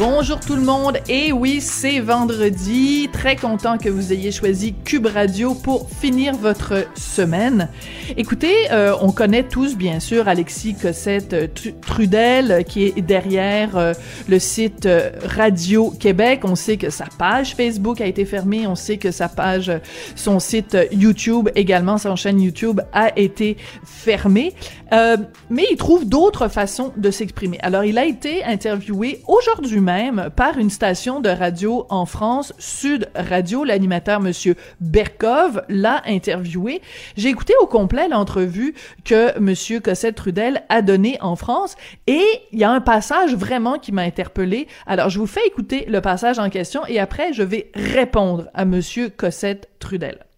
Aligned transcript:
Bonjour 0.00 0.40
tout 0.40 0.56
le 0.56 0.62
monde, 0.62 0.96
et 1.10 1.30
oui, 1.30 1.60
c'est 1.60 2.00
vendredi. 2.00 3.10
Très 3.12 3.36
content 3.36 3.76
que 3.76 3.90
vous 3.90 4.14
ayez 4.14 4.32
choisi 4.32 4.72
Cube 4.72 5.04
Radio 5.04 5.52
pour 5.52 5.90
finir 5.90 6.34
votre 6.34 6.86
semaine. 6.94 7.68
Écoutez, 8.16 8.72
euh, 8.72 8.96
on 9.02 9.12
connaît 9.12 9.42
tous 9.42 9.76
bien 9.76 10.00
sûr 10.00 10.26
Alexis 10.26 10.74
Cossette 10.74 11.34
euh, 11.34 11.46
Trudel 11.82 12.50
euh, 12.50 12.62
qui 12.62 12.84
est 12.84 13.02
derrière 13.02 13.94
le 14.26 14.38
site 14.38 14.88
Radio 15.22 15.90
Québec. 15.90 16.44
On 16.44 16.54
sait 16.54 16.78
que 16.78 16.88
sa 16.88 17.04
page 17.18 17.54
Facebook 17.54 18.00
a 18.00 18.06
été 18.06 18.24
fermée, 18.24 18.66
on 18.66 18.76
sait 18.76 18.96
que 18.96 19.10
sa 19.10 19.28
page, 19.28 19.70
son 20.16 20.40
site 20.40 20.78
YouTube 20.92 21.50
également, 21.54 21.98
son 21.98 22.16
chaîne 22.16 22.40
YouTube 22.40 22.80
a 22.94 23.18
été 23.18 23.58
fermée. 23.84 24.54
Mais 24.90 25.66
il 25.70 25.76
trouve 25.76 26.08
d'autres 26.08 26.48
façons 26.48 26.92
de 26.96 27.10
s'exprimer. 27.10 27.58
Alors, 27.62 27.84
il 27.84 27.98
a 27.98 28.04
été 28.04 28.44
interviewé 28.44 29.22
aujourd'hui 29.26 29.80
même 29.80 30.30
par 30.34 30.58
une 30.58 30.70
station 30.70 31.20
de 31.20 31.28
radio 31.28 31.86
en 31.88 32.06
France, 32.06 32.52
Sud 32.58 33.08
Radio. 33.14 33.64
L'animateur, 33.64 34.20
Monsieur 34.20 34.56
Berkov, 34.80 35.62
l'a 35.68 36.02
interviewé. 36.06 36.82
J'ai 37.16 37.28
écouté 37.28 37.54
au 37.60 37.66
complet 37.66 38.08
l'entrevue 38.08 38.74
que 39.04 39.38
Monsieur 39.38 39.80
Cossette 39.80 40.16
Trudel 40.16 40.62
a 40.68 40.82
donnée 40.82 41.18
en 41.20 41.36
France 41.36 41.76
et 42.06 42.24
il 42.52 42.58
y 42.58 42.64
a 42.64 42.70
un 42.70 42.80
passage 42.80 43.34
vraiment 43.34 43.78
qui 43.78 43.92
m'a 43.92 44.02
interpellé. 44.02 44.66
Alors, 44.86 45.10
je 45.10 45.18
vous 45.18 45.26
fais 45.26 45.46
écouter 45.46 45.84
le 45.88 46.00
passage 46.00 46.38
en 46.38 46.50
question 46.50 46.86
et 46.86 46.98
après, 46.98 47.32
je 47.32 47.42
vais 47.42 47.70
répondre 47.74 48.48
à 48.54 48.64
Monsieur 48.64 49.08
Cossette 49.08 49.68
Trudel. 49.78 50.29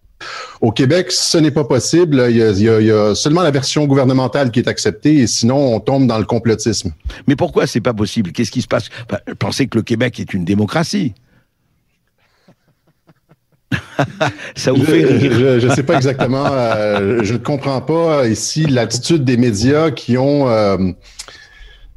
Au 0.61 0.71
Québec, 0.71 1.11
ce 1.11 1.37
n'est 1.37 1.51
pas 1.51 1.63
possible. 1.63 2.25
Il 2.29 2.37
y, 2.37 2.91
a, 2.91 3.15
seulement 3.15 3.41
la 3.41 3.51
version 3.51 3.85
gouvernementale 3.85 4.51
qui 4.51 4.59
est 4.59 4.67
acceptée 4.67 5.15
et 5.19 5.27
sinon, 5.27 5.75
on 5.75 5.79
tombe 5.79 6.07
dans 6.07 6.17
le 6.17 6.25
complotisme. 6.25 6.93
Mais 7.27 7.35
pourquoi 7.35 7.67
c'est 7.67 7.81
pas 7.81 7.93
possible? 7.93 8.31
Qu'est-ce 8.31 8.51
qui 8.51 8.61
se 8.61 8.67
passe? 8.67 8.89
pensez 9.39 9.67
que 9.67 9.77
le 9.77 9.83
Québec 9.83 10.19
est 10.19 10.33
une 10.33 10.45
démocratie. 10.45 11.13
Ça 14.55 14.71
vous 14.71 14.83
fait 14.83 15.03
rire. 15.03 15.59
Je 15.59 15.67
ne 15.67 15.73
sais 15.73 15.83
pas 15.83 15.95
exactement. 15.95 16.45
Euh, 16.47 17.23
je 17.23 17.33
ne 17.33 17.37
comprends 17.37 17.81
pas 17.81 18.27
ici 18.27 18.65
l'attitude 18.65 19.23
des 19.23 19.37
médias 19.37 19.91
qui 19.91 20.17
ont 20.17 20.47
euh, 20.49 20.77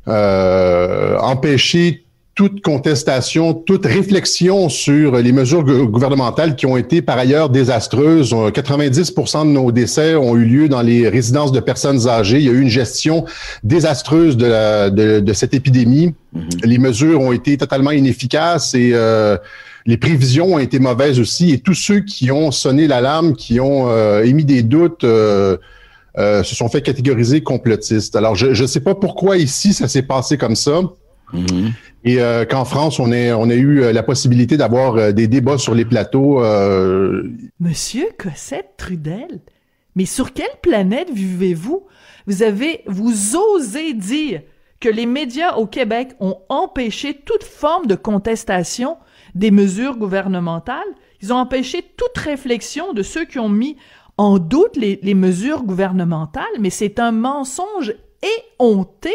euh, 0.08 1.18
empêché 1.18 2.05
toute 2.36 2.60
contestation, 2.60 3.54
toute 3.54 3.86
réflexion 3.86 4.68
sur 4.68 5.16
les 5.16 5.32
mesures 5.32 5.64
gouvernementales 5.64 6.54
qui 6.54 6.66
ont 6.66 6.76
été 6.76 7.00
par 7.00 7.16
ailleurs 7.16 7.48
désastreuses. 7.48 8.36
90 8.52 9.14
de 9.14 9.44
nos 9.44 9.72
décès 9.72 10.14
ont 10.16 10.36
eu 10.36 10.44
lieu 10.44 10.68
dans 10.68 10.82
les 10.82 11.08
résidences 11.08 11.50
de 11.50 11.60
personnes 11.60 12.06
âgées. 12.06 12.36
Il 12.36 12.44
y 12.44 12.50
a 12.50 12.52
eu 12.52 12.60
une 12.60 12.68
gestion 12.68 13.24
désastreuse 13.64 14.36
de, 14.36 15.20
de, 15.20 15.32
cette 15.32 15.54
épidémie. 15.54 16.14
Mm-hmm. 16.36 16.66
Les 16.66 16.76
mesures 16.76 17.22
ont 17.22 17.32
été 17.32 17.56
totalement 17.56 17.90
inefficaces 17.90 18.74
et 18.74 18.90
euh, 18.92 19.38
les 19.86 19.96
prévisions 19.96 20.56
ont 20.56 20.58
été 20.58 20.78
mauvaises 20.78 21.18
aussi. 21.18 21.52
Et 21.52 21.60
tous 21.60 21.74
ceux 21.74 22.00
qui 22.00 22.30
ont 22.30 22.50
sonné 22.50 22.86
l'alarme, 22.86 23.34
qui 23.34 23.60
ont 23.60 23.88
euh, 23.88 24.24
émis 24.24 24.44
des 24.44 24.62
doutes, 24.62 25.04
euh, 25.04 25.56
se 26.18 26.54
sont 26.54 26.68
fait 26.68 26.82
catégoriser 26.82 27.42
complotistes. 27.42 28.14
Alors, 28.14 28.34
je 28.34 28.48
ne 28.48 28.66
sais 28.66 28.80
pas 28.80 28.94
pourquoi 28.94 29.38
ici 29.38 29.72
ça 29.72 29.88
s'est 29.88 30.02
passé 30.02 30.36
comme 30.36 30.54
ça. 30.54 30.82
Mm-hmm. 31.32 31.72
Et 32.04 32.20
euh, 32.20 32.44
qu'en 32.44 32.64
France, 32.64 33.00
on, 33.00 33.10
a 33.10 33.54
eu 33.54 33.82
euh, 33.82 33.92
la 33.92 34.02
possibilité 34.02 34.56
d'avoir 34.56 34.96
euh, 34.96 35.12
des 35.12 35.26
débats 35.26 35.58
sur 35.58 35.74
les 35.74 35.84
plateaux. 35.84 36.40
Monsieur 37.60 38.06
Cossette 38.18 38.74
Trudel, 38.76 39.40
mais 39.94 40.04
sur 40.04 40.32
quelle 40.32 40.46
planète 40.62 41.10
vivez-vous? 41.12 41.86
Vous 42.26 42.42
avez, 42.42 42.82
vous 42.86 43.36
osez 43.36 43.94
dire 43.94 44.42
que 44.80 44.88
les 44.88 45.06
médias 45.06 45.54
au 45.56 45.66
Québec 45.66 46.10
ont 46.20 46.38
empêché 46.48 47.14
toute 47.14 47.44
forme 47.44 47.86
de 47.86 47.94
contestation 47.94 48.98
des 49.34 49.50
mesures 49.50 49.96
gouvernementales. 49.96 50.78
Ils 51.22 51.32
ont 51.32 51.36
empêché 51.36 51.82
toute 51.96 52.16
réflexion 52.18 52.92
de 52.92 53.02
ceux 53.02 53.24
qui 53.24 53.38
ont 53.38 53.48
mis 53.48 53.76
en 54.18 54.38
doute 54.38 54.76
les, 54.76 54.98
les 55.02 55.14
mesures 55.14 55.62
gouvernementales, 55.62 56.44
mais 56.60 56.70
c'est 56.70 56.98
un 57.00 57.12
mensonge 57.12 57.94
éhonté. 58.58 59.12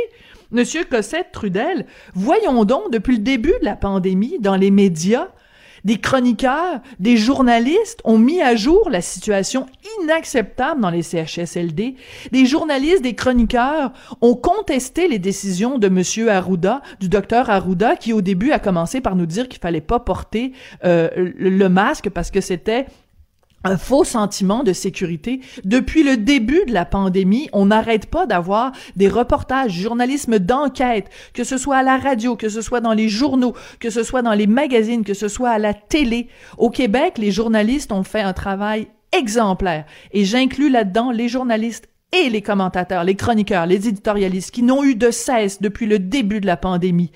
Monsieur 0.51 0.83
Cossette 0.83 1.31
Trudel, 1.31 1.85
voyons 2.13 2.65
donc, 2.65 2.91
depuis 2.91 3.15
le 3.15 3.23
début 3.23 3.53
de 3.61 3.65
la 3.65 3.77
pandémie, 3.77 4.37
dans 4.39 4.57
les 4.57 4.69
médias, 4.69 5.29
des 5.85 5.97
chroniqueurs, 5.97 6.81
des 6.99 7.17
journalistes 7.17 8.01
ont 8.03 8.17
mis 8.17 8.41
à 8.41 8.55
jour 8.55 8.89
la 8.89 9.01
situation 9.01 9.65
inacceptable 10.01 10.81
dans 10.81 10.89
les 10.89 11.01
CHSLD. 11.01 11.95
Des 12.31 12.45
journalistes, 12.45 13.01
des 13.01 13.15
chroniqueurs 13.15 13.91
ont 14.21 14.35
contesté 14.35 15.07
les 15.07 15.19
décisions 15.19 15.77
de 15.77 15.87
Monsieur 15.87 16.29
Arruda, 16.29 16.81
du 16.99 17.09
docteur 17.09 17.49
Arruda, 17.49 17.95
qui 17.95 18.13
au 18.13 18.21
début 18.21 18.51
a 18.51 18.59
commencé 18.59 19.01
par 19.01 19.15
nous 19.15 19.25
dire 19.25 19.47
qu'il 19.47 19.61
fallait 19.61 19.81
pas 19.81 19.99
porter 19.99 20.51
euh, 20.83 21.09
le 21.15 21.69
masque 21.69 22.09
parce 22.09 22.29
que 22.29 22.41
c'était 22.41 22.85
un 23.63 23.77
faux 23.77 24.03
sentiment 24.03 24.63
de 24.63 24.73
sécurité. 24.73 25.41
Depuis 25.63 26.03
le 26.03 26.17
début 26.17 26.63
de 26.67 26.73
la 26.73 26.85
pandémie, 26.85 27.49
on 27.53 27.67
n'arrête 27.67 28.07
pas 28.07 28.25
d'avoir 28.25 28.71
des 28.95 29.07
reportages, 29.07 29.71
journalisme 29.71 30.39
d'enquête, 30.39 31.09
que 31.33 31.43
ce 31.43 31.57
soit 31.57 31.77
à 31.77 31.83
la 31.83 31.97
radio, 31.97 32.35
que 32.35 32.49
ce 32.49 32.61
soit 32.61 32.81
dans 32.81 32.93
les 32.93 33.09
journaux, 33.09 33.53
que 33.79 33.89
ce 33.89 34.03
soit 34.03 34.21
dans 34.21 34.33
les 34.33 34.47
magazines, 34.47 35.03
que 35.03 35.13
ce 35.13 35.27
soit 35.27 35.49
à 35.49 35.59
la 35.59 35.73
télé. 35.73 36.27
Au 36.57 36.69
Québec, 36.69 37.17
les 37.17 37.31
journalistes 37.31 37.91
ont 37.91 38.03
fait 38.03 38.21
un 38.21 38.33
travail 38.33 38.87
exemplaire. 39.11 39.85
Et 40.13 40.25
j'inclus 40.25 40.69
là-dedans 40.69 41.11
les 41.11 41.27
journalistes 41.27 41.90
et 42.13 42.29
les 42.29 42.41
commentateurs, 42.41 43.05
les 43.05 43.15
chroniqueurs, 43.15 43.65
les 43.65 43.87
éditorialistes 43.87 44.51
qui 44.51 44.63
n'ont 44.63 44.83
eu 44.83 44.95
de 44.95 45.11
cesse 45.11 45.61
depuis 45.61 45.85
le 45.85 45.97
début 45.97 46.41
de 46.41 46.45
la 46.45 46.57
pandémie 46.57 47.11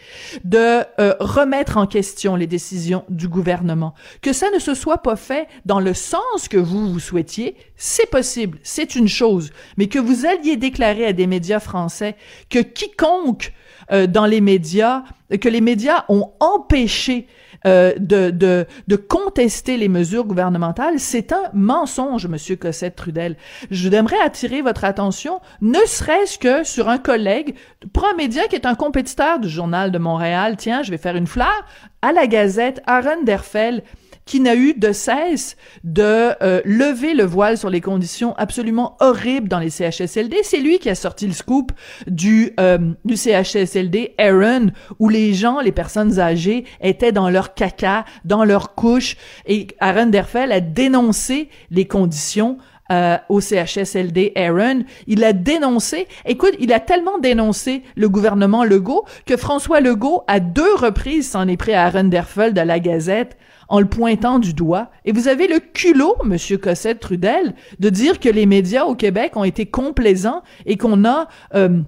de 0.45 0.83
euh, 0.99 1.13
remettre 1.19 1.77
en 1.77 1.85
question 1.85 2.35
les 2.35 2.47
décisions 2.47 3.03
du 3.09 3.27
gouvernement. 3.27 3.93
Que 4.21 4.31
ça 4.31 4.49
ne 4.51 4.59
se 4.59 4.73
soit 4.73 4.99
pas 4.99 5.17
fait 5.17 5.47
dans 5.65 5.81
le 5.81 5.93
sens 5.93 6.47
que 6.49 6.57
vous 6.57 6.93
vous 6.93 6.99
souhaitiez, 6.99 7.57
c'est 7.75 8.09
possible, 8.09 8.57
c'est 8.63 8.95
une 8.95 9.09
chose, 9.09 9.51
mais 9.75 9.87
que 9.87 9.99
vous 9.99 10.25
alliez 10.25 10.55
déclarer 10.55 11.05
à 11.05 11.13
des 11.13 11.27
médias 11.27 11.59
français 11.59 12.15
que 12.49 12.59
quiconque 12.59 13.53
euh, 13.91 14.07
dans 14.07 14.25
les 14.25 14.39
médias, 14.39 15.03
que 15.41 15.49
les 15.49 15.61
médias 15.61 16.05
ont 16.07 16.31
empêché 16.39 17.27
euh, 17.65 17.93
de, 17.99 18.29
de, 18.29 18.65
de 18.87 18.95
contester 18.95 19.77
les 19.77 19.87
mesures 19.87 20.25
gouvernementales, 20.25 20.99
c'est 20.99 21.31
un 21.31 21.43
mensonge, 21.53 22.27
Monsieur 22.27 22.55
Cossette 22.55 22.95
Trudel. 22.95 23.35
Je 23.71 23.89
voudrais 23.89 24.19
attirer 24.23 24.61
votre 24.61 24.83
attention, 24.83 25.41
ne 25.61 25.79
serait-ce 25.85 26.37
que 26.37 26.63
sur 26.63 26.89
un 26.89 26.97
collègue, 26.97 27.55
pour 27.93 28.05
un 28.05 28.15
média 28.15 28.47
qui 28.47 28.55
est 28.55 28.65
un 28.65 28.75
compétiteur 28.75 29.39
du 29.39 29.49
Journal 29.49 29.91
de 29.91 29.97
Montréal, 29.97 30.55
tiens, 30.57 30.83
je 30.83 30.91
vais 30.91 30.97
faire 30.97 31.15
une 31.15 31.27
fleur, 31.27 31.65
à 32.01 32.11
la 32.11 32.27
Gazette, 32.27 32.81
Aaron 32.85 33.23
Derfel, 33.23 33.83
qui 34.25 34.39
n'a 34.39 34.55
eu 34.55 34.73
de 34.73 34.91
cesse 34.91 35.55
de 35.83 36.31
euh, 36.41 36.61
lever 36.65 37.13
le 37.13 37.23
voile 37.23 37.57
sur 37.57 37.69
les 37.69 37.81
conditions 37.81 38.35
absolument 38.37 38.97
horribles 38.99 39.47
dans 39.47 39.59
les 39.59 39.69
CHSLD. 39.69 40.37
C'est 40.43 40.59
lui 40.59 40.79
qui 40.79 40.89
a 40.89 40.95
sorti 40.95 41.27
le 41.27 41.33
scoop 41.33 41.71
du, 42.07 42.51
euh, 42.59 42.77
du 43.05 43.15
CHSLD 43.15 44.15
Aaron, 44.17 44.71
où 44.99 45.09
les 45.09 45.33
gens, 45.33 45.59
les 45.59 45.71
personnes 45.71 46.19
âgées, 46.19 46.65
étaient 46.81 47.11
dans 47.11 47.29
leur 47.29 47.53
caca, 47.53 48.05
dans 48.25 48.43
leur 48.43 48.73
couche, 48.73 49.15
et 49.45 49.67
Aaron 49.79 50.07
Derfel 50.07 50.51
a 50.51 50.59
dénoncé 50.59 51.49
les 51.69 51.85
conditions 51.85 52.57
euh, 52.91 53.17
au 53.29 53.41
CHSLD 53.41 54.33
Aaron. 54.35 54.83
Il 55.07 55.23
a 55.23 55.33
dénoncé, 55.33 56.07
écoute, 56.25 56.53
il 56.59 56.71
a 56.73 56.79
tellement 56.79 57.17
dénoncé 57.19 57.83
le 57.95 58.09
gouvernement 58.09 58.63
Legault 58.63 59.05
que 59.25 59.37
François 59.37 59.81
Legault, 59.81 60.23
à 60.27 60.39
deux 60.39 60.75
reprises, 60.75 61.29
s'en 61.29 61.47
est 61.47 61.57
pris 61.57 61.73
à 61.73 61.85
Aaron 61.85 62.05
Derfeld 62.05 62.57
à 62.57 62.65
la 62.65 62.79
Gazette 62.79 63.37
en 63.67 63.79
le 63.79 63.85
pointant 63.87 64.39
du 64.39 64.53
doigt. 64.53 64.91
Et 65.05 65.11
vous 65.11 65.27
avez 65.27 65.47
le 65.47 65.59
culot, 65.59 66.15
Monsieur 66.23 66.57
Cossette 66.57 66.99
Trudel, 66.99 67.55
de 67.79 67.89
dire 67.89 68.19
que 68.19 68.29
les 68.29 68.45
médias 68.45 68.85
au 68.85 68.95
Québec 68.95 69.35
ont 69.35 69.43
été 69.43 69.65
complaisants 69.65 70.43
et 70.65 70.77
qu'on 70.77 71.05
a 71.05 71.27
euh, 71.53 71.81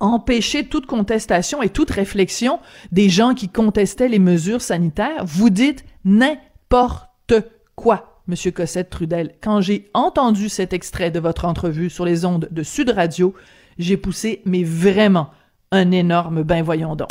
empêcher 0.00 0.64
toute 0.64 0.86
contestation 0.86 1.62
et 1.62 1.68
toute 1.68 1.90
réflexion 1.90 2.60
des 2.92 3.08
gens 3.08 3.34
qui 3.34 3.48
contestaient 3.48 4.08
les 4.08 4.18
mesures 4.18 4.62
sanitaires. 4.62 5.24
Vous 5.24 5.50
dites 5.50 5.84
n'importe 6.04 7.34
quoi, 7.74 8.22
Monsieur 8.26 8.50
Cossette 8.50 8.90
Trudel. 8.90 9.34
Quand 9.40 9.60
j'ai 9.60 9.90
entendu 9.94 10.48
cet 10.48 10.72
extrait 10.72 11.10
de 11.10 11.20
votre 11.20 11.44
entrevue 11.44 11.90
sur 11.90 12.04
les 12.04 12.24
ondes 12.24 12.48
de 12.50 12.62
Sud 12.62 12.90
Radio, 12.90 13.34
j'ai 13.78 13.96
poussé, 13.96 14.42
mais 14.44 14.64
vraiment, 14.64 15.30
un 15.70 15.90
énorme 15.90 16.42
ben 16.42 16.62
voyons 16.62 16.96
donc. 16.96 17.10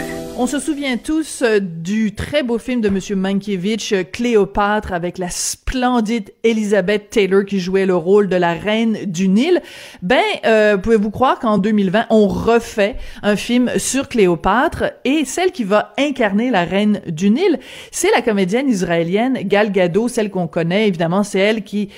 On 0.43 0.47
se 0.47 0.57
souvient 0.57 0.97
tous 0.97 1.43
euh, 1.43 1.59
du 1.61 2.15
très 2.15 2.41
beau 2.41 2.57
film 2.57 2.81
de 2.81 2.89
Monsieur 2.89 3.15
Mankiewicz, 3.15 3.93
euh, 3.93 4.03
Cléopâtre, 4.03 4.91
avec 4.91 5.19
la 5.19 5.29
splendide 5.29 6.33
Elizabeth 6.43 7.11
Taylor 7.11 7.45
qui 7.45 7.59
jouait 7.59 7.85
le 7.85 7.95
rôle 7.95 8.27
de 8.27 8.37
la 8.37 8.53
reine 8.53 9.05
du 9.05 9.27
Nil. 9.27 9.61
Ben, 10.01 10.17
euh, 10.47 10.77
pouvez-vous 10.77 11.11
croire 11.11 11.37
qu'en 11.37 11.59
2020, 11.59 12.07
on 12.09 12.27
refait 12.27 12.95
un 13.21 13.35
film 13.35 13.69
sur 13.77 14.09
Cléopâtre 14.09 14.85
et 15.05 15.25
celle 15.25 15.51
qui 15.51 15.63
va 15.63 15.93
incarner 15.99 16.49
la 16.49 16.63
reine 16.63 17.01
du 17.05 17.29
Nil, 17.29 17.59
c'est 17.91 18.09
la 18.09 18.23
comédienne 18.23 18.67
israélienne 18.67 19.37
Gal 19.43 19.71
Gadot, 19.71 20.07
celle 20.07 20.31
qu'on 20.31 20.47
connaît 20.47 20.87
évidemment, 20.87 21.21
c'est 21.21 21.37
elle 21.37 21.63
qui 21.63 21.89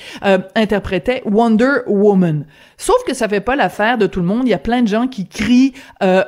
interprétait 0.56 1.22
Wonder 1.26 1.84
Woman. 1.88 2.46
Sauf 2.76 2.98
que 3.08 3.14
ça 3.14 3.30
fait 3.30 3.40
pas 3.40 3.56
l'affaire 3.56 3.98
de 3.98 4.08
tout 4.08 4.20
le 4.20 4.26
monde. 4.26 4.42
Il 4.46 4.50
y 4.50 4.54
a 4.54 4.58
plein 4.60 4.82
de 4.82 4.88
gens 4.88 5.08
qui 5.08 5.28
crient 5.28 5.74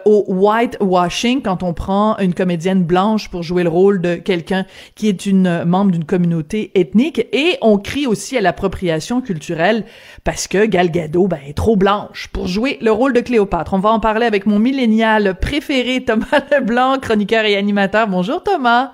au 0.05 0.23
whitewashing 0.27 1.41
quand 1.41 1.61
on 1.63 1.73
prend 1.73 2.04
une 2.19 2.33
comédienne 2.33 2.83
blanche 2.83 3.29
pour 3.29 3.43
jouer 3.43 3.63
le 3.63 3.69
rôle 3.69 4.01
de 4.01 4.15
quelqu'un 4.15 4.65
qui 4.95 5.09
est 5.09 5.25
une 5.25 5.63
membre 5.65 5.91
d'une 5.91 6.05
communauté 6.05 6.71
ethnique 6.75 7.27
et 7.31 7.57
on 7.61 7.77
crie 7.77 8.07
aussi 8.07 8.37
à 8.37 8.41
l'appropriation 8.41 9.21
culturelle 9.21 9.85
parce 10.23 10.47
que 10.47 10.65
Gal 10.65 10.91
Gadot 10.91 11.27
ben, 11.27 11.39
est 11.47 11.57
trop 11.57 11.75
blanche 11.75 12.27
pour 12.33 12.47
jouer 12.47 12.77
le 12.81 12.91
rôle 12.91 13.13
de 13.13 13.21
Cléopâtre. 13.21 13.73
On 13.73 13.79
va 13.79 13.89
en 13.89 13.99
parler 13.99 14.25
avec 14.25 14.45
mon 14.45 14.59
millénial 14.59 15.35
préféré 15.39 16.03
Thomas 16.05 16.43
Leblanc, 16.51 16.99
chroniqueur 16.99 17.45
et 17.45 17.55
animateur. 17.55 18.07
Bonjour 18.07 18.43
Thomas. 18.43 18.91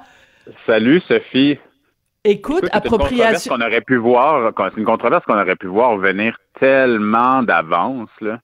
Salut 0.66 1.02
Sophie. 1.08 1.58
Écoute, 2.24 2.66
appropriation. 2.72 3.56
qu'on 3.56 3.62
aurait 3.62 3.82
pu 3.82 3.98
voir, 3.98 4.54
c'est 4.56 4.80
une 4.80 4.86
controverse 4.86 5.26
qu'on 5.26 5.40
aurait 5.40 5.56
pu 5.56 5.68
voir 5.68 5.98
venir 5.98 6.38
tellement 6.60 7.42
d'avance 7.42 8.10
là. 8.22 8.40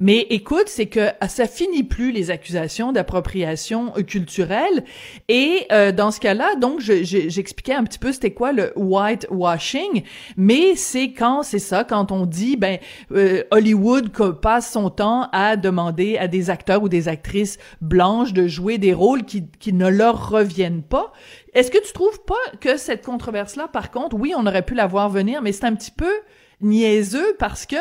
Mais 0.00 0.26
écoute, 0.30 0.66
c'est 0.66 0.86
que 0.86 1.08
ah, 1.20 1.28
ça 1.28 1.46
finit 1.46 1.82
plus 1.82 2.12
les 2.12 2.30
accusations 2.30 2.92
d'appropriation 2.92 3.92
euh, 3.96 4.02
culturelle. 4.02 4.84
Et 5.28 5.66
euh, 5.72 5.92
dans 5.92 6.10
ce 6.10 6.20
cas-là, 6.20 6.54
donc 6.56 6.80
j'expliquais 6.80 7.74
un 7.74 7.84
petit 7.84 7.98
peu 7.98 8.12
c'était 8.12 8.32
quoi 8.32 8.52
le 8.52 8.72
whitewashing, 8.76 10.02
mais 10.36 10.76
c'est 10.76 11.12
quand 11.12 11.42
c'est 11.42 11.58
ça, 11.58 11.84
quand 11.84 12.12
on 12.12 12.26
dit 12.26 12.56
ben 12.56 12.78
euh, 13.12 13.42
Hollywood 13.50 14.10
passe 14.40 14.72
son 14.72 14.90
temps 14.90 15.28
à 15.32 15.56
demander 15.56 16.16
à 16.18 16.28
des 16.28 16.50
acteurs 16.50 16.82
ou 16.82 16.88
des 16.88 17.08
actrices 17.08 17.58
blanches 17.80 18.32
de 18.32 18.46
jouer 18.46 18.78
des 18.78 18.92
rôles 18.92 19.24
qui, 19.24 19.46
qui 19.58 19.72
ne 19.72 19.88
leur 19.88 20.30
reviennent 20.30 20.82
pas. 20.82 21.12
Est-ce 21.54 21.70
que 21.70 21.84
tu 21.84 21.92
trouves 21.92 22.22
pas 22.24 22.34
que 22.60 22.76
cette 22.76 23.04
controverse-là, 23.04 23.68
par 23.68 23.90
contre, 23.90 24.16
oui, 24.16 24.32
on 24.36 24.46
aurait 24.46 24.64
pu 24.64 24.74
la 24.74 24.86
voir 24.86 25.08
venir, 25.08 25.42
mais 25.42 25.52
c'est 25.52 25.64
un 25.64 25.74
petit 25.74 25.90
peu 25.90 26.12
niaiseux 26.60 27.36
parce 27.38 27.66
que 27.66 27.76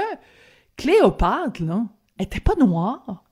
Cléopâtre, 0.77 1.63
là, 1.63 1.83
était 2.19 2.39
pas 2.39 2.55
noire. 2.55 3.23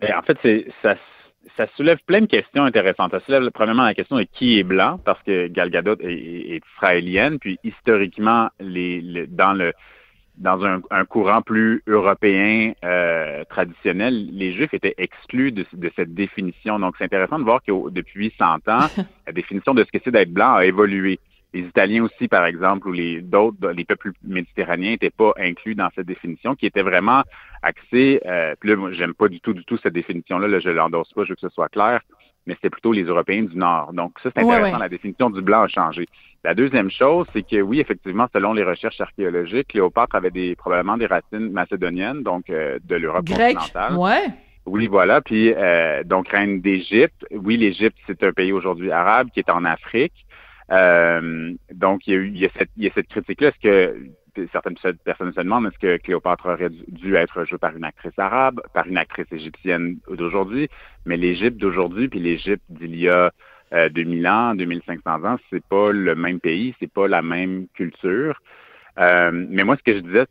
Ben, 0.00 0.14
en 0.16 0.22
fait, 0.22 0.38
c'est 0.42 0.66
ça, 0.82 0.96
ça 1.56 1.66
soulève 1.76 1.98
plein 2.06 2.20
de 2.20 2.26
questions 2.26 2.64
intéressantes. 2.64 3.12
Ça 3.12 3.20
soulève 3.20 3.48
premièrement 3.50 3.84
la 3.84 3.94
question 3.94 4.16
de 4.16 4.24
qui 4.24 4.58
est 4.58 4.62
blanc, 4.64 4.98
parce 5.04 5.22
que 5.22 5.48
Gal 5.48 5.70
Gadot 5.70 5.96
est, 6.00 6.60
israélienne, 6.76 7.38
puis 7.38 7.58
historiquement, 7.64 8.48
les, 8.60 9.26
dans 9.28 9.52
le 9.52 9.72
dans 10.38 10.64
un, 10.64 11.04
courant 11.04 11.42
plus 11.42 11.82
européen 11.86 12.72
euh, 12.84 13.44
traditionnel, 13.50 14.30
les 14.32 14.54
Juifs 14.54 14.72
étaient 14.72 14.94
exclus 14.96 15.52
de, 15.52 15.66
de 15.74 15.92
cette 15.94 16.14
définition. 16.14 16.78
Donc, 16.78 16.94
c'est 16.96 17.04
intéressant 17.04 17.38
de 17.38 17.44
voir 17.44 17.62
que 17.62 17.90
depuis 17.90 18.32
100 18.38 18.66
ans, 18.66 18.88
la 19.26 19.32
définition 19.32 19.74
de 19.74 19.84
ce 19.84 19.92
que 19.92 19.98
c'est 20.02 20.10
d'être 20.10 20.32
blanc 20.32 20.54
a 20.54 20.64
évolué 20.64 21.20
les 21.54 21.60
Italiens 21.60 22.04
aussi, 22.04 22.28
par 22.28 22.46
exemple, 22.46 22.88
ou 22.88 22.92
les 22.92 23.20
d'autres, 23.20 23.70
les 23.70 23.84
peuples 23.84 24.12
méditerranéens 24.24 24.92
n'étaient 24.92 25.10
pas 25.10 25.32
inclus 25.38 25.74
dans 25.74 25.88
cette 25.94 26.06
définition, 26.06 26.54
qui 26.54 26.66
était 26.66 26.82
vraiment 26.82 27.22
axée. 27.62 28.20
Euh, 28.26 28.54
puis 28.58 28.70
là, 28.70 28.76
moi, 28.76 28.92
j'aime 28.92 29.14
pas 29.14 29.28
du 29.28 29.40
tout, 29.40 29.52
du 29.52 29.64
tout 29.64 29.78
cette 29.82 29.92
définition-là. 29.92 30.48
Là, 30.48 30.60
je 30.60 30.70
l'endosse 30.70 31.12
pas, 31.12 31.24
je 31.24 31.30
veux 31.30 31.34
que 31.34 31.40
ce 31.40 31.48
soit 31.50 31.68
clair. 31.68 32.00
Mais 32.46 32.54
c'était 32.54 32.70
plutôt 32.70 32.92
les 32.92 33.04
Européens 33.04 33.42
du 33.42 33.56
Nord. 33.56 33.92
Donc 33.92 34.18
ça, 34.20 34.30
c'est 34.34 34.42
intéressant. 34.42 34.78
La 34.78 34.88
définition 34.88 35.30
du 35.30 35.42
blanc 35.42 35.62
a 35.62 35.68
changé. 35.68 36.06
La 36.42 36.54
deuxième 36.54 36.90
chose, 36.90 37.26
c'est 37.32 37.46
que 37.46 37.60
oui, 37.60 37.78
effectivement, 37.78 38.26
selon 38.32 38.52
les 38.52 38.64
recherches 38.64 39.00
archéologiques, 39.00 39.68
Cléopâtre 39.68 40.16
avait 40.16 40.32
des 40.32 40.56
probablement 40.56 40.96
des 40.96 41.06
racines 41.06 41.52
macédoniennes, 41.52 42.24
donc 42.24 42.50
euh, 42.50 42.80
de 42.84 42.96
l'Europe 42.96 43.28
continentale. 43.28 43.94
Ouais. 43.94 44.24
Oui, 44.66 44.88
voilà. 44.88 45.20
Puis 45.20 45.52
euh, 45.56 46.02
donc 46.02 46.28
reine 46.28 46.60
d'Égypte. 46.60 47.24
Oui, 47.30 47.56
l'Égypte, 47.56 47.96
c'est 48.08 48.24
un 48.24 48.32
pays 48.32 48.52
aujourd'hui 48.52 48.90
arabe 48.90 49.28
qui 49.32 49.38
est 49.38 49.50
en 49.50 49.64
Afrique. 49.64 50.26
Euh, 50.72 51.52
donc, 51.72 52.06
il 52.06 52.12
y 52.12 52.16
a, 52.16 52.18
eu, 52.18 52.28
il 52.28 52.38
y 52.38 52.46
a 52.46 52.48
cette, 52.56 52.70
il 52.76 52.84
y 52.84 52.86
a 52.88 52.90
cette 52.94 53.08
critique-là. 53.08 53.48
Est-ce 53.48 53.60
que 53.60 54.48
certaines 54.50 54.76
personnes 55.04 55.32
se 55.32 55.40
demandent 55.40 55.66
est-ce 55.66 55.78
que 55.78 55.96
Cléopâtre 55.98 56.46
aurait 56.46 56.70
dû 56.88 57.14
être 57.16 57.44
jouée 57.44 57.58
par 57.58 57.76
une 57.76 57.84
actrice 57.84 58.18
arabe, 58.18 58.60
par 58.72 58.86
une 58.86 58.96
actrice 58.96 59.30
égyptienne 59.30 59.98
d'aujourd'hui, 60.08 60.68
mais 61.04 61.16
l'Égypte 61.16 61.58
d'aujourd'hui 61.58 62.08
puis 62.08 62.18
l'Égypte 62.18 62.62
d'il 62.70 62.96
y 62.96 63.08
a 63.08 63.30
2000 63.90 64.26
euh, 64.26 64.30
ans, 64.30 64.54
2500 64.54 65.24
ans, 65.24 65.36
c'est 65.50 65.64
pas 65.64 65.92
le 65.92 66.14
même 66.14 66.40
pays, 66.40 66.74
c'est 66.80 66.90
pas 66.90 67.08
la 67.08 67.22
même 67.22 67.66
culture. 67.74 68.40
Euh, 68.98 69.30
mais 69.32 69.64
moi, 69.64 69.76
ce 69.76 69.82
que 69.82 69.96
je 69.96 70.02
disais, 70.02 70.26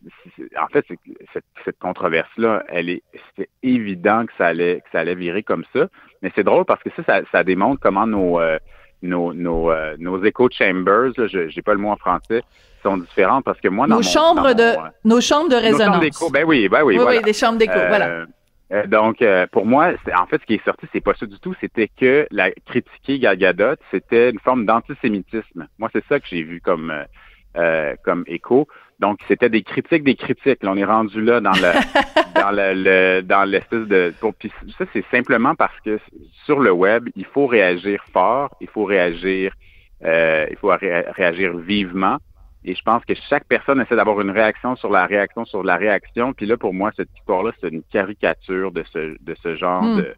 en 0.60 0.68
fait, 0.68 0.86
c'est 0.88 1.00
cette, 1.34 1.46
cette 1.66 1.80
controverse-là, 1.80 2.64
elle 2.70 2.90
est, 2.90 3.02
c'est 3.36 3.50
évident 3.64 4.26
que 4.28 4.34
ça 4.38 4.48
allait, 4.48 4.82
que 4.82 4.90
ça 4.92 5.00
allait 5.00 5.16
virer 5.16 5.42
comme 5.42 5.66
ça. 5.74 5.88
Mais 6.22 6.32
c'est 6.36 6.44
drôle 6.44 6.66
parce 6.66 6.82
que 6.84 6.92
ça, 6.96 7.04
ça, 7.04 7.22
ça 7.32 7.44
démontre 7.44 7.80
comment 7.82 8.06
nos, 8.06 8.40
euh, 8.40 8.60
nos, 9.02 9.34
nos, 9.34 9.72
euh, 9.72 9.96
nos 10.00 10.24
echo 10.24 10.50
chambers, 10.50 11.14
je 11.16 11.56
n'ai 11.56 11.62
pas 11.62 11.74
le 11.74 11.80
mot 11.80 11.90
en 11.90 11.98
français, 11.98 12.44
sont 12.84 12.98
différents 12.98 13.42
parce 13.42 13.60
que 13.60 13.68
moi, 13.68 13.88
dans 13.88 13.98
nos 13.98 14.04
chambres 14.04 14.54
de 14.54 14.64
euh, 14.64 14.90
nos 15.04 15.22
chambres 15.22 15.50
de 15.50 15.56
résonance. 15.56 16.04
Nos 16.04 16.12
chambres 16.12 16.32
ben 16.32 16.46
oui, 16.46 16.68
ben 16.70 16.84
oui, 16.84 16.96
oui, 16.96 17.02
voilà. 17.02 17.18
oui 17.20 17.24
des 17.24 17.34
chambres 17.34 17.58
d'écho, 17.58 17.74
voilà. 17.74 18.26
Euh, 18.72 18.88
donc, 18.88 19.22
pour 19.52 19.66
moi, 19.66 19.92
en 20.18 20.26
fait, 20.28 20.40
ce 20.40 20.46
qui 20.46 20.54
est 20.54 20.64
sorti, 20.64 20.86
c'est 20.94 21.02
pas 21.02 21.14
ça 21.14 21.26
du 21.26 21.38
tout. 21.40 21.54
C'était 21.60 21.90
que 21.90 22.26
la 22.32 22.52
critiquer 22.52 23.20
Gal 23.20 23.38
Gadot, 23.38 23.76
c'était 23.92 24.30
une 24.30 24.40
forme 24.40 24.66
d'antisémitisme. 24.66 25.68
Moi, 25.78 25.90
c'est 25.92 26.06
ça 26.08 26.20
que 26.20 26.28
j'ai 26.30 26.44
vu 26.44 26.62
comme 26.62 26.94
comme 28.04 28.24
écho. 28.28 28.68
Donc, 29.02 29.20
c'était 29.28 29.50
des 29.50 29.64
critiques, 29.64 30.04
des 30.04 30.16
critiques. 30.16 30.62
Là, 30.62 30.72
on 30.72 30.78
est 30.78 30.86
rendu 30.86 31.22
là 31.22 31.42
dans 31.42 31.52
le 31.52 31.72
dans 32.36 32.52
le, 32.52 33.22
dans 33.22 33.44
l'espèce 33.44 33.88
de. 33.88 34.14
puis 34.38 34.52
ça, 34.78 34.86
c'est 34.94 35.06
simplement 35.10 35.56
parce 35.56 35.78
que 35.84 36.00
sur 36.46 36.60
le 36.60 36.72
web, 36.72 37.10
il 37.16 37.26
faut 37.26 37.48
réagir 37.48 38.04
fort, 38.14 38.56
il 38.62 38.68
faut 38.68 38.86
réagir, 38.86 39.54
euh, 40.06 40.46
il 40.50 40.58
faut 40.58 40.70
réagir 40.70 41.58
vivement. 41.58 42.18
Et 42.64 42.76
je 42.76 42.82
pense 42.84 43.04
que 43.06 43.16
chaque 43.28 43.46
personne 43.46 43.82
essaie 43.82 43.96
d'avoir 43.96 44.22
une 44.22 44.30
réaction 44.30 44.76
sur 44.76 44.92
la 44.92 45.08
réaction 45.08 45.46
sur 45.46 45.64
la 45.64 45.78
réaction. 45.78 46.34
Puis 46.34 46.46
là, 46.46 46.58
pour 46.58 46.76
moi, 46.76 46.92
cette 46.96 47.10
histoire-là, 47.18 47.54
c'est 47.60 47.70
une 47.70 47.82
caricature 47.92 48.72
de 48.72 48.84
ce 48.94 49.18
de 49.20 49.36
ce 49.42 49.56
genre 49.56 49.82
hmm. 49.82 49.98
de 49.98 50.16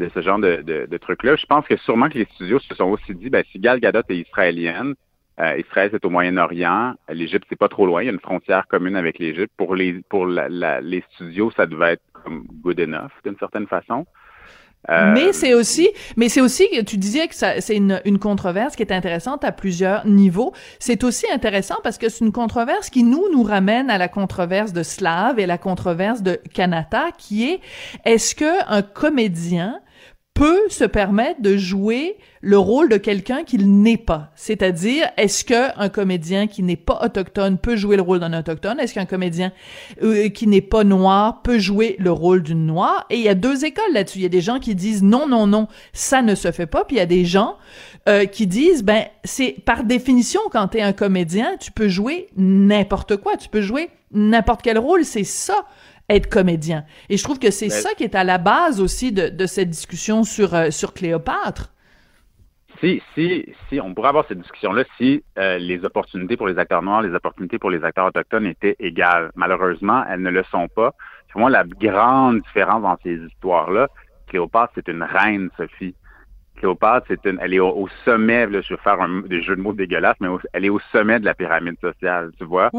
de 0.00 0.08
ce 0.14 0.22
genre 0.22 0.38
de, 0.38 0.62
de, 0.62 0.86
de 0.86 0.96
truc-là. 0.96 1.36
Je 1.36 1.46
pense 1.46 1.66
que 1.66 1.76
sûrement 1.76 2.08
que 2.08 2.18
les 2.18 2.24
studios 2.34 2.58
se 2.60 2.74
sont 2.74 2.84
aussi 2.84 3.14
dit, 3.14 3.30
ben, 3.30 3.44
si 3.50 3.58
Gal 3.58 3.80
Gadot 3.80 4.02
est 4.08 4.16
israélienne, 4.16 4.94
euh, 5.40 5.58
Israël, 5.58 5.90
c'est 5.92 6.04
au 6.04 6.10
Moyen-Orient. 6.10 6.94
L'Égypte, 7.08 7.46
c'est 7.48 7.58
pas 7.58 7.68
trop 7.68 7.86
loin. 7.86 8.02
Il 8.02 8.06
y 8.06 8.08
a 8.08 8.12
une 8.12 8.20
frontière 8.20 8.66
commune 8.66 8.96
avec 8.96 9.18
l'Égypte. 9.18 9.52
Pour 9.56 9.74
les 9.74 10.02
pour 10.08 10.26
la, 10.26 10.80
les 10.80 11.04
studios, 11.12 11.52
ça 11.56 11.66
devait 11.66 11.92
être 11.92 12.02
comme 12.12 12.44
good 12.62 12.80
enough 12.80 13.12
d'une 13.24 13.38
certaine 13.38 13.66
façon. 13.66 14.06
Euh, 14.90 15.12
mais 15.12 15.32
c'est 15.32 15.54
aussi, 15.54 15.88
mais 16.16 16.28
c'est 16.28 16.40
aussi 16.40 16.66
tu 16.86 16.96
disais 16.96 17.26
que 17.26 17.34
c'est 17.34 17.76
une, 17.76 18.00
une 18.04 18.18
controverse 18.18 18.76
qui 18.76 18.82
est 18.82 18.92
intéressante 18.92 19.44
à 19.44 19.52
plusieurs 19.52 20.06
niveaux. 20.06 20.52
C'est 20.78 21.02
aussi 21.04 21.26
intéressant 21.32 21.76
parce 21.82 21.98
que 21.98 22.08
c'est 22.08 22.24
une 22.24 22.32
controverse 22.32 22.88
qui 22.88 23.02
nous 23.02 23.24
nous 23.32 23.42
ramène 23.42 23.90
à 23.90 23.98
la 23.98 24.08
controverse 24.08 24.72
de 24.72 24.82
Slav 24.84 25.38
et 25.40 25.46
la 25.46 25.58
controverse 25.58 26.22
de 26.22 26.38
Kanata, 26.54 27.10
qui 27.18 27.50
est 27.50 27.60
est-ce 28.04 28.34
que 28.34 28.70
un 28.72 28.82
comédien 28.82 29.80
peut 30.38 30.68
se 30.68 30.84
permettre 30.84 31.42
de 31.42 31.56
jouer 31.56 32.16
le 32.42 32.56
rôle 32.56 32.88
de 32.88 32.96
quelqu'un 32.96 33.42
qu'il 33.42 33.82
n'est 33.82 33.96
pas. 33.96 34.30
C'est-à-dire, 34.36 35.08
est-ce 35.16 35.44
qu'un 35.44 35.88
comédien 35.88 36.46
qui 36.46 36.62
n'est 36.62 36.76
pas 36.76 37.00
autochtone 37.02 37.58
peut 37.58 37.74
jouer 37.74 37.96
le 37.96 38.02
rôle 38.02 38.20
d'un 38.20 38.38
autochtone? 38.38 38.78
Est-ce 38.78 38.94
qu'un 38.94 39.04
comédien 39.04 39.50
euh, 40.00 40.28
qui 40.28 40.46
n'est 40.46 40.60
pas 40.60 40.84
noir 40.84 41.42
peut 41.42 41.58
jouer 41.58 41.96
le 41.98 42.12
rôle 42.12 42.44
d'une 42.44 42.66
noire? 42.66 43.04
Et 43.10 43.16
il 43.16 43.22
y 43.22 43.28
a 43.28 43.34
deux 43.34 43.64
écoles 43.64 43.92
là-dessus. 43.92 44.18
Il 44.18 44.22
y 44.22 44.26
a 44.26 44.30
des 44.30 44.40
gens 44.40 44.60
qui 44.60 44.76
disent 44.76 45.02
non, 45.02 45.26
non, 45.26 45.48
non, 45.48 45.66
ça 45.92 46.22
ne 46.22 46.36
se 46.36 46.52
fait 46.52 46.66
pas. 46.66 46.84
Puis 46.84 46.96
il 46.96 46.98
y 47.00 47.02
a 47.02 47.06
des 47.06 47.24
gens 47.24 47.56
euh, 48.08 48.24
qui 48.24 48.46
disent, 48.46 48.84
ben, 48.84 49.06
c'est 49.24 49.56
par 49.64 49.82
définition, 49.82 50.40
quand 50.52 50.68
tu 50.68 50.78
es 50.78 50.82
un 50.82 50.92
comédien, 50.92 51.56
tu 51.58 51.72
peux 51.72 51.88
jouer 51.88 52.28
n'importe 52.36 53.16
quoi. 53.16 53.36
Tu 53.36 53.48
peux 53.48 53.60
jouer 53.60 53.90
n'importe 54.12 54.62
quel 54.62 54.78
rôle. 54.78 55.04
C'est 55.04 55.24
ça 55.24 55.66
être 56.08 56.28
comédien. 56.28 56.84
Et 57.08 57.16
je 57.16 57.24
trouve 57.24 57.38
que 57.38 57.50
c'est 57.50 57.68
ça 57.68 57.94
qui 57.94 58.04
est 58.04 58.14
à 58.14 58.24
la 58.24 58.38
base 58.38 58.80
aussi 58.80 59.12
de, 59.12 59.28
de 59.28 59.46
cette 59.46 59.70
discussion 59.70 60.24
sur, 60.24 60.54
euh, 60.54 60.70
sur 60.70 60.94
Cléopâtre 60.94 61.72
si, 62.80 63.02
si, 63.14 63.44
si 63.68 63.80
on 63.80 63.94
pourrait 63.94 64.08
avoir 64.08 64.26
cette 64.28 64.40
discussion-là 64.40 64.84
si 64.96 65.22
euh, 65.38 65.58
les 65.58 65.84
opportunités 65.84 66.36
pour 66.36 66.46
les 66.46 66.58
acteurs 66.58 66.82
noirs, 66.82 67.02
les 67.02 67.14
opportunités 67.14 67.58
pour 67.58 67.70
les 67.70 67.82
acteurs 67.84 68.06
autochtones 68.06 68.46
étaient 68.46 68.76
égales. 68.78 69.30
Malheureusement, 69.34 70.04
elles 70.08 70.22
ne 70.22 70.30
le 70.30 70.44
sont 70.44 70.68
pas. 70.68 70.94
Pour 71.32 71.40
moi, 71.40 71.50
la 71.50 71.64
grande 71.64 72.40
différence 72.42 72.82
dans 72.82 72.96
ces 73.02 73.16
histoires-là, 73.16 73.88
Cléopâtre, 74.28 74.72
c'est 74.74 74.88
une 74.88 75.02
reine, 75.02 75.50
Sophie. 75.56 75.94
Cléopâtre, 76.56 77.06
c'est 77.08 77.24
une, 77.26 77.38
elle 77.40 77.54
est 77.54 77.60
au, 77.60 77.88
sommet, 78.04 78.46
là, 78.46 78.60
je 78.60 78.74
vais 78.74 78.80
faire 78.80 79.00
un, 79.00 79.20
des 79.20 79.42
jeux 79.42 79.56
de 79.56 79.60
mots 79.60 79.72
dégueulasses, 79.72 80.16
mais 80.20 80.28
elle 80.52 80.64
est 80.64 80.70
au 80.70 80.80
sommet 80.92 81.20
de 81.20 81.24
la 81.24 81.34
pyramide 81.34 81.78
sociale, 81.80 82.32
tu 82.38 82.44
vois. 82.44 82.70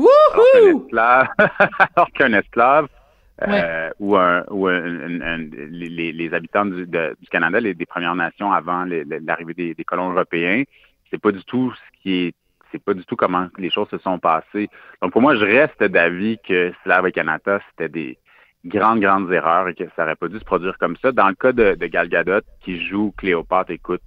Alors 1.96 2.12
qu'un 2.14 2.34
esclave, 2.34 2.88
euh, 3.42 3.90
ou, 4.00 4.16
un, 4.18 4.44
ou 4.50 4.68
les, 4.68 6.12
les, 6.12 6.34
habitants 6.34 6.66
du, 6.66 6.86
du 6.86 7.28
Canada, 7.30 7.60
les, 7.60 7.74
des 7.74 7.86
Premières 7.86 8.16
Nations 8.16 8.52
avant 8.52 8.86
l'arrivée 8.86 9.54
des, 9.54 9.74
des, 9.74 9.84
colons 9.84 10.12
européens, 10.12 10.64
c'est 11.10 11.22
pas 11.22 11.32
du 11.32 11.44
tout 11.46 11.74
ce 11.74 12.02
qui 12.02 12.14
est 12.26 12.34
c'est 12.72 12.84
pas 12.84 12.94
du 12.94 13.04
tout 13.06 13.16
comment 13.16 13.48
les 13.58 13.72
choses 13.72 13.90
se 13.90 13.98
sont 13.98 14.20
passées. 14.20 14.70
Donc 15.02 15.12
pour 15.12 15.22
moi, 15.22 15.36
je 15.36 15.44
reste 15.44 15.84
d'avis 15.84 16.38
que 16.48 16.72
Slav 16.84 17.08
et 17.08 17.12
Canada, 17.12 17.60
c'était 17.70 17.90
des 17.90 18.18
grandes, 18.66 19.00
grandes 19.00 19.32
erreurs 19.32 19.68
et 19.70 19.74
que 19.74 19.86
ça 19.96 20.04
aurait 20.04 20.16
pas 20.16 20.28
dû 20.28 20.38
se 20.38 20.44
produire 20.44 20.78
comme 20.78 20.96
ça. 20.98 21.12
Dans 21.12 21.30
le 21.30 21.34
cas 21.36 21.52
de, 21.52 21.76
de 21.76 21.86
Gal 21.88 22.10
Gadot 22.10 22.42
qui 22.62 22.86
joue 22.86 23.12
Cléopâtre, 23.18 23.72
écoute, 23.72 24.04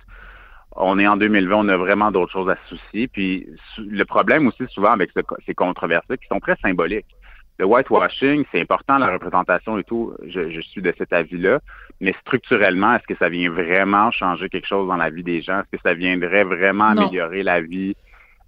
on 0.77 0.99
est 0.99 1.07
en 1.07 1.17
2020, 1.17 1.57
on 1.57 1.69
a 1.69 1.77
vraiment 1.77 2.11
d'autres 2.11 2.33
choses 2.33 2.51
à 2.51 2.57
soucier. 2.69 3.09
Puis 3.09 3.47
le 3.79 4.05
problème 4.05 4.47
aussi 4.47 4.65
souvent 4.69 4.93
avec 4.93 5.11
ces 5.47 5.55
controverses 5.55 6.07
qui 6.07 6.27
sont 6.29 6.41
très 6.41 6.57
symboliques 6.57 7.17
le 7.63 7.69
whitewashing, 7.69 8.45
c'est 8.51 8.61
important, 8.61 8.99
la 8.99 9.13
représentation 9.13 9.79
et 9.79 9.85
tout, 9.85 10.13
je, 10.27 10.61
suis 10.61 10.83
de 10.83 10.93
cet 10.99 11.13
avis-là, 11.13 11.61
mais 12.01 12.13
structurellement, 12.23 12.97
est-ce 12.97 13.07
que 13.07 13.15
ça 13.17 13.29
vient 13.29 13.51
vraiment 13.51 14.11
changer 14.11 14.49
quelque 14.49 14.67
chose 14.67 14.89
dans 14.89 14.97
la 14.97 15.11
vie 15.11 15.23
des 15.23 15.43
gens? 15.43 15.61
Est-ce 15.61 15.77
que 15.77 15.83
ça 15.85 15.95
viendrait 15.95 16.43
vraiment 16.43 16.87
améliorer 16.87 17.45
la 17.45 17.61
vie? 17.61 17.95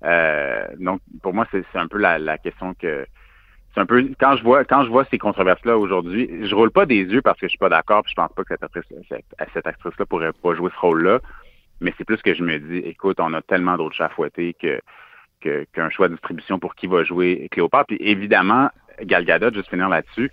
Euh, 0.02 0.66
donc, 0.80 1.00
pour 1.22 1.32
moi, 1.32 1.46
c'est 1.52 1.64
un 1.74 1.86
peu 1.86 1.98
la, 1.98 2.38
question 2.38 2.74
que 2.74 3.06
c'est 3.72 3.80
un 3.80 3.86
peu 3.86 4.04
quand 4.18 4.36
je 4.36 4.42
vois 4.42 4.64
quand 4.64 4.82
je 4.82 4.88
vois 4.88 5.04
ces 5.12 5.18
controverses-là 5.18 5.78
aujourd'hui, 5.78 6.28
je 6.42 6.54
roule 6.54 6.72
pas 6.72 6.84
des 6.84 7.04
yeux 7.04 7.22
parce 7.22 7.38
que 7.38 7.46
je 7.46 7.50
suis 7.50 7.58
pas 7.58 7.68
d'accord, 7.68 8.02
puis 8.02 8.10
je 8.10 8.16
pense 8.16 8.32
pas 8.32 8.42
que 8.42 8.48
cette 8.48 8.64
actrice, 8.64 8.84
cette, 9.08 9.66
actrice-là 9.66 10.06
pourrait 10.06 10.32
pas 10.32 10.54
jouer 10.54 10.70
ce 10.74 10.80
rôle-là, 10.80 11.20
mais 11.80 11.94
c'est 11.96 12.04
plus 12.04 12.20
que 12.20 12.34
je 12.34 12.42
me 12.42 12.58
dis, 12.58 12.78
écoute, 12.78 13.20
on 13.20 13.32
a 13.32 13.42
tellement 13.42 13.76
d'autres 13.76 13.94
chats 13.94 14.08
fouettés 14.08 14.54
que 14.54 14.80
qu'un 15.72 15.90
choix 15.90 16.08
de 16.08 16.14
distribution 16.14 16.58
pour 16.58 16.74
qui 16.74 16.86
va 16.86 17.04
jouer 17.04 17.48
Cléopâtre. 17.50 17.88
Puis 17.88 17.98
évidemment, 18.00 18.70
Gal 19.02 19.24
Gadot, 19.24 19.52
juste 19.52 19.70
finir 19.70 19.88
là-dessus, 19.88 20.30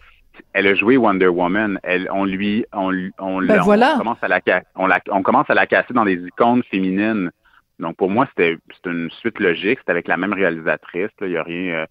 elle 0.54 0.68
a 0.68 0.76
joué 0.76 0.98
Wonder 0.98 1.28
Woman. 1.28 1.80
Elle, 1.84 2.10
on 2.12 2.26
lui, 2.26 2.66
on, 2.74 2.92
on, 3.20 3.42
ben 3.42 3.62
on 3.62 3.98
commence 3.98 4.24
à 4.24 4.28
la, 4.28 4.40
on, 4.76 4.88
la, 4.88 5.00
on 5.10 5.24
commence 5.24 5.50
à 5.50 5.54
la 5.54 5.68
casser 5.68 5.94
dans 5.94 6.06
des 6.06 6.16
icônes 6.26 6.64
féminines. 6.64 7.32
Donc 7.80 7.98
pour 7.98 8.10
moi, 8.10 8.28
c'était 8.30 8.58
une 8.86 9.10
suite 9.12 9.40
logique. 9.40 9.80
C'était 9.80 9.92
avec 9.92 10.08
la 10.08 10.18
même 10.18 10.34
réalisatrice. 10.34 11.10
Il 11.22 11.28
n'y 11.28 11.38
a 11.38 11.44
rien. 11.44 11.74
Euh, 11.74 11.86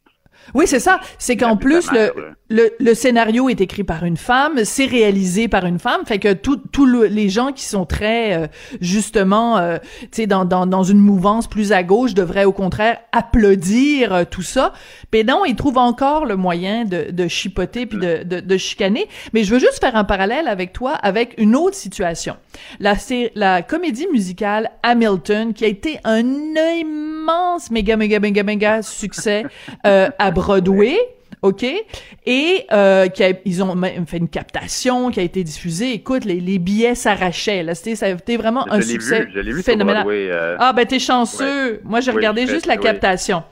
oui, 0.55 0.67
c'est 0.67 0.81
ça. 0.81 1.01
C'est 1.19 1.37
qu'en 1.37 1.57
plus, 1.57 1.91
le, 1.93 2.13
le, 2.49 2.71
le, 2.81 2.95
scénario 2.95 3.49
est 3.49 3.61
écrit 3.61 3.85
par 3.85 4.05
une 4.05 4.17
femme, 4.17 4.65
c'est 4.65 4.87
réalisé 4.87 5.49
par 5.49 5.65
une 5.65 5.79
femme, 5.79 6.01
fait 6.05 6.19
que 6.19 6.33
tous 6.33 6.87
les 6.87 7.29
gens 7.29 7.53
qui 7.53 7.65
sont 7.65 7.87
très, 7.87 8.35
euh, 8.35 8.47
justement, 8.81 9.59
euh, 9.59 9.79
tu 10.03 10.09
sais, 10.13 10.27
dans, 10.27 10.45
dans, 10.45 10.67
dans, 10.67 10.83
une 10.83 10.99
mouvance 10.99 11.47
plus 11.47 11.73
à 11.73 11.83
gauche 11.83 12.15
devraient 12.15 12.45
au 12.45 12.53
contraire 12.53 12.99
applaudir 13.13 14.13
euh, 14.13 14.25
tout 14.29 14.43
ça. 14.43 14.73
Mais 15.13 15.23
non, 15.23 15.45
ils 15.45 15.57
trouvent 15.57 15.79
encore 15.79 16.27
le 16.27 16.37
moyen 16.37 16.85
de, 16.85 17.11
de 17.11 17.29
chipoter 17.29 17.87
puis 17.87 17.99
de, 17.99 18.25
de, 18.25 18.41
de, 18.41 18.57
chicaner. 18.57 19.09
Mais 19.33 19.45
je 19.45 19.53
veux 19.53 19.61
juste 19.61 19.79
faire 19.81 19.95
un 19.95 20.05
parallèle 20.05 20.49
avec 20.49 20.73
toi 20.73 20.93
avec 20.93 21.35
une 21.39 21.55
autre 21.55 21.77
situation. 21.77 22.37
La, 22.79 22.95
la 23.35 23.63
comédie 23.63 24.07
musicale 24.13 24.71
Hamilton, 24.83 25.53
qui 25.53 25.65
a 25.65 25.69
été 25.69 25.99
un 26.05 26.25
immense 26.81 27.71
méga, 27.71 27.97
méga, 27.97 28.21
méga, 28.21 28.43
méga 28.43 28.83
succès 28.83 29.45
à 29.85 30.31
Broadway. 30.31 30.97
OK? 31.43 31.65
Et 32.27 32.67
euh, 32.73 33.09
qui 33.09 33.23
ils 33.45 33.63
ont 33.63 33.75
fait 34.07 34.19
une 34.19 34.29
captation 34.29 35.11
qui 35.11 35.21
a 35.21 35.23
été 35.23 35.43
diffusée. 35.43 35.93
Écoute, 35.93 36.25
les, 36.25 36.41
les 36.41 36.59
billets 36.59 36.95
s'arrachaient. 36.95 37.63
Là, 37.63 37.75
c'était, 37.75 37.97
ça 37.97 38.07
a 38.07 38.11
été 38.11 38.37
vraiment 38.37 38.71
un 38.71 38.81
succès 38.81 39.27
vu, 39.35 39.63
phénoménal. 39.63 40.07
Euh, 40.09 40.57
ah 40.59 40.73
ben 40.73 40.87
t'es 40.87 40.99
chanceux. 40.99 41.81
Moi, 41.85 42.01
j'ai 42.01 42.11
regardé 42.11 42.47
juste 42.47 42.67
la 42.67 42.77
captation. 42.77 43.43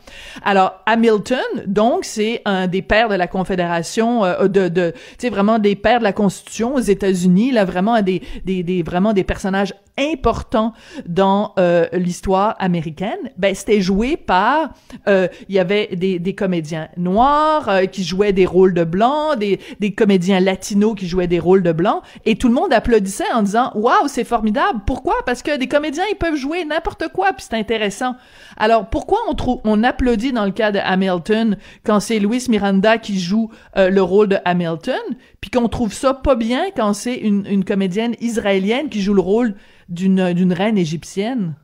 Alors, 0.45 0.83
Hamilton, 0.87 1.39
donc, 1.67 2.05
c'est 2.05 2.43
un 2.45 2.67
des 2.67 2.83
pères 2.83 3.09
de 3.09 3.15
la 3.15 3.27
Confédération, 3.27 4.25
euh, 4.25 4.49
de, 4.49 4.69
de 4.69 4.93
tu 4.93 4.99
sais, 5.19 5.31
vraiment 5.31 5.59
des 5.59 5.77
pères 5.77 5.99
de 5.99 6.05
la 6.05 6.13
Constitution 6.13 6.75
aux 6.75 6.81
États-Unis. 6.81 7.53
Là, 7.53 7.65
vraiment 7.65 8.01
des, 8.03 8.23
des, 8.45 8.63
des, 8.63 8.83
vraiment 8.83 9.13
des 9.13 9.25
personnages 9.25 9.75
importants 9.99 10.75
dans 11.07 11.55
euh, 11.59 11.87
l'histoire 11.93 12.55
américaine. 12.61 13.19
Ben, 13.37 13.55
c'était 13.55 13.81
joué 13.81 14.17
par, 14.17 14.71
euh, 15.09 15.27
il 15.49 15.57
y 15.57 15.59
avait 15.59 15.89
des, 15.93 16.19
des 16.21 16.35
comédiens 16.35 16.89
noirs 16.97 17.69
euh, 17.83 17.87
qui 17.87 18.05
jouaient 18.05 18.33
des 18.33 18.47
rôles 18.47 18.75
de 18.75 18.85
blancs, 18.85 19.39
des, 19.39 19.59
comédiens 19.93 20.41
latinos 20.41 20.95
qui 20.97 21.09
jouaient 21.09 21.27
des 21.27 21.39
rôles 21.39 21.63
de 21.63 21.73
blancs, 21.73 22.03
et 22.25 22.37
tout 22.37 22.49
le 22.49 22.55
monde 22.55 22.73
applaudissait 22.73 23.31
en 23.33 23.43
disant 23.43 23.73
waouh 23.75 24.09
c'est 24.09 24.25
formidable. 24.25 24.81
Pourquoi? 24.87 25.15
Parce 25.27 25.43
que 25.43 25.57
des 25.57 25.67
comédiens 25.67 26.05
ils 26.11 26.17
peuvent 26.17 26.37
jouer 26.37 26.65
n'importe 26.65 27.09
quoi 27.09 27.33
puis 27.33 27.47
c'est 27.49 27.57
intéressant. 27.57 28.15
Alors 28.57 28.89
pourquoi 28.89 29.19
on 29.29 29.61
on 29.65 29.85
applaudit 29.85 30.33
dans 30.33 30.45
le 30.45 30.51
cas 30.51 30.73
de 30.73 30.79
Hamilton 30.79 31.57
quand 31.85 32.01
c'est 32.01 32.19
Louis 32.19 32.45
Miranda 32.49 32.99
qui 32.99 33.19
joue 33.19 33.51
euh, 33.77 33.91
le 33.91 34.03
rôle 34.03 34.29
de 34.29 34.39
Hamilton, 34.45 35.01
puis 35.41 35.51
qu'on 35.51 35.69
trouve 35.69 35.93
ça 35.93 36.15
pas 36.15 36.35
bien 36.35 36.67
quand 36.77 36.93
c'est 36.93 37.17
une, 37.17 37.65
comédienne 37.65 38.15
israélienne 38.21 38.89
qui 38.89 39.01
joue 39.01 39.15
le 39.15 39.21
rôle 39.21 39.55
d'une 39.89 40.53
reine 40.53 40.79
égyptienne? 40.79 41.55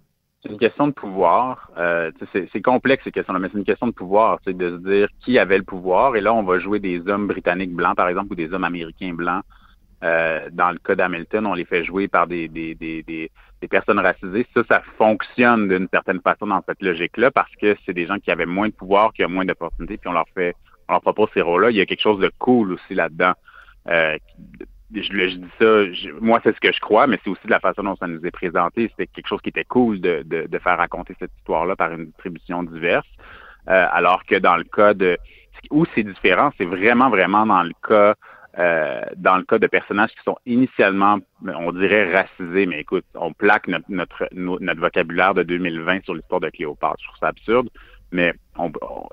C'est 0.44 0.52
une 0.52 0.58
question 0.58 0.86
de 0.88 0.92
pouvoir. 0.92 1.70
Euh, 1.78 2.10
c'est 2.32 2.60
complexe 2.60 3.04
ces 3.04 3.12
questions-là, 3.12 3.38
mais 3.38 3.48
c'est 3.50 3.58
une 3.58 3.64
question 3.64 3.86
de 3.86 3.92
pouvoir, 3.92 4.38
de 4.46 4.70
se 4.70 4.76
dire 4.76 5.08
qui 5.20 5.38
avait 5.38 5.56
le 5.56 5.64
pouvoir. 5.64 6.16
Et 6.16 6.20
là, 6.20 6.34
on 6.34 6.42
va 6.42 6.58
jouer 6.58 6.80
des 6.80 7.00
hommes 7.08 7.26
britanniques 7.26 7.72
blancs, 7.74 7.96
par 7.96 8.08
exemple, 8.08 8.32
ou 8.32 8.36
des 8.36 8.52
hommes 8.52 8.64
américains 8.64 9.14
blancs. 9.14 9.42
Euh, 10.02 10.50
dans 10.52 10.70
le 10.70 10.78
cas 10.78 10.94
d'Hamilton, 10.96 11.46
on 11.46 11.54
les 11.54 11.64
fait 11.64 11.82
jouer 11.82 12.08
par 12.08 12.26
des, 12.26 12.48
des, 12.48 12.74
des, 12.74 13.02
des, 13.02 13.30
personnes 13.70 13.98
racisées. 13.98 14.46
Ça, 14.52 14.62
ça 14.68 14.82
fonctionne 14.98 15.68
d'une 15.68 15.88
certaine 15.90 16.20
façon 16.20 16.46
dans 16.46 16.62
cette 16.68 16.82
logique-là 16.82 17.30
parce 17.30 17.50
que 17.56 17.74
c'est 17.86 17.94
des 17.94 18.06
gens 18.06 18.18
qui 18.18 18.30
avaient 18.30 18.44
moins 18.44 18.68
de 18.68 18.74
pouvoir, 18.74 19.14
qui 19.14 19.24
ont 19.24 19.30
moins 19.30 19.46
d'opportunités, 19.46 19.96
puis 19.96 20.10
on 20.10 20.12
leur 20.12 20.28
fait, 20.34 20.54
on 20.88 20.92
leur 20.92 21.00
propose 21.00 21.30
ces 21.32 21.40
rôles-là. 21.40 21.70
Il 21.70 21.76
y 21.78 21.80
a 21.80 21.86
quelque 21.86 22.02
chose 22.02 22.20
de 22.20 22.30
cool 22.38 22.72
aussi 22.72 22.94
là-dedans. 22.94 23.32
Euh, 23.88 24.18
je, 24.92 25.02
je, 25.02 25.36
dis 25.36 25.50
ça, 25.58 26.10
moi 26.20 26.40
c'est 26.42 26.54
ce 26.54 26.60
que 26.60 26.72
je 26.72 26.80
crois, 26.80 27.06
mais 27.06 27.18
c'est 27.22 27.30
aussi 27.30 27.46
de 27.46 27.50
la 27.50 27.60
façon 27.60 27.82
dont 27.82 27.96
ça 27.96 28.06
nous 28.06 28.24
est 28.24 28.30
présenté. 28.30 28.88
C'était 28.90 29.06
quelque 29.06 29.28
chose 29.28 29.40
qui 29.40 29.48
était 29.48 29.64
cool 29.64 30.00
de, 30.00 30.22
de, 30.24 30.46
de 30.46 30.58
faire 30.58 30.78
raconter 30.78 31.14
cette 31.18 31.32
histoire-là 31.38 31.76
par 31.76 31.92
une 31.92 32.06
distribution 32.06 32.62
diverse. 32.62 33.06
Euh, 33.68 33.86
alors 33.92 34.24
que 34.24 34.36
dans 34.36 34.56
le 34.56 34.64
cas 34.64 34.94
de 34.94 35.16
où 35.70 35.86
c'est 35.94 36.02
différent, 36.02 36.52
c'est 36.58 36.66
vraiment, 36.66 37.08
vraiment 37.08 37.46
dans 37.46 37.62
le 37.62 37.72
cas 37.86 38.14
euh, 38.58 39.00
dans 39.16 39.36
le 39.36 39.42
cas 39.42 39.58
de 39.58 39.66
personnages 39.66 40.10
qui 40.10 40.22
sont 40.24 40.36
initialement, 40.46 41.18
on 41.44 41.72
dirait, 41.72 42.12
racisés, 42.12 42.66
mais 42.66 42.80
écoute, 42.80 43.04
on 43.16 43.32
plaque 43.32 43.66
notre, 43.66 43.86
notre, 43.88 44.28
notre 44.32 44.80
vocabulaire 44.80 45.34
de 45.34 45.42
2020 45.42 46.04
sur 46.04 46.14
l'histoire 46.14 46.40
de 46.40 46.50
Cléopâtre. 46.50 46.96
Je 47.00 47.06
trouve 47.08 47.18
ça 47.18 47.28
absurde, 47.28 47.68
mais 48.12 48.32
on, 48.56 48.70
on, 48.80 49.08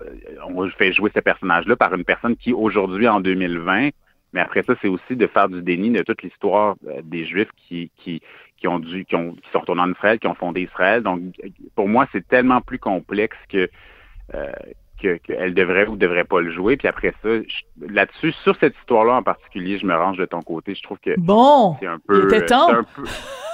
on 0.56 0.70
fait 0.70 0.94
jouer 0.94 1.10
ces 1.16 1.22
personnages-là 1.22 1.76
par 1.76 1.92
une 1.96 2.04
personne 2.04 2.36
qui, 2.36 2.54
aujourd'hui, 2.54 3.08
en 3.08 3.20
2020, 3.20 3.90
mais 4.34 4.42
après 4.42 4.64
ça, 4.64 4.74
c'est 4.82 4.88
aussi 4.88 5.16
de 5.16 5.28
faire 5.28 5.50
du 5.50 5.62
déni 5.62 5.90
de 5.90 6.04
toute 6.04 6.22
l'histoire 6.24 6.76
euh, 6.88 7.02
des 7.04 7.26
Juifs 7.26 7.52
qui, 7.58 7.92
qui, 7.98 8.22
qui 8.58 8.68
ont 8.68 8.80
dû, 8.80 9.06
qui, 9.06 9.16
ont, 9.16 9.34
qui 9.34 9.50
sont 9.52 9.60
retournés 9.60 9.82
en 9.82 9.92
Israël, 9.92 10.20
qui 10.20 10.28
ont 10.28 10.36
fondé 10.36 10.62
Israël. 10.62 11.04
Donc, 11.04 11.22
pour 11.76 11.88
moi, 11.88 12.08
c'est 12.12 12.28
tellement 12.28 12.62
plus 12.62 12.80
complexe 12.80 13.38
que 13.50 13.70
euh, 14.34 14.52
qu'elle 15.02 15.54
devrait 15.54 15.88
ou 15.88 15.96
devrait 15.96 16.24
pas 16.24 16.42
le 16.42 16.52
jouer. 16.52 16.78
Puis 16.78 16.88
après 16.88 17.14
ça, 17.24 17.30
là-dessus, 17.90 18.32
sur 18.44 18.56
cette 18.58 18.76
histoire-là 18.78 19.14
en 19.14 19.24
particulier, 19.24 19.80
je 19.80 19.86
me 19.86 19.96
range 19.96 20.18
de 20.18 20.26
ton 20.26 20.42
côté. 20.42 20.76
Je 20.76 20.84
trouve 20.84 21.00
que 21.00 21.20
bon, 21.20 21.76
c'est 21.80 21.88
un 21.88 22.00
peu, 22.00 22.30
c'est 22.30 22.54
un 22.54 22.84
peu, 22.84 23.04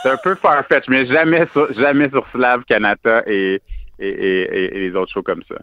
c'est 0.04 0.10
un 0.10 0.18
peu 0.18 0.36
farfetch, 0.36 0.86
mais 0.90 1.06
jamais 1.06 1.48
sur, 1.54 1.72
jamais 1.74 2.10
sur 2.10 2.28
Slav 2.32 2.64
Kanata 2.66 3.24
et 3.28 3.62
et, 4.00 4.10
et, 4.10 4.78
et, 4.78 4.90
les 4.90 4.96
autres 4.96 5.12
shows 5.12 5.24
comme 5.24 5.42
ça. 5.48 5.56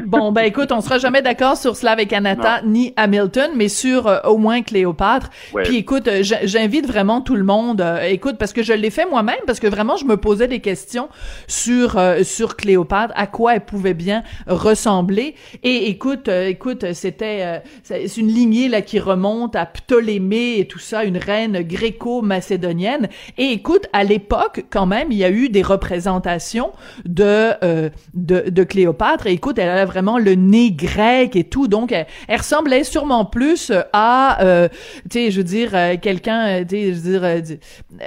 bon, 0.04 0.30
ben 0.30 0.42
écoute, 0.42 0.70
on 0.70 0.80
sera 0.80 0.98
jamais 0.98 1.20
d'accord 1.20 1.56
sur 1.56 1.74
Slav 1.74 1.98
et 1.98 2.06
Kanata 2.06 2.62
ni 2.62 2.92
Hamilton, 2.96 3.50
mais 3.56 3.68
sur 3.68 4.06
euh, 4.06 4.20
au 4.24 4.38
moins 4.38 4.62
Cléopâtre. 4.62 5.30
Puis 5.64 5.78
écoute, 5.78 6.06
euh, 6.06 6.22
j'invite 6.22 6.86
vraiment 6.86 7.20
tout 7.20 7.34
le 7.34 7.42
monde. 7.42 7.80
Euh, 7.80 8.02
écoute, 8.04 8.36
parce 8.38 8.52
que 8.52 8.62
je 8.62 8.72
l'ai 8.72 8.90
fait 8.90 9.06
moi-même, 9.06 9.40
parce 9.46 9.58
que 9.58 9.66
vraiment 9.66 9.96
je 9.96 10.04
me 10.04 10.16
posais 10.16 10.46
des 10.46 10.60
questions 10.60 11.08
sur 11.48 12.00
sur 12.22 12.56
Cléopâtre, 12.56 13.12
à 13.16 13.26
quoi 13.26 13.56
elle 13.56 13.64
pouvait 13.64 13.94
bien 13.94 14.22
ressembler. 14.46 15.34
Et 15.62 15.88
écoute, 15.88 16.28
écoute, 16.28 16.92
c'était 16.92 17.62
c'est 17.82 18.16
une 18.16 18.28
lignée 18.28 18.68
là 18.68 18.82
qui 18.82 19.00
remonte 19.00 19.56
à 19.56 19.66
Ptolémée 19.66 20.58
et 20.58 20.66
tout 20.66 20.78
ça, 20.78 21.04
une 21.04 21.18
reine 21.18 21.62
gréco-macédonienne. 21.62 23.08
Et 23.38 23.46
écoute, 23.52 23.86
à 23.92 24.04
l'époque, 24.04 24.64
quand 24.70 24.86
même, 24.86 25.10
il 25.10 25.18
y 25.18 25.24
a 25.24 25.30
eu 25.30 25.48
des 25.48 25.62
représentations 25.62 26.72
de 27.04 27.52
euh, 27.72 27.90
de, 28.14 28.64
Cléopâtre. 28.64 29.26
Et 29.26 29.32
écoute, 29.32 29.58
elle 29.58 29.68
a 29.68 29.84
vraiment 29.84 30.18
le 30.18 30.34
nez 30.34 30.72
grec 30.72 31.36
et 31.36 31.44
tout, 31.44 31.68
donc 31.68 31.92
elle, 31.92 32.06
ressemblait 32.28 32.84
sûrement 32.84 33.24
plus 33.24 33.72
à, 33.92 34.42
euh, 34.42 34.68
tu 35.10 35.18
sais, 35.18 35.30
je 35.30 35.38
veux 35.38 35.44
dire, 35.44 35.72
quelqu'un, 36.00 36.64
tu 36.64 36.68
sais, 36.70 36.94
je 36.94 37.00
veux 37.00 37.40
dire, 37.40 37.58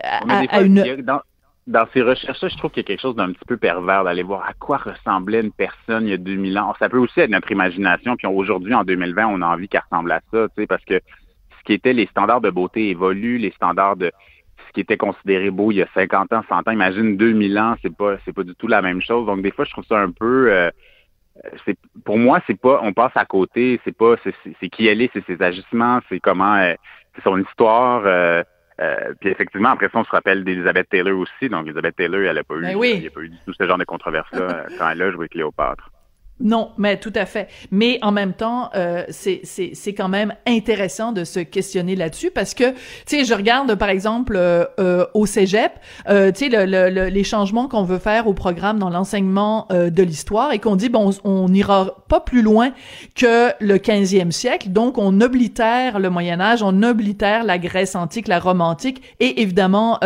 à, 0.03 0.61
une... 0.61 1.01
Dans, 1.01 1.21
dans 1.67 1.87
ces 1.93 2.01
recherches-là, 2.01 2.49
je 2.49 2.57
trouve 2.57 2.71
qu'il 2.71 2.83
y 2.83 2.85
a 2.85 2.87
quelque 2.87 3.01
chose 3.01 3.15
d'un 3.15 3.31
petit 3.31 3.45
peu 3.47 3.57
pervers 3.57 4.03
d'aller 4.03 4.23
voir 4.23 4.45
à 4.47 4.53
quoi 4.53 4.77
ressemblait 4.77 5.41
une 5.41 5.51
personne 5.51 6.05
il 6.05 6.11
y 6.11 6.13
a 6.13 6.17
2000 6.17 6.57
ans. 6.59 6.75
Ça 6.77 6.89
peut 6.89 6.99
aussi 6.99 7.19
être 7.19 7.31
notre 7.31 7.51
imagination, 7.51 8.15
puis 8.15 8.27
aujourd'hui, 8.27 8.73
en 8.73 8.83
2020, 8.83 9.25
on 9.27 9.41
a 9.41 9.47
envie 9.47 9.67
qu'elle 9.67 9.81
ressemble 9.89 10.11
à 10.11 10.21
ça, 10.31 10.47
tu 10.49 10.61
sais, 10.61 10.67
parce 10.67 10.85
que 10.85 10.95
ce 10.95 11.63
qui 11.65 11.73
était 11.73 11.93
les 11.93 12.05
standards 12.07 12.41
de 12.41 12.51
beauté 12.51 12.89
évoluent, 12.89 13.39
les 13.39 13.51
standards 13.51 13.95
de 13.95 14.11
qui 14.75 14.81
était 14.81 14.97
considéré 14.97 15.49
beau 15.49 15.71
il 15.71 15.77
y 15.77 15.81
a 15.81 15.87
50 15.95 16.33
ans, 16.33 16.43
100 16.47 16.67
ans, 16.67 16.71
imagine 16.71 17.17
2000 17.17 17.57
ans, 17.57 17.75
c'est 17.81 17.95
pas 17.95 18.17
c'est 18.25 18.33
pas 18.33 18.43
du 18.43 18.53
tout 18.55 18.67
la 18.67 18.81
même 18.81 19.01
chose. 19.01 19.25
Donc 19.25 19.41
des 19.41 19.51
fois, 19.51 19.65
je 19.65 19.71
trouve 19.71 19.85
ça 19.85 19.97
un 19.97 20.11
peu 20.11 20.51
euh, 20.51 20.69
c'est 21.65 21.77
pour 22.03 22.17
moi, 22.17 22.41
c'est 22.45 22.59
pas 22.59 22.79
on 22.83 22.93
passe 22.93 23.13
à 23.15 23.25
côté, 23.25 23.79
c'est 23.85 23.95
pas 23.97 24.15
c'est 24.23 24.69
qui 24.69 24.87
elle 24.87 25.01
est, 25.01 25.09
c'est 25.13 25.25
ses 25.25 25.41
agissements, 25.41 25.99
c'est 26.09 26.19
comment 26.19 26.55
euh, 26.55 26.73
c'est 27.15 27.23
son 27.23 27.39
histoire 27.41 28.03
euh, 28.05 29.13
puis 29.21 29.29
effectivement, 29.29 29.69
après 29.69 29.87
ça, 29.87 29.99
on 29.99 30.03
se 30.03 30.09
rappelle 30.09 30.43
d'Elizabeth 30.43 30.89
Taylor 30.89 31.17
aussi. 31.17 31.47
Donc, 31.47 31.65
Elizabeth 31.65 31.95
Taylor, 31.95 32.23
elle 32.23 32.37
a 32.37 32.43
pas 32.43 32.55
eu, 32.55 32.61
ben 32.63 32.77
il 32.83 32.99
n'y 32.99 33.07
a 33.07 33.09
pas 33.09 33.21
eu 33.21 33.29
du 33.29 33.37
tout 33.45 33.53
ce 33.53 33.65
genre 33.65 33.77
de 33.77 33.85
controverse-là 33.85 34.65
quand 34.77 34.89
elle 34.89 35.01
a 35.01 35.11
joué 35.11 35.29
Cléopâtre. 35.29 35.91
Non, 36.41 36.71
mais 36.77 36.97
tout 36.97 37.13
à 37.15 37.25
fait. 37.25 37.47
Mais 37.71 37.97
en 38.01 38.11
même 38.11 38.33
temps, 38.33 38.69
euh, 38.75 39.05
c'est 39.09 39.93
quand 39.93 40.09
même 40.09 40.33
intéressant 40.45 41.13
de 41.13 41.23
se 41.23 41.39
questionner 41.39 41.95
là-dessus 41.95 42.29
parce 42.29 42.53
que 42.53 42.71
tu 42.71 42.75
sais, 43.05 43.23
je 43.23 43.33
regarde 43.33 43.73
par 43.75 43.89
exemple 43.89 44.35
euh, 44.35 44.65
euh 44.79 45.05
au 45.13 45.25
Cégep, 45.25 45.71
euh, 46.09 46.33
tu 46.33 46.49
sais, 46.49 46.65
le, 46.65 46.89
le, 46.89 47.07
les 47.07 47.23
changements 47.23 47.69
qu'on 47.69 47.83
veut 47.83 47.99
faire 47.99 48.27
au 48.27 48.33
programme 48.33 48.79
dans 48.79 48.89
l'enseignement 48.89 49.67
euh, 49.71 49.89
de 49.89 50.03
l'histoire 50.03 50.51
et 50.51 50.59
qu'on 50.59 50.75
dit 50.75 50.89
bon, 50.89 51.11
on 51.23 51.47
n'ira 51.47 52.03
pas 52.09 52.19
plus 52.19 52.41
loin 52.41 52.71
que 53.15 53.51
le 53.61 53.77
15e 53.77 54.31
siècle, 54.31 54.69
donc 54.69 54.97
on 54.97 55.21
oblitère 55.21 55.99
le 55.99 56.09
Moyen 56.09 56.41
Âge, 56.41 56.61
on 56.63 56.83
oblitère 56.83 57.45
la 57.45 57.57
Grèce 57.57 57.95
antique, 57.95 58.27
la 58.27 58.39
Rome 58.39 58.59
antique 58.59 59.01
et 59.21 59.41
évidemment 59.41 59.99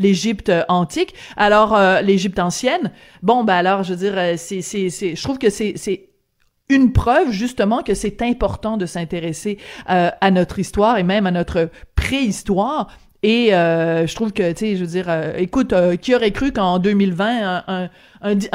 l'Égypte 0.00 0.50
antique. 0.68 1.14
Alors 1.36 1.78
l'Égypte 2.02 2.38
ancienne, 2.38 2.90
bon 3.22 3.44
ben 3.44 3.54
alors 3.54 3.84
je 3.84 3.94
veux 3.94 3.98
dire, 3.98 4.36
c'est 4.36 4.60
je 4.60 5.22
trouve 5.22 5.38
que 5.38 5.50
c'est 5.50 5.75
c'est 5.76 6.10
une 6.68 6.92
preuve 6.92 7.30
justement 7.30 7.82
que 7.82 7.94
c'est 7.94 8.22
important 8.22 8.76
de 8.76 8.86
s'intéresser 8.86 9.58
euh, 9.88 10.10
à 10.20 10.30
notre 10.30 10.58
histoire 10.58 10.98
et 10.98 11.02
même 11.02 11.26
à 11.26 11.30
notre 11.30 11.70
préhistoire. 11.94 12.88
Et 13.22 13.54
euh, 13.54 14.06
je 14.06 14.14
trouve 14.14 14.32
que, 14.32 14.52
tu 14.52 14.58
sais, 14.58 14.76
je 14.76 14.80
veux 14.80 14.90
dire, 14.90 15.06
euh, 15.08 15.32
écoute, 15.36 15.74
qui 16.00 16.14
aurait 16.14 16.32
cru 16.32 16.52
qu'en 16.52 16.78
2020, 16.78 17.26
un, 17.44 17.64
un, 17.68 17.88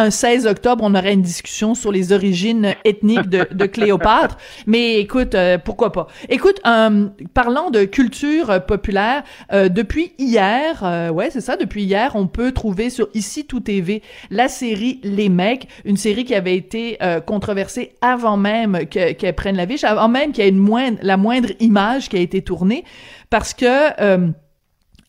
16 0.10 0.48
octobre, 0.48 0.84
on 0.86 0.96
aurait 0.96 1.14
une 1.14 1.22
discussion 1.22 1.76
sur 1.76 1.92
les 1.92 2.12
origines 2.12 2.76
ethniques 2.86 3.30
de, 3.30 3.48
de 3.52 3.66
Cléopâtre. 3.66 4.38
Mais 4.68 5.00
écoute, 5.00 5.36
euh, 5.36 5.58
pourquoi 5.58 5.92
pas? 5.92 6.08
Écoute, 6.30 6.60
euh, 6.66 7.08
parlant 7.34 7.70
de 7.70 7.84
culture 7.86 8.50
euh, 8.50 8.60
populaire, 8.60 9.24
depuis 9.52 10.14
hier, 10.18 11.12
ouais, 11.14 11.30
c'est 11.30 11.42
ça, 11.42 11.58
depuis 11.58 11.84
hier, 11.84 12.12
on 12.16 12.28
peut 12.28 12.52
trouver 12.52 12.90
sur 12.90 13.10
Ici 13.14 13.46
Tout 13.46 13.60
TV 13.60 14.02
la 14.30 14.48
série 14.48 15.00
Les 15.04 15.30
Mecs, 15.30 15.68
une 15.86 15.98
série 15.98 16.26
qui 16.26 16.36
avait 16.36 16.56
été 16.56 16.98
controversée 17.26 17.94
avant 18.02 18.38
même 18.38 18.86
qu'elle 18.88 19.36
prenne 19.36 19.58
la 19.58 19.66
vie, 19.66 19.80
avant 19.84 20.08
même 20.08 20.32
qu'il 20.32 20.44
y 20.44 20.48
ait 20.48 20.52
une 20.52 20.58
moindre, 20.58 20.98
la 21.02 21.18
moindre 21.18 21.50
image 21.60 22.10
qui 22.10 22.18
a 22.18 22.20
été 22.20 22.42
tournée, 22.42 22.84
parce 23.30 23.54
que 23.54 24.32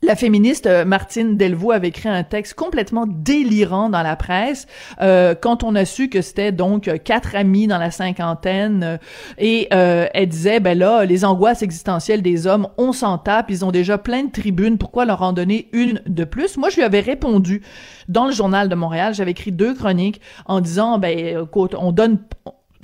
la 0.02 0.16
féministe 0.16 0.66
euh, 0.66 0.84
Martine 0.84 1.36
Delvaux 1.36 1.70
avait 1.70 1.88
écrit 1.88 2.08
un 2.08 2.24
texte 2.24 2.54
complètement 2.54 3.06
délirant 3.06 3.88
dans 3.88 4.02
la 4.02 4.16
presse 4.16 4.66
euh, 5.00 5.34
quand 5.40 5.62
on 5.62 5.76
a 5.76 5.84
su 5.84 6.08
que 6.08 6.22
c'était 6.22 6.50
donc 6.50 6.90
quatre 7.04 7.36
amis 7.36 7.68
dans 7.68 7.78
la 7.78 7.92
cinquantaine 7.92 8.82
euh, 8.82 8.96
et 9.38 9.68
elle 9.70 10.28
disait 10.28 10.60
ben 10.60 10.76
là 10.76 11.04
les 11.04 11.24
angoisses 11.24 11.62
existentielles 11.62 12.22
des 12.22 12.46
hommes 12.46 12.68
on 12.78 12.92
s'en 12.92 13.16
tape 13.18 13.50
ils 13.50 13.64
ont 13.64 13.70
déjà 13.70 13.96
plein 13.96 14.24
de 14.24 14.30
tribunes 14.32 14.76
pourquoi 14.76 15.04
leur 15.04 15.22
en 15.22 15.32
donner 15.32 15.68
une 15.72 16.02
de 16.06 16.24
plus? 16.24 16.56
Moi 16.56 16.68
je 16.68 16.76
lui 16.76 16.82
avais 16.82 17.00
répondu 17.00 17.62
dans 18.08 18.26
le 18.26 18.32
journal 18.32 18.68
de 18.68 18.74
Montréal 18.74 19.14
j'avais 19.14 19.30
écrit 19.30 19.52
deux 19.52 19.74
chroniques 19.74 20.20
en 20.46 20.60
disant 20.60 20.98
ben 20.98 21.42
écoute 21.42 21.76
on 21.78 21.92
donne 21.92 22.18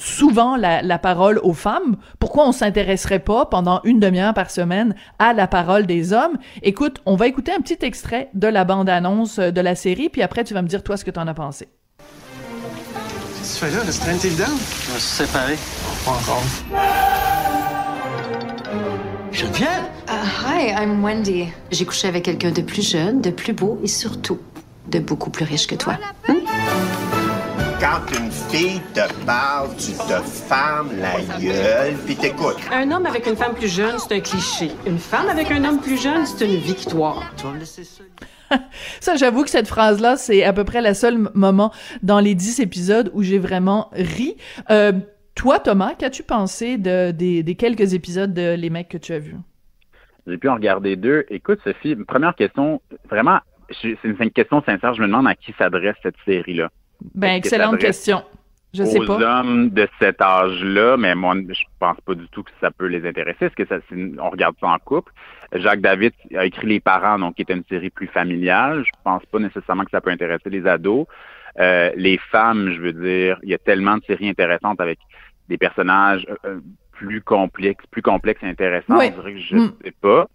souvent 0.00 0.56
la, 0.56 0.98
parole 0.98 1.40
aux 1.42 1.54
femmes. 1.54 1.96
Pourquoi 2.18 2.46
on 2.46 2.52
s'intéresserait 2.52 3.18
pas 3.18 3.46
pendant 3.46 3.80
une 3.84 4.00
demi-heure 4.00 4.34
par 4.34 4.50
semaine 4.50 4.94
à 5.18 5.32
la 5.32 5.46
parole 5.46 5.86
des 5.86 6.12
hommes? 6.12 6.38
Écoute, 6.62 7.00
on 7.06 7.16
va 7.16 7.26
écouter 7.26 7.52
un 7.52 7.60
petit 7.60 7.78
extrait 7.84 8.30
de 8.34 8.48
la 8.48 8.64
bande-annonce 8.64 9.38
de 9.38 9.60
la 9.60 9.74
série, 9.74 10.08
puis 10.08 10.22
après 10.22 10.44
tu 10.44 10.54
vas 10.54 10.62
me 10.62 10.68
dire 10.68 10.82
toi 10.82 10.96
ce 10.96 11.04
que 11.04 11.10
tu 11.10 11.20
en 11.20 11.26
as 11.26 11.34
pensé. 11.34 11.68
Qu'est-ce 13.38 13.60
que 13.60 13.66
tu 13.66 13.72
fais 13.72 13.76
là? 13.76 13.84
Le 13.84 14.26
évident? 14.26 14.44
On 14.48 14.92
va 14.92 14.98
se 14.98 15.24
séparer. 15.24 15.56
Pas 16.04 16.10
encore. 16.10 16.42
Geneviève? 19.32 19.84
Uh, 20.08 20.12
hi, 20.24 20.70
I'm 20.70 21.04
Wendy. 21.04 21.48
J'ai 21.70 21.84
couché 21.84 22.08
avec 22.08 22.24
quelqu'un 22.24 22.50
de 22.50 22.62
plus 22.62 22.90
jeune, 22.90 23.20
de 23.20 23.30
plus 23.30 23.52
beau 23.52 23.78
et 23.84 23.86
surtout 23.86 24.38
de 24.88 24.98
beaucoup 24.98 25.30
plus 25.30 25.44
riche 25.44 25.66
que 25.66 25.74
toi. 25.74 25.98
Hmm? 26.26 26.37
Quand 27.80 28.00
une 28.18 28.30
fille 28.30 28.80
te 28.92 29.24
parle, 29.24 29.68
tu 29.76 29.92
te 29.92 30.20
fermes 30.22 30.90
la 30.98 31.20
gueule 31.38 31.94
puis 32.04 32.16
t'écoutes. 32.16 32.58
Un 32.72 32.90
homme 32.90 33.06
avec 33.06 33.26
une 33.26 33.36
femme 33.36 33.54
plus 33.54 33.72
jeune, 33.72 33.98
c'est 33.98 34.14
un 34.14 34.20
cliché. 34.20 34.70
Une 34.86 34.98
femme 34.98 35.28
avec 35.28 35.50
un 35.50 35.64
homme 35.64 35.80
plus 35.80 36.00
jeune, 36.00 36.26
c'est 36.26 36.44
une 36.44 36.56
victoire. 36.56 37.32
Tu 37.36 37.44
vas 37.44 37.52
me 37.52 37.60
laisser 37.60 37.84
seul. 37.84 38.06
ça, 39.00 39.16
j'avoue 39.16 39.44
que 39.44 39.50
cette 39.50 39.68
phrase-là, 39.68 40.16
c'est 40.16 40.42
à 40.42 40.52
peu 40.52 40.64
près 40.64 40.82
le 40.82 40.94
seul 40.94 41.30
moment 41.34 41.72
dans 42.02 42.18
les 42.18 42.34
dix 42.34 42.60
épisodes 42.60 43.10
où 43.14 43.22
j'ai 43.22 43.38
vraiment 43.38 43.90
ri. 43.92 44.36
Euh, 44.70 44.92
toi, 45.34 45.60
Thomas, 45.60 45.94
qu'as-tu 45.94 46.24
pensé 46.24 46.78
de, 46.78 47.12
des, 47.12 47.42
des, 47.42 47.54
quelques 47.54 47.94
épisodes 47.94 48.32
de 48.32 48.54
Les 48.54 48.70
mecs 48.70 48.88
que 48.88 48.98
tu 48.98 49.12
as 49.12 49.18
vus? 49.18 49.36
J'ai 50.26 50.38
pu 50.38 50.48
en 50.48 50.54
regarder 50.54 50.96
deux. 50.96 51.24
Écoute, 51.28 51.60
Sophie, 51.62 51.94
première 51.94 52.34
question, 52.34 52.80
vraiment, 53.08 53.38
c'est 53.80 53.96
une 54.02 54.30
question 54.30 54.62
sincère. 54.62 54.94
Je 54.94 55.02
me 55.02 55.06
demande 55.06 55.28
à 55.28 55.34
qui 55.34 55.54
s'adresse 55.58 55.96
cette 56.02 56.16
série-là. 56.26 56.70
Ben, 57.14 57.34
excellente 57.36 57.78
question. 57.78 58.22
Je 58.74 58.84
sais 58.84 58.98
pas. 59.00 59.16
Aux 59.16 59.22
hommes 59.22 59.70
de 59.70 59.88
cet 59.98 60.20
âge-là, 60.20 60.96
mais 60.98 61.14
moi, 61.14 61.34
je 61.48 61.62
pense 61.78 61.98
pas 62.02 62.14
du 62.14 62.28
tout 62.28 62.42
que 62.42 62.50
ça 62.60 62.70
peut 62.70 62.86
les 62.86 63.06
intéresser. 63.08 63.46
Est-ce 63.46 63.54
que 63.54 63.66
ça, 63.66 63.76
on 64.20 64.28
regarde 64.28 64.56
ça 64.60 64.68
en 64.68 64.78
couple? 64.78 65.12
Jacques 65.54 65.80
David 65.80 66.12
a 66.36 66.44
écrit 66.44 66.66
Les 66.66 66.80
Parents, 66.80 67.18
donc 67.18 67.36
qui 67.36 67.42
est 67.42 67.50
une 67.50 67.64
série 67.68 67.88
plus 67.88 68.08
familiale. 68.08 68.84
Je 68.84 68.90
pense 69.04 69.24
pas 69.26 69.38
nécessairement 69.38 69.84
que 69.84 69.90
ça 69.90 70.02
peut 70.02 70.10
intéresser 70.10 70.50
les 70.50 70.66
ados. 70.66 71.06
Euh, 71.58 71.90
les 71.96 72.18
femmes, 72.18 72.72
je 72.74 72.80
veux 72.80 72.92
dire, 72.92 73.38
il 73.42 73.48
y 73.48 73.54
a 73.54 73.58
tellement 73.58 73.96
de 73.96 74.04
séries 74.04 74.28
intéressantes 74.28 74.80
avec 74.80 74.98
des 75.48 75.56
personnages 75.56 76.26
euh, 76.28 76.36
euh, 76.44 76.60
plus 76.92 77.22
complexes, 77.22 77.84
plus 77.90 78.02
complexes 78.02 78.42
et 78.42 78.48
intéressants. 78.48 79.00
Je 79.00 79.08
dirais 79.08 79.32
que 79.32 79.40
je 79.40 79.56
mm. 79.56 79.72
sais 79.82 79.94
pas. 80.00 80.28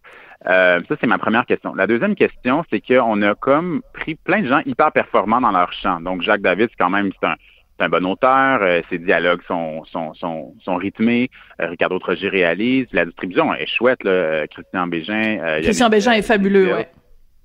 Euh, 0.48 0.82
ça, 0.88 0.96
c'est 1.00 1.08
ma 1.08 1.17
première 1.17 1.46
question. 1.46 1.74
La 1.74 1.88
deuxième 1.88 2.15
question, 2.15 2.63
c'est 2.69 2.82
qu'on 2.82 3.22
a 3.22 3.36
comme 3.36 3.82
pris 3.93 4.15
plein 4.15 4.41
de 4.41 4.48
gens 4.48 4.62
hyper 4.65 4.91
performants 4.91 5.41
dans 5.41 5.52
leur 5.52 5.72
champ. 5.74 6.02
Donc, 6.02 6.22
Jacques 6.22 6.41
David, 6.41 6.69
c'est 6.69 6.84
quand 6.84 6.89
même 6.89 7.12
c'est 7.19 7.28
un, 7.28 7.36
un, 7.80 7.89
bon 7.89 8.06
auteur. 8.06 8.60
Euh, 8.62 8.82
ses 8.89 8.98
dialogues 8.98 9.41
sont, 9.48 9.84
sont, 9.86 10.13
sont, 10.13 10.54
sont 10.63 10.76
rythmés. 10.76 11.30
Euh, 11.62 11.67
Ricardo 11.67 11.98
Troger 12.00 12.30
réalise. 12.30 12.88
La 12.91 13.06
distribution 13.06 13.54
est 13.54 13.67
chouette. 13.67 14.04
Là. 14.04 14.48
Christian 14.48 14.88
Bégin. 14.88 15.60
Christian 15.62 15.89
Bégin 15.89 16.13
est 16.13 16.22
fabuleux, 16.22 16.76
oui. 16.76 16.84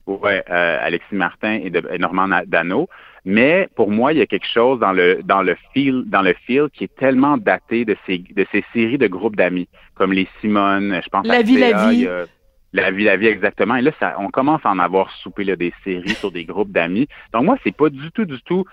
Ouais, 0.07 0.43
Alexis 0.49 1.15
Martin 1.15 1.61
et, 1.63 1.69
de, 1.69 1.83
Normand 1.99 2.41
Dano. 2.47 2.89
Mais 3.27 3.69
pour 3.77 3.91
moi, 3.91 4.15
il 4.15 4.19
y 4.19 4.23
a 4.23 4.27
quelque 4.27 4.47
chose 4.47 4.81
dans 4.81 4.93
le 4.93 5.21
dans 5.23 5.43
le 5.43 5.55
feel 5.75 6.05
dans 6.07 6.23
le 6.23 6.35
feel 6.47 6.69
qui 6.73 6.85
est 6.85 6.97
tellement 6.97 7.37
daté 7.37 7.85
de 7.85 7.95
ces 8.07 8.17
de 8.17 8.47
ces 8.51 8.65
séries 8.73 8.97
de 8.97 9.07
groupes 9.07 9.37
d'amis 9.37 9.69
comme 9.99 10.13
les 10.13 10.29
Simone, 10.41 11.01
je 11.05 11.09
pense 11.11 11.27
la 11.27 11.43
vie 11.43 11.59
la 11.59 11.91
vie. 11.91 12.09
La 12.73 12.91
vie, 12.91 13.05
la 13.05 13.17
vie, 13.17 13.27
exactement. 13.27 13.77
Et 13.77 13.83
là, 13.83 13.93
ça, 13.99 14.17
on 14.19 14.29
commence 14.29 14.61
à 14.65 14.71
en 14.71 14.79
avoir 14.79 15.11
soupé 15.11 15.45
là, 15.45 15.57
des 15.57 15.73
séries 15.85 16.11
sur 16.11 16.31
des 16.31 16.45
groupes 16.45 16.71
d'amis. 16.71 17.09
Donc 17.33 17.45
moi, 17.45 17.57
c'est 17.65 17.75
pas 17.75 17.89
du 17.89 18.11
tout, 18.13 18.25
du 18.25 18.41
tout. 18.43 18.65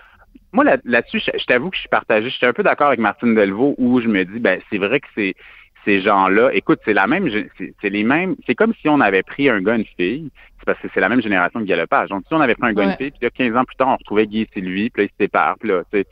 Moi, 0.52 0.64
là-dessus, 0.84 1.20
je, 1.20 1.44
t'avoue 1.46 1.70
que 1.70 1.76
je 1.76 1.80
suis 1.80 1.88
partagé. 1.88 2.28
Je 2.28 2.36
suis 2.36 2.46
un 2.46 2.52
peu 2.52 2.62
d'accord 2.62 2.88
avec 2.88 3.00
Martine 3.00 3.34
Delvaux 3.34 3.74
où 3.78 4.00
je 4.00 4.08
me 4.08 4.24
dis, 4.24 4.38
ben, 4.38 4.60
c'est 4.70 4.78
vrai 4.78 5.00
que 5.00 5.06
c'est 5.14 5.34
ces 5.86 6.00
gens-là, 6.00 6.50
écoute, 6.52 6.80
c'est 6.84 6.92
la 6.92 7.06
même, 7.06 7.30
c'est 7.80 7.90
les 7.90 8.02
mêmes, 8.02 8.34
c'est 8.44 8.56
comme 8.56 8.74
si 8.82 8.88
on 8.88 9.00
avait 9.00 9.22
pris 9.22 9.48
un 9.48 9.60
gars, 9.60 9.76
une 9.76 9.84
fille, 9.84 10.30
qui 10.58 10.64
parce 10.66 10.78
que 10.80 10.88
c'est 10.92 11.00
la 11.00 11.08
même 11.08 11.22
génération 11.22 11.60
que 11.60 11.64
Guy 11.64 11.74
Lepage. 11.74 12.08
Donc, 12.08 12.24
si 12.26 12.34
on 12.34 12.40
avait 12.40 12.56
pris 12.56 12.70
un 12.70 12.72
gars 12.72 12.82
Ouais. 12.82 12.90
une 12.90 12.96
fille, 12.96 13.10
puis 13.12 13.20
là, 13.22 13.30
15 13.30 13.56
ans 13.56 13.64
plus 13.64 13.76
tard, 13.76 13.88
on 13.88 13.96
retrouvait 13.96 14.26
Guy 14.26 14.42
et 14.42 14.48
Sylvie, 14.52 14.90
puis 14.90 15.04
là, 15.04 15.08
ils 15.08 15.16
se 15.16 15.24
séparent, 15.24 15.56
puis 15.58 15.68
là, 15.68 15.82
tu 15.92 15.98
sais, 15.98 16.06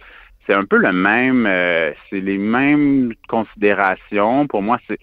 c'est 0.47 0.55
un 0.55 0.65
peu 0.65 0.77
le 0.77 0.93
même, 0.93 1.47
euh, 1.47 1.93
c'est 2.09 2.21
les 2.21 2.39
mêmes 2.39 3.15
considérations. 3.29 4.47
Pour 4.47 4.63
moi, 4.63 4.79
c'est 4.87 4.99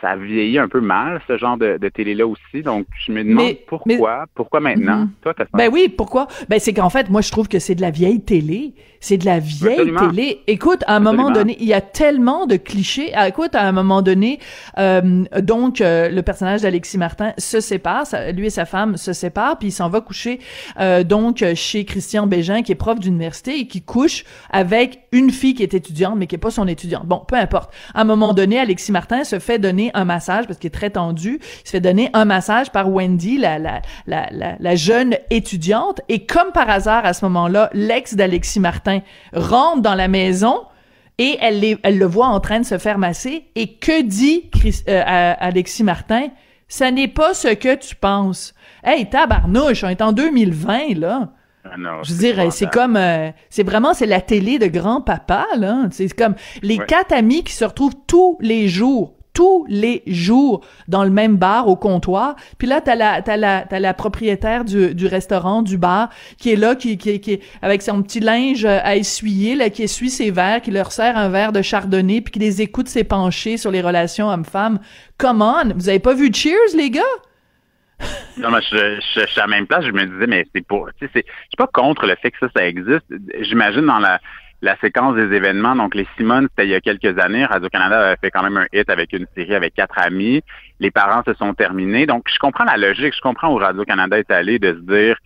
ça 0.00 0.14
vieillit 0.16 0.58
un 0.58 0.68
peu 0.68 0.80
mal, 0.80 1.20
ce 1.26 1.38
genre 1.38 1.56
de, 1.56 1.78
de 1.78 1.88
télé-là 1.88 2.26
aussi. 2.26 2.62
Donc, 2.62 2.86
je 3.06 3.12
me 3.12 3.24
demande 3.24 3.46
Mais- 3.46 3.62
pourquoi, 3.66 4.24
pourquoi 4.34 4.60
maintenant? 4.60 4.98
Mhm. 5.00 5.10
Toi, 5.22 5.34
Ben 5.54 5.70
oui, 5.72 5.88
pourquoi? 5.88 6.26
Ben 6.48 6.58
c'est 6.60 6.74
qu'en 6.74 6.90
fait, 6.90 7.08
moi 7.10 7.22
je 7.22 7.30
trouve 7.30 7.48
que 7.48 7.58
c'est 7.58 7.74
de 7.74 7.80
la 7.80 7.90
vieille 7.90 8.20
télé. 8.20 8.74
C'est 9.00 9.18
de 9.18 9.26
la 9.26 9.38
vieille 9.38 9.72
Absolument. 9.74 10.08
télé. 10.08 10.40
Écoute, 10.46 10.82
à 10.86 10.96
un 10.96 11.00
moment 11.00 11.30
donné, 11.30 11.56
il 11.60 11.66
y 11.66 11.74
a 11.74 11.80
tellement 11.82 12.46
de 12.46 12.56
clichés. 12.56 13.12
Ah, 13.14 13.28
Écoute, 13.28 13.54
à 13.54 13.62
un 13.62 13.70
moment 13.72 14.00
donné, 14.02 14.40
euh, 14.78 15.24
donc 15.40 15.80
euh, 15.80 16.08
le 16.08 16.22
personnage 16.22 16.62
d'Alexis 16.62 16.98
Martin 16.98 17.32
se 17.38 17.60
sépare, 17.60 18.06
ça- 18.06 18.32
lui 18.32 18.46
et 18.46 18.50
sa 18.50 18.64
femme 18.64 18.96
se 18.96 19.12
séparent, 19.12 19.58
puis 19.58 19.68
il 19.68 19.72
s'en 19.72 19.88
va 19.88 20.00
coucher 20.00 20.40
euh, 20.80 21.04
donc 21.04 21.44
chez 21.54 21.84
Christian 21.84 22.26
Bégin, 22.26 22.62
qui 22.62 22.72
est 22.72 22.76
prof 22.76 22.98
d'université 22.98 23.60
et 23.60 23.66
qui 23.66 23.82
couche 23.82 24.24
avec 24.50 25.00
une 25.12 25.30
fille 25.30 25.54
qui 25.54 25.62
est 25.62 25.74
étudiante, 25.74 26.14
mais 26.16 26.26
qui 26.26 26.34
est 26.34 26.38
pas 26.38 26.50
son 26.50 26.66
étudiante. 26.66 27.06
Bon, 27.06 27.22
peu 27.26 27.36
importe. 27.36 27.72
À 27.94 28.00
un 28.00 28.04
moment 28.04 28.32
donné, 28.34 28.58
Alexis 28.58 28.92
Martin 28.92 29.24
se 29.24 29.38
fait 29.38 29.58
donner 29.58 29.85
un 29.94 30.04
massage 30.04 30.46
parce 30.46 30.58
qu'il 30.58 30.68
est 30.68 30.70
très 30.70 30.90
tendu. 30.90 31.38
Il 31.42 31.66
se 31.66 31.70
fait 31.70 31.80
donner 31.80 32.10
un 32.12 32.24
massage 32.24 32.70
par 32.70 32.88
Wendy, 32.90 33.38
la, 33.38 33.58
la, 33.58 33.80
la, 34.06 34.26
la, 34.58 34.74
jeune 34.74 35.16
étudiante. 35.30 36.00
Et 36.08 36.26
comme 36.26 36.52
par 36.52 36.68
hasard, 36.70 37.04
à 37.04 37.12
ce 37.12 37.24
moment-là, 37.26 37.70
l'ex 37.72 38.14
d'Alexis 38.14 38.60
Martin 38.60 39.00
rentre 39.32 39.82
dans 39.82 39.94
la 39.94 40.08
maison 40.08 40.60
et 41.18 41.38
elle, 41.40 41.60
les- 41.60 41.78
elle 41.82 41.98
le 41.98 42.06
voit 42.06 42.26
en 42.28 42.40
train 42.40 42.60
de 42.60 42.64
se 42.66 42.78
faire 42.78 42.98
masser. 42.98 43.46
Et 43.54 43.74
que 43.74 44.02
dit 44.02 44.50
Chris- 44.50 44.82
euh, 44.88 45.02
Alexis 45.38 45.82
Martin? 45.84 46.28
Ça 46.68 46.90
n'est 46.90 47.08
pas 47.08 47.32
ce 47.32 47.48
que 47.54 47.76
tu 47.76 47.94
penses. 47.94 48.52
Hey, 48.82 49.08
tabarnouche, 49.08 49.84
on 49.84 49.88
est 49.88 50.02
en 50.02 50.12
2020, 50.12 50.98
là. 50.98 51.30
Ah 51.64 51.74
non, 51.78 52.02
Je 52.04 52.12
veux 52.12 52.18
dire, 52.20 52.52
c'est 52.52 52.70
comme, 52.70 52.96
euh, 52.96 53.30
c'est 53.50 53.64
vraiment, 53.64 53.92
c'est 53.92 54.06
la 54.06 54.20
télé 54.20 54.60
de 54.60 54.66
grand-papa, 54.66 55.46
là. 55.56 55.86
C'est 55.90 56.08
comme 56.16 56.36
les 56.62 56.78
Ouais. 56.78 56.86
quatre 56.86 57.12
amis 57.12 57.42
qui 57.42 57.52
se 57.52 57.64
retrouvent 57.64 57.96
tous 58.06 58.38
les 58.40 58.68
jours, 58.68 59.14
tous 59.36 59.66
les 59.68 60.02
jours 60.06 60.64
dans 60.88 61.04
le 61.04 61.10
même 61.10 61.36
bar 61.36 61.68
au 61.68 61.76
comptoir. 61.76 62.36
Puis 62.56 62.66
là, 62.66 62.80
t'as 62.80 62.94
la, 62.94 63.20
t'as 63.20 63.36
la, 63.36 63.66
t'as 63.68 63.78
la 63.78 63.92
propriétaire 63.92 64.64
du, 64.64 64.94
du 64.94 65.06
restaurant, 65.06 65.60
du 65.60 65.76
bar, 65.76 66.08
qui 66.38 66.52
est 66.52 66.56
là, 66.56 66.74
qui, 66.74 66.96
qui, 66.96 67.20
qui 67.20 67.40
avec 67.60 67.82
son 67.82 68.02
petit 68.02 68.20
linge 68.20 68.64
euh, 68.64 68.78
à 68.82 68.96
essuyer, 68.96 69.54
là, 69.54 69.68
qui 69.68 69.82
essuie 69.82 70.08
ses 70.08 70.30
verres, 70.30 70.62
qui 70.62 70.70
leur 70.70 70.90
sert 70.90 71.18
un 71.18 71.28
verre 71.28 71.52
de 71.52 71.60
chardonnay, 71.60 72.22
puis 72.22 72.32
qui 72.32 72.38
les 72.38 72.62
écoute 72.62 72.88
s'épancher 72.88 73.58
sur 73.58 73.70
les 73.70 73.82
relations 73.82 74.30
hommes-femmes. 74.30 74.78
Come 75.18 75.42
on! 75.42 75.74
Vous 75.74 75.90
avez 75.90 75.98
pas 75.98 76.14
vu 76.14 76.32
Cheers, 76.32 76.74
les 76.74 76.88
gars? 76.88 77.02
Non, 78.38 78.50
mais 78.50 78.60
je, 78.70 79.00
je, 79.00 79.26
suis 79.26 79.40
à 79.40 79.44
la 79.44 79.48
même 79.48 79.66
place, 79.66 79.84
je 79.84 79.90
me 79.90 80.06
disais, 80.06 80.26
mais 80.26 80.46
c'est 80.54 80.66
pour. 80.66 80.88
Tu 80.98 81.08
sais, 81.08 81.24
je 81.26 81.32
suis 81.48 81.56
pas 81.58 81.66
contre 81.66 82.06
le 82.06 82.14
fait 82.16 82.30
que 82.30 82.38
ça, 82.40 82.48
ça 82.56 82.66
existe. 82.66 83.04
J'imagine 83.40 83.84
dans 83.84 83.98
la, 83.98 84.18
la 84.66 84.76
séquence 84.78 85.14
des 85.14 85.32
événements, 85.34 85.76
donc 85.76 85.94
les 85.94 86.06
Simone, 86.16 86.48
c'était 86.50 86.66
il 86.66 86.70
y 86.70 86.74
a 86.74 86.80
quelques 86.80 87.18
années. 87.18 87.44
Radio-Canada 87.44 88.08
avait 88.08 88.16
fait 88.20 88.30
quand 88.30 88.42
même 88.42 88.56
un 88.56 88.66
hit 88.72 88.90
avec 88.90 89.12
une 89.12 89.26
série 89.34 89.54
avec 89.54 89.74
quatre 89.74 89.98
amis. 89.98 90.42
Les 90.80 90.90
parents 90.90 91.22
se 91.24 91.34
sont 91.34 91.54
terminés. 91.54 92.04
Donc, 92.04 92.24
je 92.28 92.38
comprends 92.38 92.64
la 92.64 92.76
logique, 92.76 93.14
je 93.14 93.20
comprends 93.20 93.52
où 93.52 93.56
Radio-Canada 93.56 94.18
est 94.18 94.30
allé 94.30 94.58
de 94.58 94.74
se 94.74 94.80
dire 94.80 95.16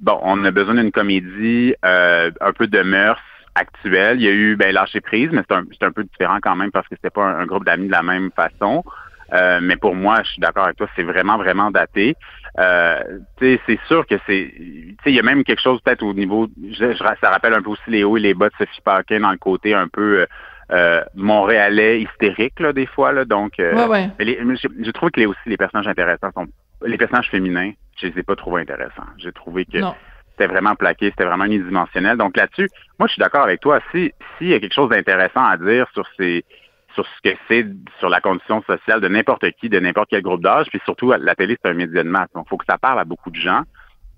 bon, 0.00 0.18
on 0.22 0.44
a 0.44 0.50
besoin 0.52 0.74
d'une 0.74 0.92
comédie 0.92 1.74
euh, 1.84 2.30
un 2.40 2.52
peu 2.52 2.68
de 2.68 2.82
mœurs 2.82 3.20
actuelle. 3.56 4.20
Il 4.20 4.24
y 4.24 4.28
a 4.28 4.32
eu 4.32 4.56
ben, 4.56 4.72
lâcher 4.72 5.00
prise, 5.00 5.30
mais 5.32 5.42
c'est 5.48 5.56
un, 5.56 5.64
un 5.88 5.92
peu 5.92 6.04
différent 6.04 6.38
quand 6.40 6.54
même 6.54 6.70
parce 6.70 6.86
que 6.86 6.94
c'était 6.94 7.10
pas 7.10 7.24
un 7.24 7.46
groupe 7.46 7.64
d'amis 7.64 7.88
de 7.88 7.92
la 7.92 8.02
même 8.04 8.30
façon. 8.30 8.84
Euh, 9.32 9.58
mais 9.62 9.76
pour 9.76 9.94
moi, 9.94 10.22
je 10.22 10.30
suis 10.32 10.40
d'accord 10.40 10.64
avec 10.64 10.76
toi, 10.76 10.88
c'est 10.94 11.02
vraiment, 11.02 11.36
vraiment 11.38 11.70
daté. 11.70 12.14
Euh, 12.58 13.00
c'est 13.40 13.58
sûr 13.88 14.06
que 14.06 14.14
c'est, 14.26 14.52
tu 14.56 14.96
sais, 15.02 15.10
il 15.10 15.14
y 15.14 15.18
a 15.18 15.22
même 15.22 15.42
quelque 15.44 15.62
chose 15.62 15.80
peut-être 15.82 16.02
au 16.02 16.12
niveau, 16.14 16.48
je, 16.70 16.92
je- 16.92 16.96
ça 16.98 17.30
rappelle 17.30 17.54
un 17.54 17.62
peu 17.62 17.70
aussi 17.70 17.82
les 17.88 18.04
hauts 18.04 18.16
et 18.16 18.20
les 18.20 18.34
bas 18.34 18.48
de 18.48 18.54
Sophie 18.58 18.80
Paquin 18.84 19.20
dans 19.20 19.32
le 19.32 19.38
côté 19.38 19.74
un 19.74 19.88
peu 19.88 20.20
euh, 20.20 20.26
euh, 20.72 21.02
montréalais 21.14 22.02
hystérique 22.02 22.58
là 22.60 22.72
des 22.72 22.86
fois 22.86 23.12
là. 23.12 23.24
Donc, 23.24 23.58
euh, 23.58 23.74
Ouais, 23.74 23.86
ouais. 23.88 24.10
mais 24.18 24.24
les- 24.24 24.38
je, 24.56 24.68
je 24.82 24.90
trouve 24.92 25.10
que 25.10 25.20
les, 25.20 25.26
aussi 25.26 25.40
les 25.46 25.56
personnages 25.56 25.88
intéressants 25.88 26.30
sont, 26.32 26.46
les 26.84 26.96
personnages 26.96 27.28
féminins, 27.30 27.72
je 28.00 28.06
les 28.08 28.18
ai 28.18 28.22
pas 28.22 28.36
trouvés 28.36 28.60
intéressants. 28.62 29.06
J'ai 29.18 29.32
trouvé 29.32 29.64
que 29.64 29.78
Non. 29.78 29.94
c'était 30.32 30.46
vraiment 30.46 30.74
plaqué, 30.74 31.10
c'était 31.10 31.24
vraiment 31.24 31.44
unidimensionnel. 31.46 32.16
Donc 32.18 32.36
là-dessus, 32.36 32.68
moi, 32.98 33.08
je 33.08 33.14
suis 33.14 33.20
d'accord 33.20 33.42
avec 33.44 33.60
toi. 33.60 33.80
Si 33.90 34.12
s'il 34.38 34.48
y 34.48 34.54
a 34.54 34.60
quelque 34.60 34.74
chose 34.74 34.90
d'intéressant 34.90 35.44
à 35.44 35.56
dire 35.56 35.86
sur 35.92 36.06
ces 36.16 36.44
sur 36.94 37.06
ce 37.06 37.30
que 37.30 37.36
c'est 37.48 37.66
sur 37.98 38.08
la 38.08 38.20
condition 38.20 38.62
sociale 38.62 39.00
de 39.00 39.08
n'importe 39.08 39.50
qui, 39.60 39.68
de 39.68 39.78
n'importe 39.80 40.08
quel 40.10 40.22
groupe 40.22 40.42
d'âge, 40.42 40.66
puis 40.68 40.80
surtout 40.84 41.12
la 41.12 41.34
télé, 41.34 41.56
c'est 41.62 41.70
un 41.70 41.74
média 41.74 42.02
de 42.02 42.08
masse. 42.08 42.28
Donc, 42.34 42.46
il 42.46 42.50
faut 42.50 42.56
que 42.56 42.64
ça 42.68 42.78
parle 42.78 42.98
à 43.00 43.04
beaucoup 43.04 43.30
de 43.30 43.36
gens. 43.36 43.62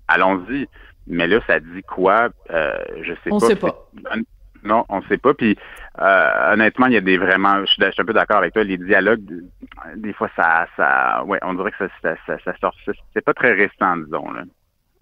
Allons-y. 0.07 0.67
Mais 1.07 1.27
là, 1.27 1.39
ça 1.47 1.59
dit 1.59 1.83
quoi? 1.83 2.29
Euh, 2.51 2.77
je 3.01 3.13
sais 3.23 3.31
On 3.31 3.39
pas. 3.39 3.45
sait 3.47 3.55
Puis 3.55 3.69
pas. 3.71 4.15
Non, 4.63 4.85
on 4.89 5.01
sait 5.03 5.17
pas. 5.17 5.33
Puis 5.33 5.57
euh, 5.99 6.53
honnêtement, 6.53 6.87
il 6.87 6.93
y 6.93 6.97
a 6.97 7.01
des 7.01 7.17
vraiment. 7.17 7.63
Je 7.65 7.71
suis, 7.73 7.83
un 8.01 8.05
peu 8.05 8.13
d'accord 8.13 8.37
avec 8.37 8.53
toi. 8.53 8.63
Les 8.63 8.77
dialogues, 8.77 9.21
des 9.95 10.13
fois, 10.13 10.29
ça, 10.35 10.67
ça, 10.75 11.23
ouais, 11.25 11.39
on 11.43 11.53
dirait 11.53 11.71
que 11.71 11.77
ça, 11.77 11.87
ça, 12.01 12.15
ça, 12.25 12.37
ça 12.43 12.53
sort. 12.59 12.73
c'est- 12.85 12.91
C'est 13.13 13.23
pas 13.23 13.33
très 13.33 13.53
récent, 13.53 13.97
disons 13.97 14.31
là. 14.31 14.43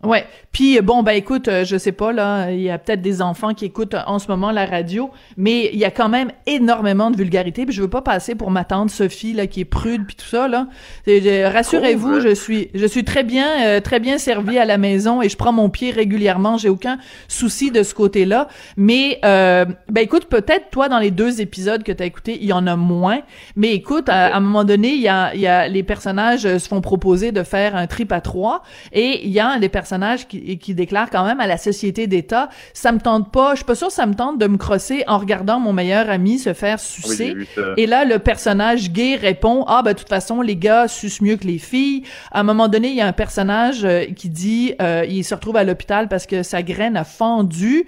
Ouais. 0.06 0.26
Puis 0.52 0.80
bon, 0.82 1.04
ben 1.04 1.12
écoute, 1.14 1.48
euh, 1.48 1.66
je 1.66 1.78
sais 1.78 1.92
pas 1.92 2.14
là, 2.14 2.52
il 2.52 2.62
y 2.62 2.70
a 2.70 2.78
peut-être 2.78 3.02
des 3.02 3.22
enfants 3.22 3.54
qui 3.54 3.66
écoutent 3.66 3.94
euh, 3.94 4.02
en 4.08 4.20
ce 4.20 4.28
moment 4.28 4.52
la 4.52 4.66
radio, 4.66 5.10
mais 5.36 5.70
il 5.74 5.80
y 5.80 5.86
a 5.86 5.92
quand 5.92 6.10
même 6.10 6.32
énormément 6.46 7.12
de 7.12 7.18
vulgarité. 7.18 7.66
Puis 7.66 7.76
je 7.76 7.82
veux 7.82 7.90
pas 7.90 8.02
passer 8.02 8.36
pour 8.36 8.52
ma 8.52 8.64
tante 8.64 8.90
Sophie 8.90 9.34
là 9.34 9.48
qui 9.48 9.62
est 9.62 9.66
prude 9.66 10.06
puis 10.06 10.16
tout 10.16 10.26
ça 10.26 10.48
là. 10.48 10.68
Euh, 11.08 11.50
Rassurez-vous, 11.54 12.20
Trouve. 12.20 12.28
je 12.30 12.34
suis 12.36 12.70
je 12.74 12.86
suis 12.86 13.04
très 13.04 13.24
bien 13.24 13.48
euh, 13.66 13.80
très 13.82 14.00
bien 14.00 14.18
servie 14.18 14.58
à 14.58 14.66
la 14.66 14.78
maison 14.78 15.22
et 15.22 15.30
je 15.30 15.36
prends 15.38 15.52
mon 15.54 15.70
pied 15.70 15.92
régulièrement. 15.92 16.58
J'ai 16.58 16.70
aucun 16.70 16.98
souci 17.28 17.72
de 17.72 17.84
ce 17.84 17.94
côté-là. 17.94 18.48
Mais 18.78 19.20
euh, 19.26 19.66
ben 19.90 20.02
écoute, 20.02 20.26
peut-être 20.26 20.70
toi 20.72 20.90
dans 20.90 21.00
les 21.00 21.12
deux 21.12 21.42
épisodes 21.42 21.84
que 21.84 21.92
tu 21.92 22.04
as 22.04 22.06
écoutés, 22.06 22.38
il 22.40 22.48
y 22.48 22.54
en 22.54 22.68
a 22.68 22.76
moins. 22.76 23.22
Mais 23.56 23.74
écoute, 23.74 24.10
à, 24.10 24.28
à 24.28 24.38
un 24.38 24.40
moment 24.40 24.64
donné, 24.64 24.90
il 24.94 25.02
y 25.02 25.08
a 25.08 25.34
il 25.34 25.42
y 25.42 25.48
a 25.48 25.68
les 25.68 25.84
personnages 25.84 26.46
euh, 26.46 26.60
se 26.60 26.68
font 26.68 26.82
proposer 26.82 27.32
de 27.32 27.44
faire 27.44 27.76
un 27.76 27.88
trip 27.88 28.12
à 28.12 28.22
trois 28.22 28.62
et 28.92 29.26
il 29.26 29.32
y 29.32 29.40
a 29.40 29.58
des 29.60 29.70
personnages 29.70 29.95
qui, 30.28 30.58
qui 30.58 30.74
déclarent 30.76 31.10
quand 31.10 31.26
même 31.26 31.40
à 31.40 31.48
la 31.48 31.58
société 31.58 32.08
d'État, 32.08 32.50
ça 32.74 32.92
me 32.92 33.00
tente 33.00 33.32
pas, 33.32 33.52
je 33.52 33.58
suis 33.58 33.66
pas 33.66 33.76
sûre 33.76 33.88
que 33.88 33.94
ça 33.94 34.06
me 34.06 34.14
tente 34.14 34.38
de 34.38 34.48
me 34.48 34.58
crosser 34.58 35.04
en 35.08 35.18
regardant 35.18 35.60
mon 35.60 35.74
meilleur 35.74 36.10
ami 36.10 36.40
se 36.40 36.54
faire 36.54 36.80
sucer. 36.80 37.34
vu 37.34 37.48
ça. 37.56 37.62
et 37.78 37.86
là, 37.88 38.06
le 38.06 38.20
personnage 38.20 38.92
gay 38.92 39.16
répond, 39.16 39.64
ah 39.68 39.82
ben 39.84 39.94
de 39.94 39.98
toute 40.00 40.10
façon, 40.10 40.42
les 40.42 40.56
gars 40.56 40.88
sucent 40.88 41.22
mieux 41.22 41.38
que 41.38 41.46
les 41.48 41.58
filles. 41.58 42.04
À 42.32 42.42
un 42.42 42.44
moment 42.44 42.68
donné, 42.68 42.90
il 42.90 42.96
y 42.96 43.02
a 43.02 43.08
un 43.08 43.14
personnage 43.14 43.84
euh, 43.86 44.06
qui 44.16 44.30
dit, 44.30 44.74
euh, 44.82 45.06
il 45.08 45.24
se 45.24 45.34
retrouve 45.36 45.58
à 45.58 45.64
l'hôpital 45.64 46.08
parce 46.08 46.26
que 46.26 46.44
sa 46.44 46.62
graine 46.64 46.98
a 46.98 47.04
fendu, 47.04 47.86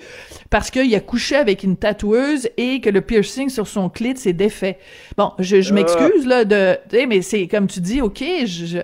parce 0.50 0.70
qu'il 0.72 0.93
a 0.96 1.00
couché 1.00 1.36
avec 1.36 1.63
une 1.63 1.78
tatoueuse 1.78 2.50
et 2.58 2.82
que 2.82 2.89
le 2.89 3.02
piercing 3.02 3.50
sur 3.50 3.67
son 3.67 3.89
clit 3.89 4.15
s'est 4.17 4.34
défait. 4.34 4.78
Bon, 5.17 5.32
je, 5.39 5.62
je 5.62 5.72
Ah. 5.72 5.74
m'excuse 5.74 6.26
là 6.26 6.46
de, 6.46 6.78
mais 7.08 7.22
c'est 7.22 7.48
comme 7.48 7.67
tu 7.67 7.80
dis, 7.82 8.02
ok, 8.02 8.24
je, 8.46 8.65
je, 8.65 8.78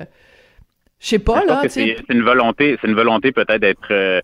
je 1.03 1.07
sais 1.09 1.19
pas 1.19 1.43
là, 1.45 1.61
c'est 1.67 1.97
une 2.09 2.23
volonté, 2.23 2.77
c'est 2.81 2.87
une 2.87 2.95
volonté 2.95 3.31
peut-être 3.33 3.59
d'être 3.59 3.91
euh, 3.91 4.21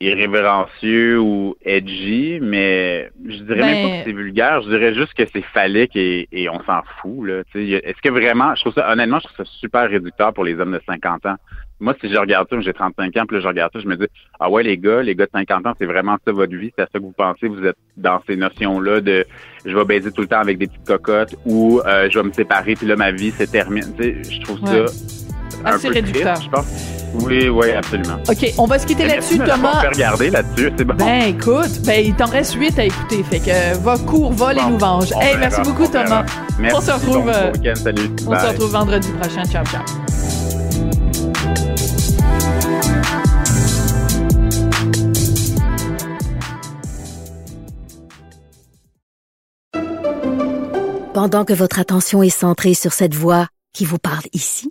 irrévérencieux 0.00 1.18
ou 1.20 1.56
edgy, 1.62 2.38
mais 2.40 3.10
je 3.28 3.42
dirais 3.42 3.60
même 3.60 3.82
pas 3.82 3.88
Ben- 3.90 3.98
que 4.00 4.04
c'est 4.10 4.16
vulgaire, 4.16 4.62
je 4.62 4.68
dirais 4.70 4.94
juste 4.94 5.12
que 5.14 5.24
c'est 5.32 5.42
phallique 5.52 5.94
et, 5.96 6.28
et 6.32 6.48
on 6.48 6.62
s'en 6.64 6.80
fout. 7.00 7.26
Là. 7.28 7.42
Est-ce 7.54 8.00
que 8.02 8.08
vraiment, 8.08 8.54
je 8.54 8.62
trouve 8.62 8.74
ça, 8.74 8.90
honnêtement, 8.92 9.18
je 9.20 9.26
trouve 9.28 9.44
ça 9.44 9.52
super 9.60 9.88
réducteur 9.90 10.32
pour 10.32 10.44
les 10.44 10.58
hommes 10.58 10.72
de 10.72 10.80
50 10.86 11.26
ans. 11.26 11.36
Moi, 11.82 11.94
si 12.00 12.10
je 12.10 12.16
regarde 12.18 12.46
ça, 12.50 12.60
j'ai 12.60 12.74
35 12.74 13.16
ans, 13.16 13.24
puis 13.26 13.36
là, 13.38 13.42
je 13.42 13.48
regarde 13.48 13.72
ça, 13.72 13.80
je 13.80 13.86
me 13.88 13.96
dis, 13.96 14.06
ah 14.38 14.50
ouais, 14.50 14.62
les 14.62 14.76
gars, 14.76 15.02
les 15.02 15.14
gars 15.14 15.24
de 15.26 15.30
50 15.32 15.66
ans, 15.66 15.72
c'est 15.78 15.86
vraiment 15.86 16.16
ça 16.24 16.32
votre 16.32 16.54
vie, 16.54 16.70
c'est 16.76 16.82
à 16.82 16.86
ça 16.92 16.98
que 16.98 17.04
vous 17.04 17.12
pensez, 17.16 17.48
vous 17.48 17.64
êtes 17.64 17.76
dans 17.96 18.20
ces 18.26 18.36
notions-là 18.36 19.00
de 19.00 19.24
je 19.64 19.74
vais 19.76 19.84
baiser 19.84 20.12
tout 20.12 20.20
le 20.22 20.26
temps 20.28 20.40
avec 20.40 20.58
des 20.58 20.66
petites 20.66 20.86
cocottes 20.86 21.34
ou 21.46 21.80
euh, 21.86 22.08
je 22.10 22.18
vais 22.18 22.24
me 22.26 22.32
séparer, 22.32 22.74
puis 22.74 22.86
là, 22.86 22.96
ma 22.96 23.10
vie 23.12 23.30
se 23.30 23.44
termine. 23.44 23.84
Tu 23.98 24.02
sais, 24.22 24.30
je 24.30 24.40
trouve 24.42 24.62
Ouais. 24.62 24.86
ça 24.86 25.29
un 25.64 25.74
Assez 25.74 25.88
peu 25.88 25.94
réducteur. 25.94 26.34
triste, 26.34 26.44
je 26.50 26.50
pense. 26.56 26.66
Oui, 27.24 27.48
oui, 27.48 27.72
absolument. 27.72 28.18
OK, 28.28 28.54
on 28.56 28.66
va 28.66 28.78
se 28.78 28.86
quitter 28.86 29.04
Merci 29.04 29.36
là-dessus, 29.38 29.50
Thomas. 29.52 29.80
fait 29.80 29.88
regarder 29.88 30.30
là-dessus, 30.30 30.72
c'est 30.78 30.84
bon. 30.84 30.94
Ben 30.94 31.22
écoute, 31.34 31.80
ben 31.84 32.04
il 32.06 32.14
t'en 32.14 32.26
reste 32.26 32.54
huit 32.54 32.78
à 32.78 32.84
écouter, 32.84 33.24
fait 33.24 33.40
que 33.40 33.50
euh, 33.50 33.74
va 33.82 33.98
cours, 33.98 34.32
va 34.32 34.52
les 34.52 34.60
Bon, 34.60 34.70
nous 34.70 34.78
venge. 34.78 35.12
on 35.16 35.20
Hey, 35.20 35.34
verra, 35.36 35.38
merci 35.40 35.60
beaucoup 35.62 35.82
on. 35.84 35.88
Thomas. 35.88 36.24
Merci, 36.60 36.76
on 36.76 36.80
se 36.80 36.90
retrouve, 36.92 37.24
bon 37.24 37.32
euh, 37.34 37.52
week-end, 37.52 37.74
salut. 37.82 38.10
on 38.26 38.30
Bye. 38.30 38.40
se 38.40 38.46
retrouve 38.46 38.70
vendredi 38.70 39.08
prochain. 39.20 39.42
Ciao 39.44 39.64
ciao. 39.64 39.82
Pendant 51.14 51.44
que 51.44 51.52
votre 51.52 51.78
attention 51.78 52.22
est 52.22 52.30
centrée 52.30 52.74
sur 52.74 52.92
cette 52.92 53.14
voix 53.14 53.48
qui 53.72 53.84
vous 53.84 53.98
parle 53.98 54.24
ici, 54.32 54.70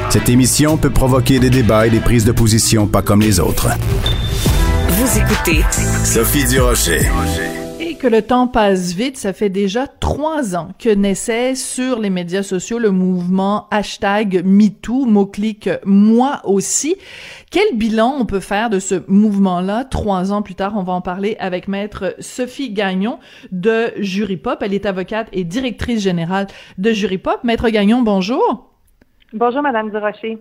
Cette 0.11 0.27
émission 0.27 0.75
peut 0.75 0.89
provoquer 0.89 1.39
des 1.39 1.49
débats 1.49 1.87
et 1.87 1.89
des 1.89 2.01
prises 2.01 2.25
de 2.25 2.33
position 2.33 2.85
pas 2.85 3.01
comme 3.01 3.21
les 3.21 3.39
autres. 3.39 3.69
Vous 4.89 5.17
écoutez 5.17 5.63
Sophie 6.03 6.45
Durocher. 6.49 6.99
Et 7.79 7.95
que 7.95 8.07
le 8.07 8.21
temps 8.21 8.47
passe 8.47 8.91
vite, 8.91 9.15
ça 9.15 9.31
fait 9.31 9.47
déjà 9.47 9.87
trois 9.87 10.53
ans 10.57 10.67
que 10.77 10.89
naissait 10.89 11.55
sur 11.55 11.97
les 11.97 12.09
médias 12.09 12.43
sociaux 12.43 12.77
le 12.77 12.91
mouvement 12.91 13.69
hashtag 13.71 14.41
MeToo, 14.43 15.05
mot-clic 15.05 15.69
moi 15.85 16.41
aussi. 16.43 16.97
Quel 17.49 17.77
bilan 17.77 18.13
on 18.19 18.25
peut 18.25 18.41
faire 18.41 18.69
de 18.69 18.79
ce 18.79 19.05
mouvement-là? 19.07 19.85
Trois 19.85 20.33
ans 20.33 20.41
plus 20.41 20.55
tard? 20.55 20.73
On 20.75 20.83
va 20.83 20.91
en 20.91 20.99
parler 20.99 21.37
avec 21.39 21.69
maître 21.69 22.17
Sophie 22.19 22.71
Gagnon 22.71 23.17
de 23.53 23.93
Jury 23.97 24.35
Pop. 24.35 24.59
Elle 24.59 24.73
est 24.73 24.85
avocate 24.85 25.29
et 25.31 25.45
directrice 25.45 26.01
générale 26.01 26.47
de 26.77 26.91
Jury 26.91 27.17
Pop. 27.17 27.39
Maître 27.45 27.69
Gagnon, 27.69 28.01
bonjour. 28.01 28.70
Bonjour, 29.33 29.61
Madame 29.61 29.89
Durocher. 29.89 30.37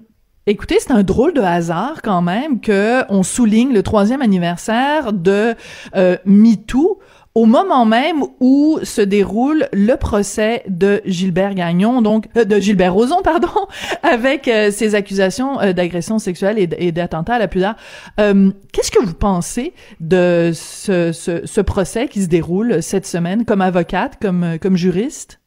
Écoutez, 0.46 0.76
c'est 0.80 0.92
un 0.92 1.02
drôle 1.02 1.34
de 1.34 1.40
hasard 1.40 2.02
quand 2.02 2.22
même 2.22 2.60
que 2.60 3.02
on 3.10 3.22
souligne 3.22 3.72
le 3.72 3.82
troisième 3.82 4.22
anniversaire 4.22 5.12
de 5.12 5.54
euh, 5.94 6.16
MeToo 6.24 6.98
au 7.34 7.46
moment 7.46 7.84
même 7.84 8.22
où 8.40 8.80
se 8.82 9.00
déroule 9.00 9.68
le 9.72 9.94
procès 9.94 10.64
de 10.68 11.00
Gilbert 11.04 11.54
Gagnon, 11.54 12.02
donc 12.02 12.26
euh, 12.36 12.44
de 12.44 12.58
Gilbert 12.58 12.92
Rozon, 12.92 13.22
pardon, 13.22 13.48
avec 14.02 14.48
euh, 14.48 14.70
ses 14.70 14.94
accusations 14.94 15.60
euh, 15.60 15.72
d'agression 15.72 16.18
sexuelle 16.18 16.58
et, 16.58 16.92
d'attentat 16.92 17.34
à 17.34 17.38
la 17.38 17.48
pudeur. 17.48 17.76
Qu'est-ce 18.16 18.90
que 18.90 19.02
vous 19.02 19.14
pensez 19.14 19.72
de 20.00 20.50
ce, 20.54 21.12
ce, 21.12 21.46
ce, 21.46 21.60
procès 21.60 22.08
qui 22.08 22.22
se 22.22 22.28
déroule 22.28 22.82
cette 22.82 23.06
semaine 23.06 23.44
comme 23.44 23.60
avocate, 23.60 24.18
comme, 24.20 24.58
comme 24.60 24.76
juriste? 24.76 25.39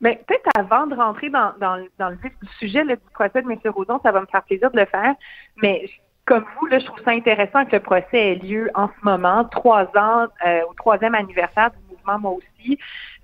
Mais 0.00 0.22
peut-être 0.26 0.48
avant 0.56 0.86
de 0.86 0.94
rentrer 0.94 1.28
dans, 1.28 1.52
dans, 1.60 1.84
dans 1.98 2.08
le 2.08 2.16
vif 2.16 2.32
du 2.42 2.48
sujet 2.58 2.84
là, 2.84 2.96
du 2.96 3.02
procès 3.12 3.42
de 3.42 3.50
M. 3.50 3.58
Rouzon, 3.66 4.00
ça 4.02 4.12
va 4.12 4.20
me 4.20 4.26
faire 4.26 4.42
plaisir 4.42 4.70
de 4.70 4.78
le 4.78 4.86
faire. 4.86 5.14
Mais 5.62 5.88
comme 6.24 6.44
vous, 6.58 6.66
là, 6.66 6.78
je 6.78 6.86
trouve 6.86 7.02
ça 7.04 7.10
intéressant 7.10 7.64
que 7.64 7.72
le 7.72 7.80
procès 7.80 8.32
ait 8.32 8.34
lieu 8.36 8.70
en 8.74 8.88
ce 8.88 9.04
moment, 9.04 9.44
trois 9.44 9.84
ans 9.96 10.26
euh, 10.46 10.60
au 10.70 10.74
troisième 10.74 11.14
anniversaire 11.14 11.70
du 11.70 11.78
mouvement 11.90 12.18
Moi 12.18 12.32
aussi. 12.32 12.78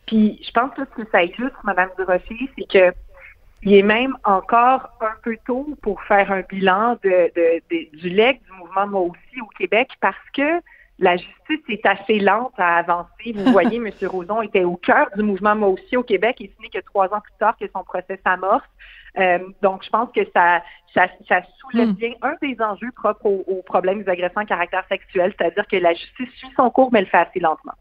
Puis 0.06 0.40
je 0.42 0.50
pense 0.52 0.72
que 0.74 0.82
ce 0.84 1.02
que 1.02 1.10
ça 1.10 1.22
illustre, 1.22 1.58
Mme 1.64 1.90
Durocher, 1.96 2.50
c'est 2.56 2.68
que 2.68 2.94
il 3.62 3.74
est 3.74 3.82
même 3.82 4.16
encore 4.22 4.90
un 5.00 5.14
peu 5.22 5.36
tôt 5.46 5.66
pour 5.82 6.02
faire 6.02 6.30
un 6.30 6.42
bilan 6.42 6.98
de, 7.02 7.32
de, 7.34 7.96
du 7.96 8.08
leg 8.10 8.40
du 8.42 8.52
mouvement 8.52 8.86
Moi 8.86 9.00
aussi 9.00 9.40
au 9.40 9.46
Québec 9.58 9.88
parce 10.00 10.30
que 10.34 10.60
la 10.98 11.16
justice 11.16 11.60
est 11.68 11.84
assez 11.84 12.18
lente 12.18 12.54
à 12.58 12.76
avancer. 12.76 13.32
Vous 13.34 13.52
voyez, 13.52 13.76
M. 13.84 13.90
Roson 14.08 14.42
était 14.42 14.64
au 14.64 14.76
cœur 14.76 15.08
du 15.16 15.22
mouvement 15.22 15.54
Moi 15.54 15.68
aussi 15.68 15.96
au 15.96 16.02
Québec 16.02 16.36
et 16.40 16.52
ce 16.56 16.62
n'est 16.62 16.70
que 16.70 16.84
trois 16.84 17.06
ans 17.14 17.20
plus 17.20 17.34
tard 17.38 17.56
que 17.58 17.66
son 17.74 17.84
procès 17.84 18.18
s'amorce. 18.24 18.64
Euh, 19.18 19.38
donc, 19.62 19.82
je 19.84 19.90
pense 19.90 20.10
que 20.12 20.20
ça, 20.34 20.62
ça, 20.94 21.06
ça 21.28 21.40
soulève 21.58 21.88
hmm. 21.88 21.92
bien 21.92 22.12
un 22.22 22.34
des 22.42 22.56
enjeux 22.60 22.92
propres 22.92 23.26
aux, 23.26 23.44
aux 23.46 23.62
problèmes 23.62 24.02
des 24.02 24.10
agressions 24.10 24.42
à 24.42 24.44
caractère 24.44 24.84
sexuel, 24.88 25.34
c'est-à-dire 25.38 25.66
que 25.66 25.76
la 25.76 25.94
justice 25.94 26.28
suit 26.36 26.52
son 26.56 26.70
cours, 26.70 26.90
mais 26.92 26.98
elle 26.98 27.04
le 27.06 27.10
fait 27.10 27.18
assez 27.18 27.40
lentement. 27.40 27.72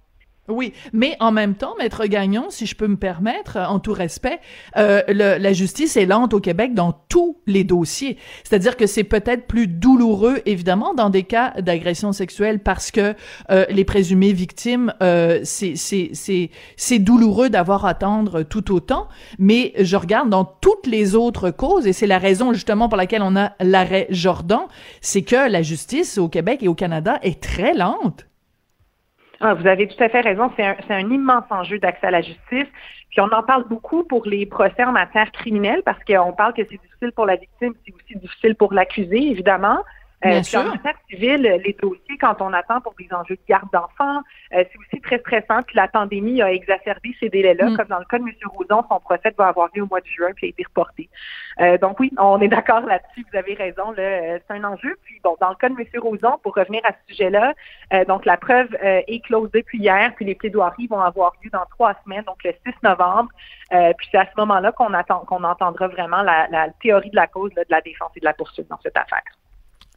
Oui, 0.48 0.74
mais 0.94 1.18
en 1.20 1.32
même 1.32 1.56
temps, 1.56 1.74
Maître 1.80 2.06
Gagnon, 2.06 2.46
si 2.50 2.68
je 2.68 2.76
peux 2.76 2.88
me 2.88 2.98
permettre, 2.98 3.58
en 3.58 3.80
tout 3.80 3.94
respect, 3.94 4.40
euh, 4.78 5.02
le, 5.08 5.40
la 5.40 5.54
justice 5.54 5.98
est 5.98 6.06
lente 6.06 6.36
au 6.36 6.40
Québec 6.40 6.76
dans 6.76 6.94
tous 7.10 7.38
les 7.48 7.64
dossiers. 7.64 8.18
C'est-à-dire 8.44 8.78
que 8.78 8.86
c'est 8.86 9.04
peut-être 9.04 9.48
plus 9.48 9.66
douloureux, 9.66 10.42
évidemment, 10.46 10.94
dans 10.94 11.10
des 11.10 11.24
cas 11.24 11.60
d'agression 11.62 12.12
sexuelle 12.12 12.60
parce 12.60 12.92
que 12.92 13.16
euh, 13.50 13.66
les 13.70 13.86
présumées 13.86 14.34
victimes, 14.34 14.94
euh, 15.02 15.40
c'est 15.44 17.00
douloureux 17.00 17.50
d'avoir 17.50 17.86
à 17.86 17.96
attendre 17.96 18.44
tout 18.44 18.72
autant. 18.72 19.08
Mais 19.40 19.74
je 19.80 19.96
regarde 19.96 20.30
dans 20.30 20.46
toutes 20.46 20.86
les 20.86 21.16
autres 21.16 21.50
causes, 21.50 21.88
et 21.88 21.94
c'est 21.94 22.08
la 22.08 22.20
raison 22.20 22.54
justement 22.54 22.88
pour 22.88 22.98
laquelle 22.98 23.24
on 23.24 23.36
a 23.36 23.54
l'arrêt 23.62 24.06
Jordan, 24.12 24.66
c'est 25.02 25.24
que 25.24 25.50
la 25.50 25.64
justice 25.64 26.20
au 26.20 26.30
Québec 26.30 26.60
et 26.62 26.68
au 26.68 26.76
Canada 26.76 27.18
est 27.24 27.42
très 27.42 27.74
lente. 27.74 28.26
Ah, 29.42 29.54
vous 29.54 29.68
avez 29.68 29.88
tout 29.88 30.02
à 30.04 30.10
fait 30.10 30.22
raison. 30.22 30.52
C'est 30.56 30.64
un, 30.64 30.76
un, 30.90 31.10
immense 31.10 31.46
enjeu 31.50 31.80
d'accès 31.80 32.08
à 32.08 32.12
la 32.12 32.22
justice. 32.22 32.68
Puis 33.10 33.22
on 33.22 33.32
en 33.32 33.44
parle 33.44 33.68
beaucoup 33.68 34.04
pour 34.04 34.26
les 34.26 34.46
procès 34.46 34.84
en 34.84 34.92
matière 34.92 35.32
criminelle 35.32 35.82
parce 35.86 36.04
qu'on 36.04 36.34
parle 36.34 36.54
que 36.54 36.64
c'est 36.70 36.80
difficile 36.82 37.12
pour 37.16 37.26
la 37.26 37.36
victime, 37.36 37.74
c'est 37.86 37.94
aussi 37.94 38.20
difficile 38.20 38.56
pour 38.56 38.74
l'accusé, 38.74 39.32
évidemment. 39.32 39.80
Euh, 40.26 40.42
en 40.56 40.64
matière 40.64 40.96
civile, 41.10 41.62
les 41.64 41.78
dossiers, 41.80 42.18
quand 42.20 42.42
on 42.42 42.52
attend 42.54 42.82
pour 42.82 42.96
des 42.98 43.08
enjeux 43.12 43.36
de 43.36 43.42
garde 43.48 43.70
d'enfants, 43.72 44.22
euh, 44.54 44.64
c'est 44.72 44.78
aussi 44.80 45.02
très 45.02 45.20
stressant. 45.20 45.62
Puis 45.64 45.76
la 45.76 45.88
pandémie 45.88 46.42
a 46.42 46.52
exacerbé 46.52 47.16
ces 47.20 47.30
délais-là. 47.30 47.70
Mm. 47.70 47.78
Comme 47.78 47.88
dans 47.88 48.00
le 48.00 48.06
cas 48.06 48.18
de 48.18 48.24
M. 48.24 48.34
Rouzon, 48.46 48.84
son 48.90 49.00
procès 49.00 49.34
va 49.38 49.48
avoir 49.48 49.70
lieu 49.76 49.84
au 49.84 49.88
mois 49.88 50.02
de 50.02 50.08
juin, 50.08 50.32
puis 50.36 50.48
a 50.48 50.50
été 50.50 50.64
reporté. 50.64 51.10
Euh, 51.62 51.78
donc 51.78 52.00
oui, 52.00 52.12
on 52.18 52.42
est 52.42 52.48
d'accord 52.48 52.82
là-dessus. 52.82 53.26
Vous 53.32 53.38
avez 53.38 53.54
raison. 53.54 53.94
C'est 53.96 54.44
un 54.50 54.64
enjeu. 54.64 54.98
Puis 55.04 55.20
bon, 55.24 55.36
dans 55.40 55.50
le 55.50 55.56
cas 55.56 55.70
de 55.70 55.76
M. 55.80 55.86
Rouzon, 56.02 56.40
pour 56.42 56.56
revenir 56.56 56.82
à 56.86 56.92
ce 56.92 57.14
sujet-là, 57.14 57.54
donc 58.08 58.26
la 58.26 58.38
preuve 58.38 58.76
est 58.82 59.24
close 59.26 59.50
depuis 59.52 59.80
hier, 59.80 60.14
puis 60.16 60.26
les 60.26 60.36
plaidoiries 60.36 60.88
vont 60.88 61.00
avoir 61.00 61.34
lieu 61.44 61.50
dans 61.52 61.66
trois 61.70 61.94
semaines, 62.04 62.24
donc 62.24 62.44
le 62.44 62.52
6 62.66 62.74
novembre. 62.84 63.30
puis 63.70 64.08
c'est 64.12 64.18
à 64.18 64.26
ce 64.26 64.38
moment-là 64.38 64.72
qu'on 64.72 64.94
attend, 64.94 65.20
qu'on 65.20 65.44
entendra 65.44 65.88
vraiment 65.88 66.22
la, 66.24 66.48
la, 66.50 66.70
théorie 66.82 67.10
de 67.10 67.16
la 67.16 67.28
cause 67.28 67.54
de 67.54 67.64
la 67.70 67.82
défense 67.82 68.12
et 68.16 68.20
de 68.20 68.26
la 68.26 68.34
poursuite 68.34 68.68
dans 68.68 68.80
cette 68.84 68.98
affaire. 68.98 69.24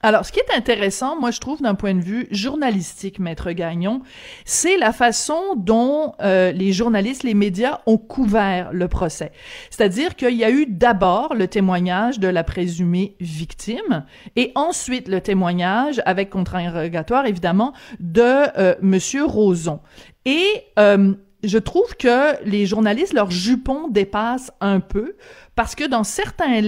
Alors, 0.01 0.25
ce 0.25 0.31
qui 0.31 0.39
est 0.39 0.57
intéressant, 0.57 1.19
moi, 1.19 1.31
je 1.31 1.41
trouve, 1.41 1.61
d'un 1.61 1.75
point 1.75 1.95
de 1.95 2.01
vue 2.01 2.29
journalistique, 2.31 3.19
Maître 3.19 3.51
Gagnon, 3.51 4.03
c'est 4.45 4.77
la 4.77 4.93
façon 4.93 5.55
dont 5.57 6.15
euh, 6.23 6.53
les 6.53 6.73
journalistes, 6.73 7.25
les 7.25 7.35
médias 7.35 7.81
ont 7.87 7.99
couvert 7.99 8.71
le 8.73 8.87
procès. 8.87 9.33
C'est-à-dire 9.71 10.15
qu'il 10.15 10.35
y 10.35 10.45
a 10.45 10.51
eu 10.51 10.67
d'abord 10.67 11.35
le 11.35 11.49
témoignage 11.49 12.21
de 12.21 12.29
la 12.29 12.45
présumée 12.45 13.17
victime 13.19 14.05
et 14.37 14.53
ensuite 14.55 15.09
le 15.09 15.21
témoignage, 15.21 16.01
avec 16.07 16.31
contre-interrogatoire, 16.31 17.27
évidemment, 17.27 17.73
de 17.99 18.23
euh, 18.23 18.75
Monsieur 18.81 19.25
Roson. 19.25 19.81
Et 20.25 20.47
euh, 20.79 21.15
je 21.43 21.59
trouve 21.59 21.97
que 21.97 22.43
les 22.45 22.67
journalistes, 22.67 23.15
leur 23.15 23.31
jupon 23.31 23.89
dépasse 23.89 24.53
un 24.61 24.81
peu 24.81 25.17
parce 25.55 25.75
que 25.75 25.85
dans 25.85 26.05
certains 26.05 26.63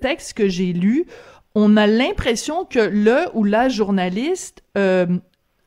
textes 0.00 0.34
que 0.34 0.48
j'ai 0.48 0.72
lus, 0.72 1.06
on 1.54 1.76
a 1.76 1.86
l'impression 1.86 2.64
que 2.64 2.78
le 2.78 3.26
ou 3.34 3.44
la 3.44 3.68
journaliste, 3.68 4.62
euh, 4.76 5.06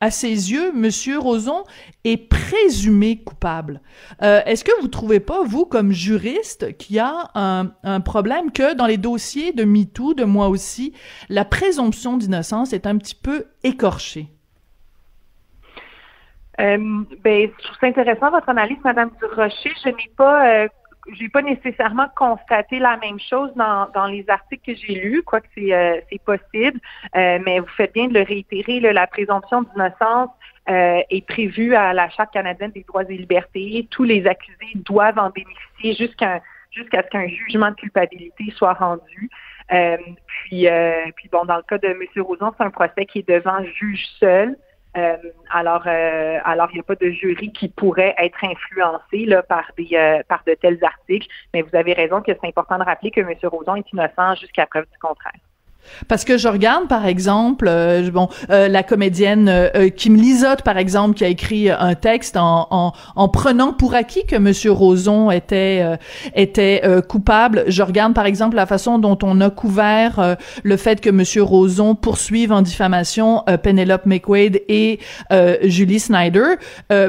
à 0.02 0.10
ses 0.10 0.52
yeux, 0.52 0.72
Monsieur 0.74 1.20
Roson 1.20 1.64
est 2.04 2.18
présumé 2.18 3.18
coupable. 3.18 3.82
Euh, 4.24 4.42
est-ce 4.46 4.64
que 4.64 4.72
vous 4.82 4.88
trouvez 4.88 5.20
pas, 5.20 5.44
vous, 5.44 5.66
comme 5.66 5.92
juriste, 5.92 6.76
qu'il 6.78 6.96
y 6.96 7.00
a 7.00 7.30
un, 7.36 8.02
problème 8.02 8.52
que 8.52 8.74
dans 8.74 8.88
les 8.88 8.98
dossiers 8.98 9.54
de 9.54 9.64
MeToo, 9.64 10.16
de 10.16 10.24
moi 10.24 10.50
aussi, 10.50 10.94
la 11.30 11.46
présomption 11.46 12.18
d'innocence 12.18 12.74
est 12.74 12.88
un 12.88 12.98
petit 12.98 13.16
peu 13.16 13.46
écorchée? 13.64 14.28
Euh, 16.60 16.78
ben, 17.24 17.50
je 17.58 17.64
trouve 17.64 17.78
ça 17.80 17.88
intéressant 17.88 18.32
votre 18.32 18.50
analyse, 18.50 18.78
Madame 18.84 19.12
Durocher. 19.20 19.72
Je 19.84 19.90
n'ai 19.90 20.12
pas 20.18 20.68
j'ai 21.14 21.30
pas 21.30 21.42
nécessairement 21.42 22.08
constaté 22.16 22.80
la 22.80 22.98
même 22.98 23.20
chose 23.20 23.52
dans, 23.56 23.90
dans 23.94 24.06
les 24.06 24.26
articles 24.30 24.74
que 24.74 24.80
j'ai 24.80 24.96
lus, 24.96 25.24
quoique 25.24 25.48
c'est 25.56 25.74
euh, 25.74 26.00
c'est 26.10 26.22
possible, 26.22 26.80
euh, 27.16 27.40
mais 27.46 27.60
vous 27.60 27.68
faites 27.78 27.94
bien 27.94 28.08
de 28.08 28.14
le 28.14 28.22
réitérer, 28.22 28.80
la 28.80 29.08
présomption 29.08 29.64
d'innocence 29.64 30.30
euh, 30.70 31.02
est 31.10 31.26
prévue 31.28 31.76
à 31.76 31.94
la 31.94 32.10
Charte 32.10 32.32
canadienne 32.32 32.72
des 32.72 32.84
droits 32.84 33.04
et 33.04 33.18
libertés. 33.18 33.88
Tous 33.90 34.04
les 34.04 34.28
accusés 34.28 34.74
doivent 34.76 35.20
en 35.20 35.30
bénéficier 35.30 36.06
jusqu'à 36.06 36.42
jusqu'à 36.72 37.04
ce 37.04 37.08
qu'un 37.10 37.28
jugement 37.28 37.72
de 37.72 37.76
culpabilité 37.76 38.46
soit 38.56 38.74
rendu. 38.74 39.30
puis, 39.68 40.68
puis 41.16 41.30
bon, 41.30 41.44
dans 41.44 41.58
le 41.58 41.64
cas 41.64 41.78
de 41.78 41.88
M. 41.88 42.04
Roson, 42.24 42.54
c'est 42.58 42.64
un 42.64 42.70
procès 42.70 43.06
qui 43.06 43.20
est 43.20 43.28
devant 43.28 43.62
juge 43.64 44.06
seul. 44.20 44.56
Euh, 44.98 45.16
alors, 45.50 45.84
euh, 45.88 46.40
alors 46.44 46.68
il 46.72 46.76
n'y 46.76 46.80
a 46.82 46.84
pas 46.84 46.96
de 46.96 47.10
jury 47.12 47.52
qui 47.54 47.70
pourrait 47.70 48.14
être 48.18 48.44
influencé 48.44 49.26
là, 49.26 49.42
par 49.42 49.72
des 49.78 49.88
euh, 49.94 50.22
par 50.28 50.44
de 50.46 50.54
tels 50.54 50.84
articles, 50.84 51.28
mais 51.54 51.62
vous 51.62 51.76
avez 51.76 51.94
raison 51.94 52.22
que 52.22 52.32
c'est 52.34 52.48
important 52.48 52.78
de 52.78 52.84
rappeler 52.84 53.12
que 53.12 53.22
M. 53.22 53.34
Roson 53.44 53.76
est 53.76 53.90
innocent 53.94 54.36
jusqu'à 54.36 54.66
preuve 54.66 54.86
du 54.92 54.98
contraire. 55.00 55.40
Parce 56.08 56.26
que 56.26 56.38
je 56.38 56.48
regarde, 56.48 56.88
par 56.88 57.06
exemple, 57.06 57.66
euh, 57.68 58.10
bon, 58.12 58.30
euh, 58.50 58.68
la 58.68 58.84
comédienne 58.84 59.48
euh, 59.50 59.90
Kim 59.90 60.16
Lizotte, 60.16 60.62
par 60.64 60.78
exemple, 60.78 61.16
qui 61.16 61.24
a 61.24 61.28
écrit 61.28 61.70
un 61.70 61.96
texte 61.96 62.38
en, 62.38 62.68
en, 62.72 62.94
en 63.16 63.30
prenant 63.30 63.74
pour 63.74 63.96
acquis 63.96 64.26
que 64.26 64.36
Monsieur 64.36 64.72
Roson 64.72 65.32
était 65.32 65.86
était 66.36 66.82
coupable. 67.08 67.64
Je 67.68 67.82
regarde, 67.84 68.14
par 68.14 68.26
exemple, 68.26 68.56
la 68.56 68.66
façon 68.66 69.00
dont 69.00 69.18
on 69.24 69.42
a 69.42 69.50
couvert 69.50 70.38
le 70.64 70.78
fait 70.78 71.02
que 71.02 71.10
Monsieur 71.10 71.44
Roson 71.44 71.96
poursuive 71.96 72.52
en 72.52 72.62
diffamation 72.62 73.44
Penelope 73.64 74.06
McQuaid 74.06 74.62
et 74.68 75.00
Julie 75.64 76.00
Snyder. 76.00 76.56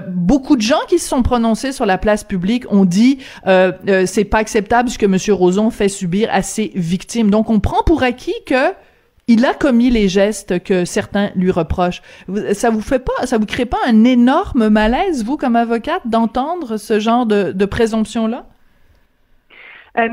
beaucoup 0.08 0.56
de 0.56 0.62
gens 0.62 0.80
qui 0.88 0.98
se 0.98 1.08
sont 1.08 1.22
prononcés 1.22 1.72
sur 1.72 1.86
la 1.86 1.98
place 1.98 2.24
publique 2.24 2.70
ont 2.72 2.84
dit 2.84 3.18
c'est 3.46 4.24
pas 4.24 4.38
acceptable 4.38 4.90
ce 4.90 4.98
que 4.98 5.06
Monsieur 5.06 5.34
Roson 5.34 5.70
fait 5.70 5.88
subir 5.88 6.28
à 6.32 6.42
ses 6.42 6.72
victimes. 6.74 7.30
Donc, 7.30 7.50
on 7.50 7.60
prend 7.60 7.82
pour 7.82 8.02
acquis 8.02 8.34
que 8.46 8.61
il 9.28 9.44
a 9.44 9.54
commis 9.54 9.90
les 9.90 10.08
gestes 10.08 10.62
que 10.62 10.84
certains 10.84 11.30
lui 11.36 11.50
reprochent. 11.50 12.02
Ça 12.52 12.70
vous 12.70 12.80
fait 12.80 12.98
pas, 12.98 13.26
ça 13.26 13.38
vous 13.38 13.46
crée 13.46 13.66
pas 13.66 13.78
un 13.86 14.04
énorme 14.04 14.68
malaise, 14.68 15.24
vous, 15.24 15.36
comme 15.36 15.56
avocate, 15.56 16.02
d'entendre 16.06 16.76
ce 16.76 16.98
genre 16.98 17.26
de, 17.26 17.52
de 17.52 17.64
présomption-là? 17.64 18.46
Euh, 19.98 20.08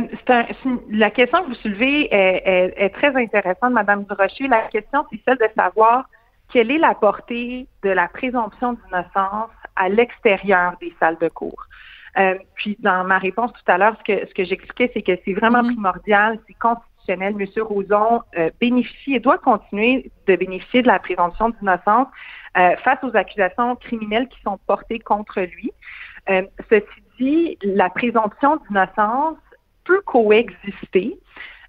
la 0.90 1.10
question 1.10 1.42
que 1.44 1.48
vous 1.48 1.56
soulevez 1.56 2.10
est, 2.12 2.90
très 2.90 3.16
intéressante, 3.16 3.72
Madame 3.72 4.04
Durocher. 4.04 4.48
La 4.48 4.64
question, 4.64 5.06
c'est 5.12 5.22
celle 5.26 5.38
de 5.38 5.48
savoir 5.56 6.06
quelle 6.52 6.72
est 6.72 6.80
la 6.80 6.96
portée 6.96 7.68
de 7.84 7.90
la 7.90 8.08
présomption 8.08 8.74
d'innocence 8.74 9.52
à 9.76 9.88
l'extérieur 9.88 10.74
des 10.82 10.94
salles 11.00 11.18
de 11.20 11.30
cours. 11.30 11.66
Euh, 12.18 12.36
puis 12.56 12.76
dans 12.80 13.04
ma 13.06 13.20
réponse 13.20 13.54
tout 13.54 13.72
à 13.72 13.78
l'heure, 13.78 13.96
ce 14.00 14.04
que, 14.04 14.28
ce 14.28 14.34
que 14.34 14.44
j'expliquais, 14.44 14.92
c'est 14.94 15.04
que 15.04 15.18
c'est 15.24 15.34
vraiment 15.34 15.62
mm-hmm. 15.62 15.74
primordial, 15.74 16.40
c'est 16.48 16.58
Monsieur 17.08 17.64
Roson 17.64 18.22
euh, 18.38 18.52
bénéficie 18.60 19.16
et 19.16 19.20
doit 19.20 19.40
continuer 19.40 20.12
de 20.28 20.36
bénéficier 20.36 20.82
de 20.82 20.88
la 20.88 21.00
présomption 21.00 21.50
d'innocence 21.50 22.08
euh, 22.58 22.76
face 22.84 23.00
aux 23.04 23.16
accusations 23.16 23.76
criminelles 23.78 24.28
qui 24.28 24.40
sont 24.42 24.60
portées 24.68 25.00
contre 25.00 25.42
lui. 25.42 25.72
ceci 26.70 26.86
dit, 27.20 27.58
la 27.64 27.90
présomption 27.90 28.58
d'innocence 28.58 29.38
peut 29.86 30.02
coexister 30.06 31.18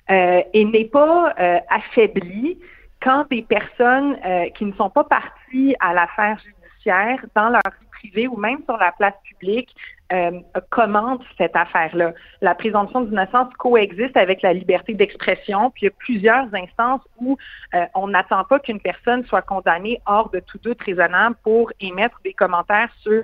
et 0.09 0.65
n'est 0.65 0.85
pas 0.87 1.33
affaiblie 1.71 2.59
quand 3.01 3.27
des 3.31 3.43
personnes 3.43 4.19
qui 4.55 4.65
ne 4.67 4.73
sont 4.73 4.91
pas 4.91 5.05
parties 5.05 5.75
à 5.81 5.95
l'affaire 5.95 6.37
judiciaire 6.39 7.25
dans 7.35 7.49
leur 7.49 7.63
vie 7.81 7.87
privée 7.91 8.29
ou 8.29 8.37
même 8.37 8.59
sur 8.67 8.77
la 8.77 8.93
place 8.93 9.15
publique 9.25 9.75
euh, 10.13 10.41
commande 10.71 11.21
cette 11.39 11.55
affaire-là. 11.55 12.13
La 12.41 12.55
présomption 12.55 13.03
d'innocence 13.03 13.53
coexiste 13.59 14.17
avec 14.17 14.43
la 14.43 14.53
liberté 14.53 14.95
d'expression, 14.95 15.71
puis 15.71 15.83
il 15.83 15.85
y 15.85 15.89
a 15.89 15.95
plusieurs 15.99 16.55
instances 16.55 17.03
où 17.21 17.37
euh, 17.75 17.85
on 17.95 18.09
n'attend 18.09 18.45
pas 18.45 18.59
qu'une 18.59 18.81
personne 18.81 19.25
soit 19.27 19.43
condamnée 19.43 20.01
hors 20.07 20.31
de 20.31 20.41
tout 20.41 20.59
doute 20.59 20.83
raisonnable 20.83 21.37
pour 21.45 21.71
émettre 21.81 22.19
des 22.25 22.33
commentaires 22.33 22.91
sur 23.03 23.23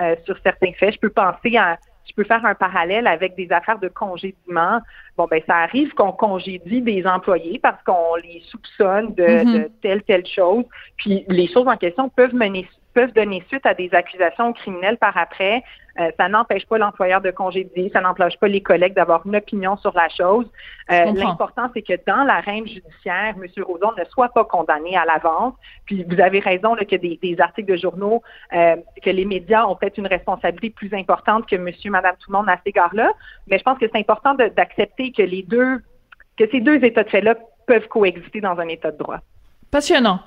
euh, 0.00 0.16
sur 0.24 0.36
certains 0.42 0.72
faits. 0.72 0.94
Je 0.94 1.00
peux 1.00 1.10
penser 1.10 1.56
à 1.56 1.78
je 2.04 2.14
peux 2.14 2.24
faire 2.24 2.44
un 2.44 2.54
parallèle 2.54 3.06
avec 3.06 3.34
des 3.34 3.50
affaires 3.50 3.78
de 3.78 3.88
congédiement. 3.88 4.80
Bon, 5.16 5.26
ben 5.28 5.40
ça 5.46 5.56
arrive 5.56 5.92
qu'on 5.94 6.12
congédie 6.12 6.80
des 6.80 7.06
employés 7.06 7.58
parce 7.58 7.82
qu'on 7.82 8.14
les 8.22 8.42
soupçonne 8.46 9.14
de, 9.14 9.24
mm-hmm. 9.24 9.52
de, 9.54 9.70
telle, 9.82 10.02
telle 10.02 10.26
chose. 10.26 10.64
Puis 10.98 11.24
les 11.28 11.48
choses 11.48 11.66
en 11.66 11.76
question 11.76 12.08
peuvent 12.08 12.34
mener 12.34 12.68
peuvent 12.96 13.12
donner 13.12 13.44
suite 13.48 13.66
à 13.66 13.74
des 13.74 13.92
accusations 13.92 14.54
criminelles 14.54 14.96
par 14.96 15.18
après. 15.18 15.62
Euh, 16.00 16.10
ça 16.18 16.30
n'empêche 16.30 16.64
pas 16.66 16.78
l'employeur 16.78 17.20
de 17.20 17.30
congédier, 17.30 17.90
ça 17.92 18.00
n'empêche 18.00 18.38
pas 18.38 18.48
les 18.48 18.62
collègues 18.62 18.94
d'avoir 18.94 19.26
une 19.26 19.36
opinion 19.36 19.76
sur 19.76 19.94
la 19.94 20.08
chose. 20.08 20.50
Euh, 20.90 21.12
l'important, 21.12 21.68
c'est 21.74 21.82
que 21.82 21.92
dans 22.06 22.24
la 22.24 22.36
l'arène 22.36 22.66
judiciaire, 22.66 23.34
M. 23.36 23.44
Roson 23.62 23.92
ne 23.98 24.04
soit 24.06 24.30
pas 24.30 24.46
condamné 24.46 24.96
à 24.96 25.04
l'avance. 25.04 25.52
Puis 25.84 26.06
vous 26.08 26.18
avez 26.20 26.40
raison 26.40 26.74
là, 26.74 26.86
que 26.86 26.96
des, 26.96 27.18
des, 27.22 27.38
articles 27.38 27.70
de 27.70 27.76
journaux, 27.76 28.22
euh, 28.54 28.76
que 29.04 29.10
les 29.10 29.26
médias 29.26 29.66
ont 29.66 29.76
peut-être 29.76 29.98
une 29.98 30.06
responsabilité 30.06 30.70
plus 30.70 30.94
importante 30.94 31.46
que 31.46 31.56
monsieur, 31.56 31.90
madame, 31.90 32.14
tout 32.18 32.32
le 32.32 32.38
monde 32.38 32.48
à 32.48 32.56
cet 32.56 32.68
égard-là. 32.68 33.12
Mais 33.46 33.58
je 33.58 33.62
pense 33.62 33.78
que 33.78 33.84
c'est 33.92 33.98
important 33.98 34.34
d'accepter 34.34 35.12
que 35.12 35.22
les 35.22 35.42
deux, 35.42 35.82
que 36.38 36.48
ces 36.50 36.60
deux 36.60 36.82
états 36.82 37.04
de 37.04 37.10
fait-là 37.10 37.34
peuvent 37.66 37.88
coexister 37.88 38.40
dans 38.40 38.58
un 38.58 38.68
état 38.68 38.90
de 38.90 38.96
droit. 38.96 39.20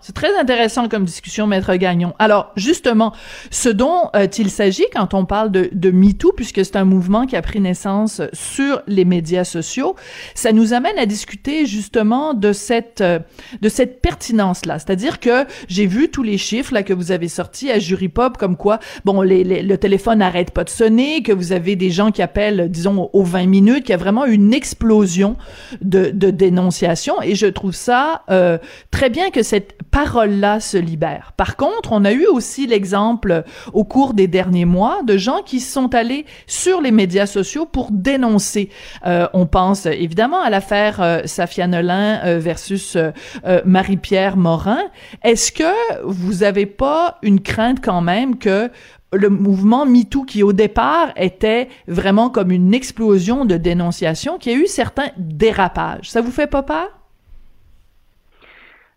C'est 0.01 0.13
très 0.13 0.37
intéressant 0.37 0.87
comme 0.87 1.05
discussion, 1.05 1.47
Maître 1.47 1.75
Gagnon. 1.75 2.13
Alors, 2.19 2.51
justement, 2.55 3.13
ce 3.51 3.69
dont 3.69 4.09
euh, 4.15 4.27
il 4.37 4.49
s'agit 4.49 4.85
quand 4.93 5.13
on 5.13 5.25
parle 5.25 5.51
de, 5.51 5.91
MeToo, 5.91 6.33
puisque 6.33 6.63
c'est 6.63 6.75
un 6.75 6.85
mouvement 6.85 7.25
qui 7.25 7.35
a 7.35 7.41
pris 7.41 7.59
naissance 7.59 8.21
sur 8.31 8.81
les 8.87 9.05
médias 9.05 9.43
sociaux, 9.43 9.95
ça 10.35 10.51
nous 10.51 10.73
amène 10.73 10.97
à 10.97 11.05
discuter 11.05 11.65
justement 11.65 12.33
de 12.33 12.53
cette, 12.53 13.01
euh, 13.01 13.19
cette 13.67 14.01
pertinence-là. 14.01 14.79
C'est-à-dire 14.79 15.19
que 15.19 15.45
j'ai 15.67 15.87
vu 15.87 16.09
tous 16.09 16.23
les 16.23 16.37
chiffres 16.37 16.73
là 16.73 16.83
que 16.83 16.93
vous 16.93 17.11
avez 17.11 17.27
sortis 17.27 17.71
à 17.71 17.79
Jury 17.79 18.09
Pop, 18.09 18.37
comme 18.37 18.55
quoi, 18.55 18.79
bon, 19.03 19.21
le 19.21 19.75
téléphone 19.77 20.19
n'arrête 20.19 20.51
pas 20.51 20.63
de 20.63 20.69
sonner, 20.69 21.23
que 21.23 21.31
vous 21.31 21.51
avez 21.51 21.75
des 21.75 21.89
gens 21.89 22.11
qui 22.11 22.21
appellent, 22.21 22.69
disons, 22.69 23.09
aux 23.13 23.23
20 23.23 23.45
minutes, 23.47 23.83
qu'il 23.85 23.91
y 23.91 23.93
a 23.93 23.97
vraiment 23.97 24.25
une 24.25 24.53
explosion 24.53 25.37
de, 25.81 26.11
de 26.13 26.29
dénonciation. 26.29 27.21
Et 27.21 27.35
je 27.35 27.47
trouve 27.47 27.73
ça 27.73 28.23
euh, 28.29 28.57
très 28.91 29.09
bien 29.09 29.31
que 29.31 29.38
cette 29.43 29.77
parole-là 29.91 30.59
se 30.59 30.77
libère. 30.77 31.33
Par 31.37 31.55
contre, 31.55 31.91
on 31.91 32.05
a 32.05 32.11
eu 32.11 32.25
aussi 32.25 32.67
l'exemple 32.67 33.43
au 33.73 33.83
cours 33.83 34.13
des 34.13 34.27
derniers 34.27 34.65
mois 34.65 35.01
de 35.03 35.17
gens 35.17 35.41
qui 35.45 35.59
sont 35.59 35.93
allés 35.95 36.25
sur 36.47 36.81
les 36.81 36.91
médias 36.91 37.25
sociaux 37.25 37.65
pour 37.65 37.89
dénoncer. 37.91 38.69
Euh, 39.05 39.27
on 39.33 39.45
pense 39.45 39.85
évidemment 39.85 40.41
à 40.41 40.49
l'affaire 40.49 41.01
euh, 41.01 41.21
Safia 41.25 41.67
Nolin 41.67 42.19
euh, 42.25 42.39
versus 42.39 42.95
euh, 42.95 43.11
Marie-Pierre 43.65 44.37
Morin. 44.37 44.81
Est-ce 45.23 45.51
que 45.51 46.03
vous 46.03 46.43
avez 46.43 46.65
pas 46.65 47.17
une 47.21 47.41
crainte 47.41 47.79
quand 47.83 48.01
même 48.01 48.37
que 48.37 48.69
le 49.11 49.29
mouvement 49.29 49.85
MeToo 49.85 50.23
qui 50.23 50.43
au 50.43 50.53
départ 50.53 51.09
était 51.15 51.67
vraiment 51.87 52.29
comme 52.29 52.51
une 52.51 52.73
explosion 52.73 53.45
de 53.45 53.57
dénonciation, 53.57 54.37
qui 54.37 54.49
a 54.51 54.53
eu 54.53 54.67
certains 54.67 55.09
dérapages? 55.17 56.09
Ça 56.11 56.21
vous 56.21 56.31
fait 56.31 56.47
pas 56.47 56.63
peur? 56.63 56.98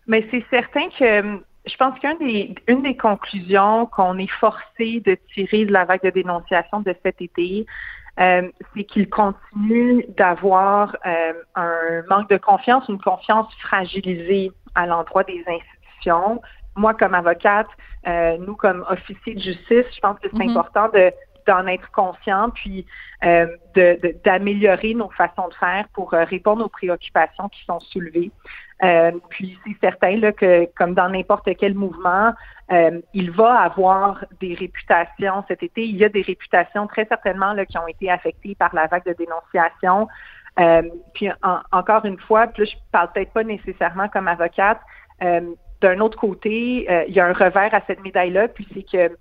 Mais 0.07 0.27
c'est 0.31 0.43
certain 0.49 0.89
que 0.89 1.03
euh, 1.03 1.37
je 1.65 1.75
pense 1.77 1.97
qu'une 1.99 2.17
des, 2.19 2.55
une 2.67 2.81
des 2.81 2.97
conclusions 2.97 3.85
qu'on 3.85 4.17
est 4.17 4.31
forcé 4.39 5.01
de 5.05 5.17
tirer 5.33 5.65
de 5.65 5.71
la 5.71 5.85
vague 5.85 6.03
de 6.03 6.09
dénonciation 6.09 6.81
de 6.81 6.93
cet 7.03 7.21
été, 7.21 7.65
euh, 8.19 8.49
c'est 8.75 8.83
qu'il 8.83 9.09
continue 9.09 10.05
d'avoir 10.17 10.95
euh, 11.05 11.33
un 11.55 12.03
manque 12.09 12.29
de 12.29 12.37
confiance, 12.37 12.87
une 12.89 13.01
confiance 13.01 13.47
fragilisée 13.61 14.51
à 14.75 14.85
l'endroit 14.85 15.23
des 15.23 15.43
institutions. 15.47 16.41
Moi, 16.75 16.93
comme 16.95 17.13
avocate, 17.13 17.67
nous, 18.39 18.55
comme 18.55 18.83
officier 18.89 19.35
de 19.35 19.39
justice, 19.39 19.85
je 19.95 19.99
pense 20.01 20.19
que 20.19 20.27
c'est 20.29 20.37
mm-hmm. 20.37 20.51
important 20.51 20.89
de 20.89 21.13
d'en 21.45 21.67
être 21.67 21.89
conscient, 21.91 22.49
puis 22.51 22.85
euh, 23.23 23.47
d'améliorer 24.23 24.93
nos 24.93 25.09
façons 25.09 25.47
de 25.47 25.53
faire 25.55 25.85
pour 25.93 26.11
répondre 26.11 26.65
aux 26.65 26.69
préoccupations 26.69 27.49
qui 27.49 27.63
sont 27.65 27.79
soulevées. 27.79 28.31
Euh, 28.83 29.11
puis 29.29 29.57
c'est 29.65 29.77
certain 29.79 30.17
là, 30.17 30.31
que, 30.31 30.67
comme 30.75 30.93
dans 30.93 31.09
n'importe 31.09 31.47
quel 31.57 31.73
mouvement, 31.73 32.33
euh, 32.71 32.99
il 33.13 33.31
va 33.31 33.61
avoir 33.61 34.25
des 34.41 34.55
réputations 34.55 35.43
cet 35.47 35.63
été. 35.63 35.85
Il 35.85 35.95
y 35.95 36.03
a 36.03 36.09
des 36.09 36.21
réputations 36.21 36.87
très 36.87 37.05
certainement 37.05 37.53
là, 37.53 37.65
qui 37.65 37.77
ont 37.77 37.87
été 37.87 38.11
affectées 38.11 38.55
par 38.55 38.73
la 38.75 38.87
vague 38.87 39.05
de 39.05 39.13
dénonciation. 39.13 40.07
Euh, 40.59 40.81
puis 41.13 41.29
encore 41.71 42.05
une 42.05 42.19
fois, 42.19 42.47
plus 42.47 42.69
je 42.69 42.75
parle 42.91 43.11
peut-être 43.13 43.31
pas 43.31 43.43
nécessairement 43.43 44.09
comme 44.09 44.27
avocate. 44.27 44.79
D'un 45.21 45.99
autre 45.99 46.17
côté, 46.17 46.85
il 47.07 47.13
y 47.13 47.19
a 47.19 47.25
un 47.25 47.33
revers 47.33 47.73
à 47.73 47.81
cette 47.87 48.03
médaille-là, 48.03 48.49
puis 48.49 48.67
c'est 48.73 48.83
que 48.83 49.15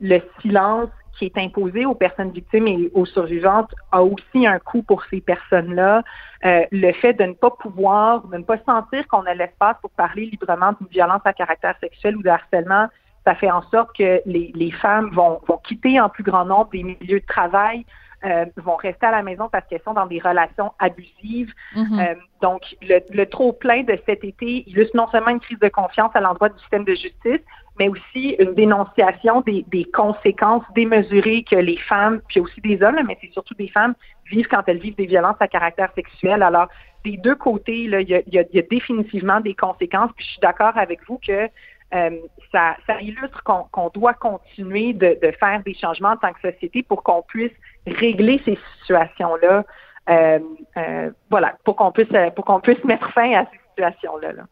le 0.00 0.20
silence 0.40 0.88
qui 1.18 1.26
est 1.26 1.38
imposé 1.38 1.86
aux 1.86 1.94
personnes 1.94 2.30
victimes 2.30 2.66
et 2.68 2.90
aux 2.94 3.06
survivantes 3.06 3.74
a 3.92 4.02
aussi 4.02 4.46
un 4.46 4.58
coût 4.58 4.82
pour 4.82 5.04
ces 5.06 5.20
personnes-là. 5.20 6.02
Euh, 6.44 6.64
le 6.70 6.92
fait 6.92 7.14
de 7.14 7.24
ne 7.24 7.32
pas 7.32 7.50
pouvoir, 7.50 8.26
de 8.28 8.36
ne 8.36 8.42
pas 8.42 8.58
sentir 8.64 9.06
qu'on 9.08 9.24
a 9.26 9.34
l'espace 9.34 9.76
pour 9.80 9.90
parler 9.90 10.26
librement 10.26 10.72
d'une 10.78 10.88
violence 10.88 11.22
à 11.24 11.32
caractère 11.32 11.74
sexuel 11.80 12.16
ou 12.16 12.22
de 12.22 12.28
harcèlement, 12.28 12.88
ça 13.24 13.34
fait 13.34 13.50
en 13.50 13.62
sorte 13.70 13.96
que 13.96 14.20
les, 14.24 14.70
femmes 14.70 15.10
vont, 15.12 15.40
vont 15.48 15.58
quitter 15.58 16.00
en 16.00 16.08
plus 16.08 16.22
grand 16.22 16.44
nombre 16.44 16.70
des 16.70 16.84
milieux 16.84 17.20
de 17.20 17.26
travail, 17.26 17.84
euh, 18.24 18.46
vont 18.56 18.76
rester 18.76 19.06
à 19.06 19.10
la 19.10 19.22
maison 19.22 19.48
parce 19.50 19.66
qu'elles 19.68 19.82
sont 19.82 19.94
dans 19.94 20.06
des 20.06 20.18
relations 20.18 20.72
abusives. 20.78 21.52
Mm-hmm. 21.74 22.00
Euh, 22.00 22.14
donc, 22.40 22.62
le, 22.82 23.00
le 23.10 23.26
trop 23.26 23.52
plein 23.52 23.82
de 23.82 23.98
cet 24.06 24.24
été 24.24 24.68
illustre 24.68 24.96
non 24.96 25.08
seulement 25.08 25.30
une 25.30 25.40
crise 25.40 25.58
de 25.58 25.68
confiance 25.68 26.10
à 26.14 26.20
l'endroit 26.20 26.48
du 26.48 26.58
système 26.60 26.84
de 26.84 26.94
justice, 26.94 27.40
mais 27.78 27.88
aussi 27.88 28.36
une 28.38 28.54
dénonciation 28.54 29.42
des, 29.42 29.64
des, 29.68 29.84
conséquences 29.84 30.64
démesurées 30.74 31.44
que 31.48 31.56
les 31.56 31.76
femmes, 31.76 32.20
puis 32.28 32.40
aussi 32.40 32.60
des 32.62 32.82
hommes, 32.82 32.98
mais 33.06 33.18
c'est 33.20 33.32
surtout 33.32 33.54
des 33.54 33.68
femmes, 33.68 33.94
vivent 34.30 34.48
quand 34.48 34.62
elles 34.66 34.78
vivent 34.78 34.96
des 34.96 35.06
violences 35.06 35.36
à 35.40 35.48
caractère 35.48 35.92
sexuel. 35.94 36.42
Alors, 36.42 36.68
des 37.04 37.16
deux 37.18 37.36
côtés, 37.36 37.84
il, 37.84 38.00
y 38.00 38.34
y 38.34 38.38
a, 38.38 38.62
définitivement 38.62 39.40
des 39.40 39.54
conséquences. 39.54 40.10
Puis 40.16 40.24
je 40.24 40.30
suis 40.32 40.40
d'accord 40.40 40.76
avec 40.76 41.00
vous 41.06 41.18
que 41.24 41.48
euh, 41.94 42.10
ça, 42.50 42.76
ça, 42.86 43.00
illustre 43.00 43.44
qu'on 43.44 43.90
doit 43.90 44.14
continuer 44.14 44.92
de, 44.92 45.16
de, 45.22 45.30
faire 45.32 45.62
des 45.64 45.74
changements 45.74 46.10
en 46.10 46.16
tant 46.16 46.32
que 46.32 46.50
société 46.52 46.82
pour 46.82 47.04
qu'on 47.04 47.22
puisse 47.22 47.52
régler 47.86 48.40
ces 48.44 48.58
situations-là. 48.80 49.64
Euh, 50.08 50.38
euh, 50.76 51.10
voilà, 51.30 51.56
pour 51.64 51.76
qu'on 51.76 51.90
puisse 51.90 52.08
pour 52.34 52.44
qu'on 52.44 52.60
puisse 52.60 52.82
mettre 52.84 53.10
fin 53.12 53.32
à 53.32 53.44
ces 53.44 53.58
situations-là. 53.70 54.32
Là. 54.32 54.42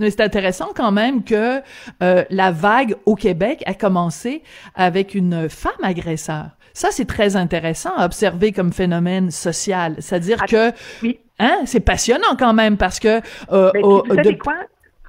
C'est 0.00 0.20
intéressant 0.20 0.68
quand 0.74 0.92
même 0.92 1.24
que 1.24 1.60
euh, 2.02 2.24
la 2.30 2.52
vague 2.52 2.94
au 3.04 3.16
Québec 3.16 3.62
a 3.66 3.74
commencé 3.74 4.42
avec 4.74 5.14
une 5.14 5.48
femme 5.48 5.72
agresseur. 5.82 6.50
Ça, 6.72 6.90
c'est 6.92 7.06
très 7.06 7.34
intéressant 7.34 7.90
à 7.96 8.04
observer 8.04 8.52
comme 8.52 8.72
phénomène 8.72 9.30
social. 9.30 9.96
C'est-à-dire 9.98 10.44
que, 10.46 10.70
oui. 11.02 11.18
hein, 11.40 11.56
c'est 11.64 11.80
passionnant 11.80 12.36
quand 12.38 12.52
même 12.52 12.76
parce 12.76 13.00
que. 13.00 13.20
Euh, 13.50 13.70
mais, 13.74 13.80
vous 13.82 14.14
savez 14.14 14.38
quoi? 14.38 14.54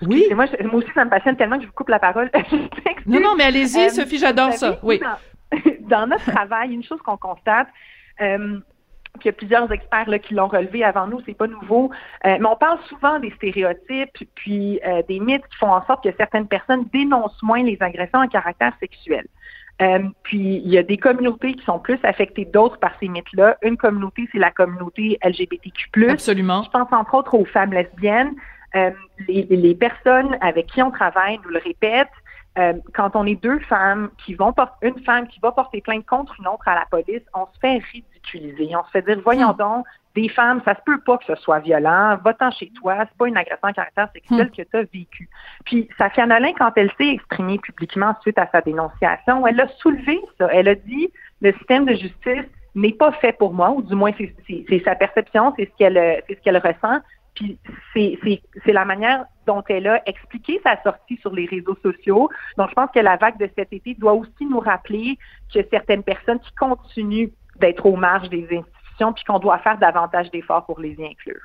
Oui? 0.01 0.25
Moi, 0.33 0.45
moi 0.63 0.75
aussi, 0.75 0.87
ça 0.95 1.05
me 1.05 1.09
passionne 1.09 1.35
tellement 1.35 1.57
que 1.57 1.63
je 1.63 1.67
vous 1.67 1.73
coupe 1.73 1.89
la 1.89 1.99
parole. 1.99 2.31
non, 3.05 3.19
non, 3.19 3.35
mais 3.37 3.43
allez-y, 3.43 3.85
euh, 3.85 3.89
Sophie, 3.89 4.17
j'adore 4.17 4.53
ça. 4.53 4.79
Oui. 4.81 4.99
Dans, 4.99 5.17
dans, 5.81 6.07
notre 6.07 6.31
travail, 6.31 6.73
une 6.73 6.83
chose 6.83 7.01
qu'on 7.01 7.17
constate, 7.17 7.67
euh, 8.21 8.59
il 9.21 9.25
y 9.25 9.29
a 9.29 9.33
plusieurs 9.33 9.71
experts 9.71 10.09
là, 10.09 10.19
qui 10.19 10.33
l'ont 10.33 10.47
relevé 10.47 10.83
avant 10.83 11.07
nous, 11.07 11.19
c'est 11.25 11.33
pas 11.33 11.47
nouveau. 11.47 11.91
Euh, 12.25 12.37
mais 12.39 12.45
on 12.45 12.55
parle 12.55 12.79
souvent 12.87 13.19
des 13.19 13.31
stéréotypes, 13.31 14.17
puis 14.35 14.79
euh, 14.85 15.01
des 15.07 15.19
mythes 15.19 15.47
qui 15.47 15.57
font 15.57 15.71
en 15.71 15.85
sorte 15.85 16.03
que 16.03 16.15
certaines 16.17 16.47
personnes 16.47 16.85
dénoncent 16.93 17.41
moins 17.43 17.63
les 17.63 17.77
agressions 17.81 18.19
à 18.19 18.27
caractère 18.27 18.73
sexuel. 18.79 19.25
Euh, 19.81 19.99
puis 20.23 20.61
il 20.63 20.69
y 20.69 20.77
a 20.77 20.83
des 20.83 20.97
communautés 20.97 21.53
qui 21.53 21.63
sont 21.63 21.79
plus 21.79 21.99
affectées 22.03 22.45
d'autres 22.45 22.77
par 22.79 22.91
ces 22.99 23.07
mythes-là. 23.07 23.57
Une 23.61 23.77
communauté, 23.77 24.27
c'est 24.31 24.39
la 24.39 24.51
communauté 24.51 25.17
LGBTQ+. 25.23 26.09
Absolument. 26.09 26.63
Je 26.63 26.69
pense 26.69 26.91
entre 26.91 27.13
autres 27.15 27.33
aux 27.33 27.45
femmes 27.45 27.73
lesbiennes. 27.73 28.33
les, 28.73 29.43
les 29.49 29.75
personnes 29.75 30.37
avec 30.41 30.67
qui 30.67 30.81
on 30.81 30.91
travaille 30.91 31.39
nous 31.43 31.49
le 31.49 31.59
répètent. 31.59 32.07
Euh, 32.59 32.73
quand 32.93 33.15
on 33.15 33.25
est 33.25 33.41
deux 33.41 33.59
femmes 33.59 34.09
qui 34.25 34.33
vont 34.33 34.51
porter, 34.51 34.87
une 34.87 34.99
femme 35.03 35.27
qui 35.27 35.39
va 35.39 35.51
porter 35.51 35.81
plainte 35.81 36.05
contre 36.05 36.35
une 36.39 36.47
autre 36.47 36.67
à 36.67 36.75
la 36.75 36.85
police, 36.91 37.21
on 37.33 37.45
se 37.45 37.59
fait 37.61 37.81
ridiculiser. 37.93 38.75
On 38.75 38.83
se 38.85 38.91
fait 38.91 39.01
dire, 39.01 39.19
voyons 39.23 39.53
hmm. 39.53 39.57
donc, 39.57 39.85
des 40.15 40.27
femmes, 40.27 40.61
ça 40.65 40.75
se 40.75 40.81
peut 40.85 40.99
pas 40.99 41.17
que 41.19 41.25
ce 41.25 41.35
soit 41.35 41.59
violent, 41.59 42.17
va-t'en 42.23 42.51
chez 42.51 42.71
toi, 42.71 42.97
c'est 42.99 43.17
pas 43.17 43.27
une 43.27 43.37
agression 43.37 43.67
à 43.67 43.73
caractère 43.73 44.09
sexuel 44.11 44.47
hmm. 44.47 44.49
que 44.49 44.61
tu 44.63 44.77
as 44.77 44.83
vécu. 44.83 45.29
Puis, 45.63 45.87
Safia 45.97 46.25
Nolin, 46.25 46.51
quand 46.57 46.71
elle 46.75 46.91
s'est 46.97 47.09
exprimée 47.09 47.59
publiquement 47.59 48.13
suite 48.21 48.37
à 48.37 48.47
sa 48.51 48.61
dénonciation, 48.61 49.47
elle 49.47 49.61
a 49.61 49.67
soulevé 49.77 50.19
ça. 50.37 50.49
Elle 50.51 50.67
a 50.67 50.75
dit, 50.75 51.09
le 51.41 51.53
système 51.53 51.85
de 51.85 51.93
justice 51.93 52.45
n'est 52.75 52.93
pas 52.93 53.11
fait 53.13 53.33
pour 53.33 53.53
moi, 53.53 53.71
ou 53.71 53.81
du 53.81 53.95
moins 53.95 54.11
c'est 54.17 54.83
sa 54.83 54.95
perception, 54.95 55.53
c'est 55.57 55.65
ce 55.65 55.77
qu'elle 55.77 56.23
c'est 56.27 56.35
ce 56.35 56.41
qu'elle 56.41 56.57
ressent. 56.57 56.99
C'est 57.93 58.73
la 58.73 58.85
manière 58.85 59.25
dont 59.45 59.63
elle 59.69 59.87
a 59.87 60.07
expliqué 60.07 60.59
sa 60.63 60.81
sortie 60.83 61.17
sur 61.17 61.33
les 61.33 61.45
réseaux 61.45 61.77
sociaux. 61.81 62.29
Donc, 62.57 62.69
je 62.69 62.75
pense 62.75 62.91
que 62.91 62.99
la 62.99 63.17
vague 63.17 63.37
de 63.39 63.49
cet 63.57 63.73
été 63.73 63.95
doit 63.95 64.13
aussi 64.13 64.45
nous 64.45 64.59
rappeler 64.59 65.17
que 65.53 65.59
certaines 65.71 66.03
personnes 66.03 66.39
qui 66.39 66.53
continuent 66.55 67.29
d'être 67.57 67.85
aux 67.85 67.95
marges 67.95 68.29
des 68.29 68.43
institutions, 68.43 69.13
puis 69.13 69.23
qu'on 69.23 69.39
doit 69.39 69.59
faire 69.59 69.77
davantage 69.77 70.29
d'efforts 70.31 70.65
pour 70.65 70.79
les 70.79 70.93
y 70.93 71.05
inclure. 71.05 71.41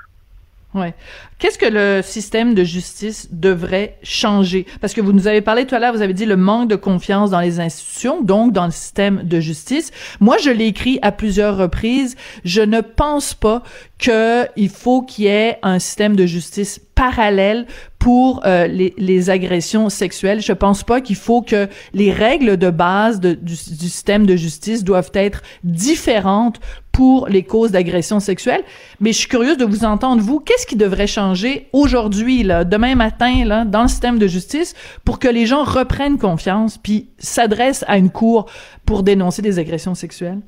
Ouais. 0.75 0.93
Qu'est-ce 1.39 1.59
que 1.59 1.67
le 1.67 2.03
système 2.03 2.55
de 2.55 2.65
justice 2.65 3.29
devrait 3.31 3.97
changer? 4.03 4.67
Parce 4.81 4.93
que 4.93 5.01
vous 5.01 5.13
nous 5.13 5.29
avez 5.29 5.41
parlé 5.41 5.67
tout 5.67 5.75
à 5.77 5.79
l'heure, 5.79 5.93
vous 5.93 6.03
avez 6.03 6.15
dit 6.15 6.27
le 6.27 6.37
manque 6.37 6.69
de 6.69 6.75
confiance 6.75 7.31
dans 7.31 7.41
les 7.41 7.61
institutions, 7.61 8.23
donc 8.23 8.53
dans 8.53 8.67
le 8.67 8.73
système 8.73 9.23
de 9.23 9.39
justice. 9.39 9.93
Moi, 10.19 10.37
je 10.39 10.51
l'ai 10.51 10.67
écrit 10.67 10.99
à 11.03 11.13
plusieurs 11.13 11.57
reprises. 11.57 12.17
Je 12.45 12.61
ne 12.61 12.81
pense 12.81 13.35
pas 13.35 13.63
qu'il 13.99 14.69
faut 14.69 15.03
qu'il 15.03 15.27
y 15.27 15.29
ait 15.29 15.59
un 15.63 15.79
système 15.79 16.17
de 16.17 16.27
justice 16.27 16.81
parallèle 17.05 17.67
pour 17.99 18.43
euh, 18.47 18.67
les, 18.67 19.31
agressions 19.31 19.91
sexuelles. 19.91 20.41
Je 20.41 20.53
pense 20.53 20.83
pas 20.83 21.01
qu'il 21.03 21.17
faut 21.17 21.43
que 21.43 21.69
les 21.93 22.13
règles 22.13 22.57
de 22.57 22.71
base 22.71 23.21
du, 23.21 23.37
du, 23.37 23.57
système 23.57 24.27
de 24.27 24.37
justice 24.37 24.85
doivent 24.85 25.11
être 25.15 25.43
différentes 25.65 26.61
pour 26.93 27.29
les 27.29 27.43
causes 27.43 27.73
d'agression 27.73 28.21
sexuelle. 28.21 28.63
Mais 29.01 29.13
je 29.13 29.19
suis 29.19 29.29
curieuse 29.29 29.59
de 29.59 29.67
vous 29.67 29.85
entendre, 29.85 30.23
vous, 30.23 30.41
qu'est-ce 30.41 30.67
qui 30.67 30.77
devrait 30.77 31.07
changer 31.07 31.69
aujourd'hui, 31.73 32.43
là, 32.43 32.65
demain 32.65 32.95
matin, 32.95 33.45
là, 33.45 33.65
dans 33.67 33.83
le 33.83 33.89
système 33.89 34.19
de 34.19 34.27
justice 34.27 34.75
pour 35.05 35.19
que 35.19 35.29
les 35.29 35.45
gens 35.45 35.65
reprennent 35.65 36.19
confiance 36.19 36.79
puis 36.79 37.09
s'adressent 37.19 37.85
à 37.87 37.99
une 37.99 38.11
cour 38.11 38.47
pour 38.87 39.03
dénoncer 39.03 39.43
des 39.43 39.59
agressions 39.59 39.95
sexuelles? 39.95 40.41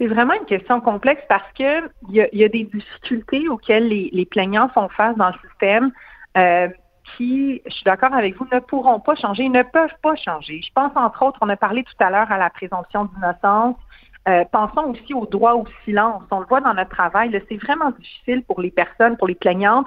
C'est 0.00 0.06
vraiment 0.06 0.32
une 0.32 0.46
question 0.46 0.80
complexe 0.80 1.22
parce 1.28 1.52
que 1.52 1.90
il 2.08 2.14
y 2.14 2.22
a, 2.22 2.28
y 2.34 2.42
a, 2.42 2.48
des 2.48 2.64
difficultés 2.64 3.50
auxquelles 3.50 3.86
les, 3.86 4.08
les, 4.14 4.24
plaignants 4.24 4.70
font 4.70 4.88
face 4.88 5.14
dans 5.16 5.28
le 5.28 5.34
système 5.46 5.92
euh, 6.38 6.68
qui, 7.18 7.60
je 7.66 7.70
suis 7.70 7.84
d'accord 7.84 8.14
avec 8.14 8.34
vous, 8.38 8.46
ne 8.50 8.60
pourront 8.60 8.98
pas 8.98 9.14
changer, 9.14 9.46
ne 9.50 9.62
peuvent 9.62 9.94
pas 10.02 10.16
changer. 10.16 10.62
Je 10.62 10.72
pense 10.74 10.92
entre 10.96 11.22
autres, 11.22 11.38
on 11.42 11.50
a 11.50 11.56
parlé 11.56 11.84
tout 11.84 12.02
à 12.02 12.08
l'heure 12.08 12.32
à 12.32 12.38
la 12.38 12.48
présomption 12.48 13.10
d'innocence. 13.12 13.76
Euh, 14.26 14.44
pensons 14.50 14.90
aussi 14.90 15.12
au 15.12 15.26
droit 15.26 15.52
au 15.52 15.66
silence. 15.84 16.22
On 16.30 16.40
le 16.40 16.46
voit 16.46 16.62
dans 16.62 16.72
notre 16.72 16.90
travail. 16.90 17.38
C'est 17.50 17.56
vraiment 17.56 17.90
difficile 17.90 18.42
pour 18.44 18.62
les 18.62 18.70
personnes, 18.70 19.18
pour 19.18 19.28
les 19.28 19.34
plaignantes, 19.34 19.86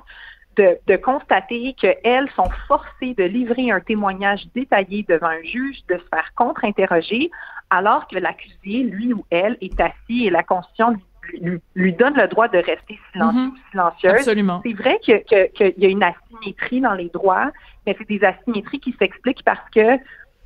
de, 0.55 0.77
de 0.87 0.95
constater 0.95 1.73
qu'elles 1.73 2.29
sont 2.35 2.49
forcées 2.67 3.13
de 3.17 3.23
livrer 3.23 3.71
un 3.71 3.79
témoignage 3.79 4.45
détaillé 4.55 5.05
devant 5.07 5.27
un 5.27 5.43
juge, 5.43 5.77
de 5.89 5.97
se 5.97 6.03
faire 6.09 6.31
contre-interroger, 6.35 7.31
alors 7.69 8.07
que 8.07 8.17
l'accusé, 8.17 8.83
lui 8.83 9.13
ou 9.13 9.25
elle, 9.29 9.57
est 9.61 9.79
assis 9.79 10.25
et 10.25 10.29
la 10.29 10.43
Constitution 10.43 10.95
lui, 11.41 11.59
lui, 11.75 11.93
donne 11.93 12.15
le 12.15 12.27
droit 12.27 12.47
de 12.49 12.57
rester 12.57 12.99
silencieux 13.11 13.39
mm 13.39 13.47
ou 13.47 13.57
silencieuse. 13.71 14.13
Absolument. 14.13 14.61
C'est 14.65 14.73
vrai 14.73 14.99
qu'il 15.01 15.23
que, 15.23 15.47
que, 15.57 15.79
y 15.79 15.85
a 15.85 15.89
une 15.89 16.03
asymétrie 16.03 16.81
dans 16.81 16.93
les 16.93 17.09
droits, 17.09 17.51
mais 17.85 17.95
c'est 17.97 18.07
des 18.07 18.23
asymétries 18.23 18.79
qui 18.79 18.93
s'expliquent 18.99 19.43
parce 19.43 19.69
que 19.73 19.97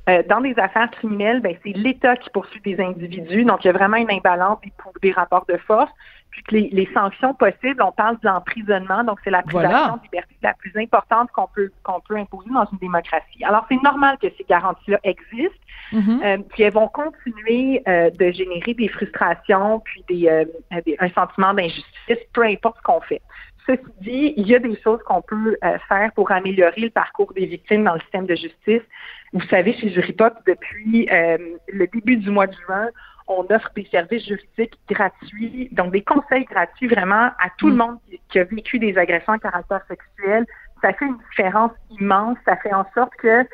euh, 0.08 0.22
dans 0.28 0.40
des 0.40 0.58
affaires 0.58 0.90
criminelles, 0.90 1.40
ben, 1.40 1.54
c'est 1.62 1.76
l'État 1.76 2.16
qui 2.16 2.30
poursuit 2.30 2.60
des 2.60 2.80
individus. 2.80 3.44
Donc, 3.44 3.64
il 3.64 3.68
y 3.68 3.70
a 3.70 3.72
vraiment 3.72 3.96
une 3.96 4.10
imbalance 4.10 4.58
des, 4.62 4.72
des 5.02 5.12
rapports 5.12 5.46
de 5.48 5.56
force. 5.58 5.90
Puis 6.30 6.42
que 6.42 6.54
les, 6.56 6.68
les 6.72 6.88
sanctions 6.92 7.32
possibles, 7.34 7.82
on 7.82 7.90
parle 7.90 8.18
d'emprisonnement, 8.22 9.02
donc 9.02 9.18
c'est 9.24 9.30
la 9.30 9.42
privation 9.42 9.70
voilà. 9.70 9.96
de 9.96 10.02
liberté 10.02 10.34
la 10.42 10.52
plus 10.52 10.72
importante 10.76 11.30
qu'on 11.32 11.48
peut 11.54 11.70
qu'on 11.82 12.00
peut 12.00 12.16
imposer 12.16 12.50
dans 12.50 12.66
une 12.70 12.78
démocratie. 12.78 13.42
Alors, 13.44 13.64
c'est 13.70 13.82
normal 13.82 14.18
que 14.20 14.26
ces 14.36 14.44
garanties-là 14.44 15.00
existent. 15.04 15.64
Mm 15.92 16.00
-hmm. 16.00 16.22
euh, 16.22 16.38
puis 16.50 16.62
elles 16.64 16.72
vont 16.72 16.88
continuer 16.88 17.82
euh, 17.88 18.10
de 18.10 18.30
générer 18.30 18.74
des 18.74 18.88
frustrations, 18.88 19.80
puis 19.80 20.04
des, 20.10 20.28
euh, 20.28 20.44
des 20.84 20.96
un 21.00 21.10
sentiment 21.18 21.54
d'injustice, 21.54 22.22
peu 22.34 22.44
importe 22.54 22.76
ce 22.80 22.82
qu'on 22.82 23.00
fait. 23.00 23.22
Ceci 23.68 23.82
dit, 24.00 24.34
il 24.38 24.48
y 24.48 24.54
a 24.54 24.58
des 24.58 24.80
choses 24.80 25.00
qu'on 25.04 25.20
peut 25.20 25.58
euh, 25.62 25.78
faire 25.88 26.10
pour 26.12 26.32
améliorer 26.32 26.80
le 26.80 26.90
parcours 26.90 27.34
des 27.34 27.44
victimes 27.44 27.84
dans 27.84 27.94
le 27.94 28.00
système 28.00 28.24
de 28.24 28.34
justice. 28.34 28.82
Vous 29.34 29.46
savez, 29.48 29.74
chez 29.74 29.90
Juripop, 29.90 30.32
depuis 30.46 31.06
euh, 31.12 31.36
le 31.68 31.86
début 31.88 32.16
du 32.16 32.30
mois 32.30 32.46
de 32.46 32.54
juin, 32.66 32.88
on 33.26 33.42
offre 33.50 33.70
des 33.76 33.86
services 33.90 34.24
juridiques 34.26 34.78
gratuits, 34.88 35.68
donc 35.72 35.92
des 35.92 36.00
conseils 36.02 36.46
gratuits 36.46 36.88
vraiment 36.88 37.26
à 37.38 37.50
tout 37.58 37.68
le 37.68 37.76
monde 37.76 37.98
qui, 38.08 38.18
qui 38.30 38.38
a 38.38 38.44
vécu 38.44 38.78
des 38.78 38.96
agressions 38.96 39.34
à 39.34 39.38
caractère 39.38 39.82
sexuel. 39.86 40.46
Ça 40.80 40.94
fait 40.94 41.04
une 41.04 41.18
différence 41.30 41.72
immense. 42.00 42.38
Ça 42.46 42.56
fait 42.56 42.72
en 42.72 42.86
sorte 42.94 43.14
que 43.16 43.44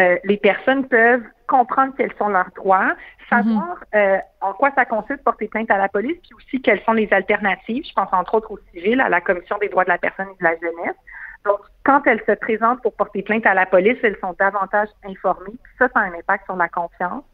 euh, 0.00 0.16
les 0.24 0.36
personnes 0.36 0.86
peuvent 0.88 1.22
comprendre 1.46 1.92
quels 1.96 2.12
sont 2.14 2.28
leurs 2.28 2.50
droits, 2.56 2.94
savoir 3.30 3.78
-hmm. 3.92 3.98
euh, 3.98 4.18
en 4.40 4.52
quoi 4.54 4.70
ça 4.74 4.84
consiste 4.84 5.22
porter 5.22 5.48
plainte 5.48 5.70
à 5.70 5.78
la 5.78 5.88
police, 5.88 6.18
puis 6.22 6.34
aussi 6.34 6.62
quelles 6.62 6.82
sont 6.82 6.92
les 6.92 7.12
alternatives. 7.12 7.84
Je 7.86 7.92
pense 7.92 8.12
entre 8.12 8.34
autres 8.36 8.50
au 8.52 8.58
civil, 8.72 9.00
à 9.00 9.08
la 9.08 9.20
Commission 9.20 9.56
des 9.58 9.68
droits 9.68 9.84
de 9.84 9.90
la 9.90 9.98
personne 9.98 10.28
et 10.32 10.38
de 10.42 10.44
la 10.44 10.56
jeunesse. 10.56 10.98
Donc, 11.44 11.60
quand 11.84 12.06
elles 12.06 12.22
se 12.26 12.32
présentent 12.32 12.82
pour 12.82 12.94
porter 12.94 13.22
plainte 13.22 13.46
à 13.46 13.54
la 13.54 13.66
police, 13.66 13.98
elles 14.02 14.18
sont 14.20 14.34
davantage 14.38 14.88
informées. 15.04 15.58
Ça, 15.78 15.88
ça 15.92 16.00
a 16.00 16.04
un 16.04 16.14
impact 16.14 16.46
sur 16.46 16.56
la 16.56 16.68
confiance. 16.68 17.24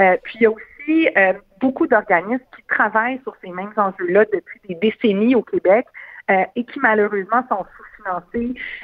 Euh, 0.00 0.16
puis 0.22 0.38
il 0.40 0.42
y 0.42 0.46
a 0.46 0.50
aussi 0.50 1.08
euh, 1.16 1.34
beaucoup 1.60 1.86
d'organismes 1.86 2.44
qui 2.56 2.62
travaillent 2.68 3.20
sur 3.22 3.34
ces 3.42 3.50
mêmes 3.50 3.72
enjeux-là 3.76 4.24
depuis 4.32 4.60
des 4.68 4.74
décennies 4.76 5.34
au 5.34 5.42
Québec 5.42 5.86
euh, 6.30 6.44
et 6.56 6.64
qui 6.64 6.78
malheureusement 6.80 7.42
sont 7.48 7.66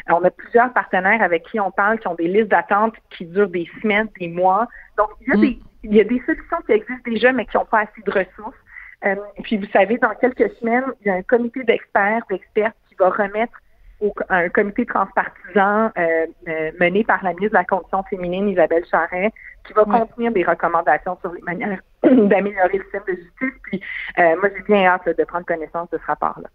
On 0.08 0.24
a 0.24 0.30
plusieurs 0.30 0.72
partenaires 0.72 1.22
avec 1.22 1.44
qui 1.44 1.60
on 1.60 1.70
parle 1.70 1.98
qui 1.98 2.08
ont 2.08 2.14
des 2.14 2.28
listes 2.28 2.48
d'attente 2.48 2.94
qui 3.10 3.26
durent 3.26 3.48
des 3.48 3.68
semaines, 3.80 4.08
des 4.20 4.28
mois. 4.28 4.68
Donc, 4.96 5.08
il 5.20 5.28
y 5.28 5.32
a, 5.32 5.36
mm. 5.36 5.40
des, 5.40 5.60
il 5.84 5.94
y 5.94 6.00
a 6.00 6.04
des 6.04 6.22
solutions 6.26 6.58
qui 6.66 6.72
existent 6.72 7.10
déjà, 7.10 7.32
mais 7.32 7.46
qui 7.46 7.56
n'ont 7.56 7.64
pas 7.64 7.80
assez 7.80 8.02
de 8.04 8.10
ressources. 8.10 8.56
Euh, 9.04 9.16
puis, 9.42 9.56
vous 9.56 9.66
savez, 9.72 9.98
dans 9.98 10.14
quelques 10.14 10.50
semaines, 10.56 10.84
il 11.00 11.08
y 11.08 11.10
a 11.10 11.14
un 11.14 11.22
comité 11.22 11.62
d'experts, 11.64 12.22
d'experts 12.30 12.72
qui 12.88 12.94
va 12.98 13.10
remettre 13.10 13.60
au, 14.00 14.12
un 14.28 14.48
comité 14.48 14.84
transpartisan 14.84 15.90
euh, 15.96 16.26
euh, 16.48 16.70
mené 16.80 17.04
par 17.04 17.22
la 17.24 17.30
ministre 17.30 17.52
de 17.52 17.58
la 17.58 17.64
Condition 17.64 18.02
féminine, 18.04 18.48
Isabelle 18.48 18.84
Charret, 18.90 19.32
qui 19.66 19.72
va 19.72 19.86
ouais. 19.86 20.00
contenir 20.00 20.32
des 20.32 20.44
recommandations 20.44 21.16
sur 21.20 21.32
les 21.32 21.42
manières 21.42 21.80
d'améliorer 22.02 22.78
le 22.78 22.82
système 22.84 23.04
de 23.08 23.14
justice. 23.14 23.60
Puis, 23.64 23.80
moi, 24.16 24.48
j'ai 24.54 24.62
bien 24.62 24.86
hâte 24.86 25.06
là, 25.06 25.14
de 25.14 25.24
prendre 25.24 25.46
connaissance 25.46 25.90
de 25.90 25.98
ce 25.98 26.06
rapport-là. 26.06 26.48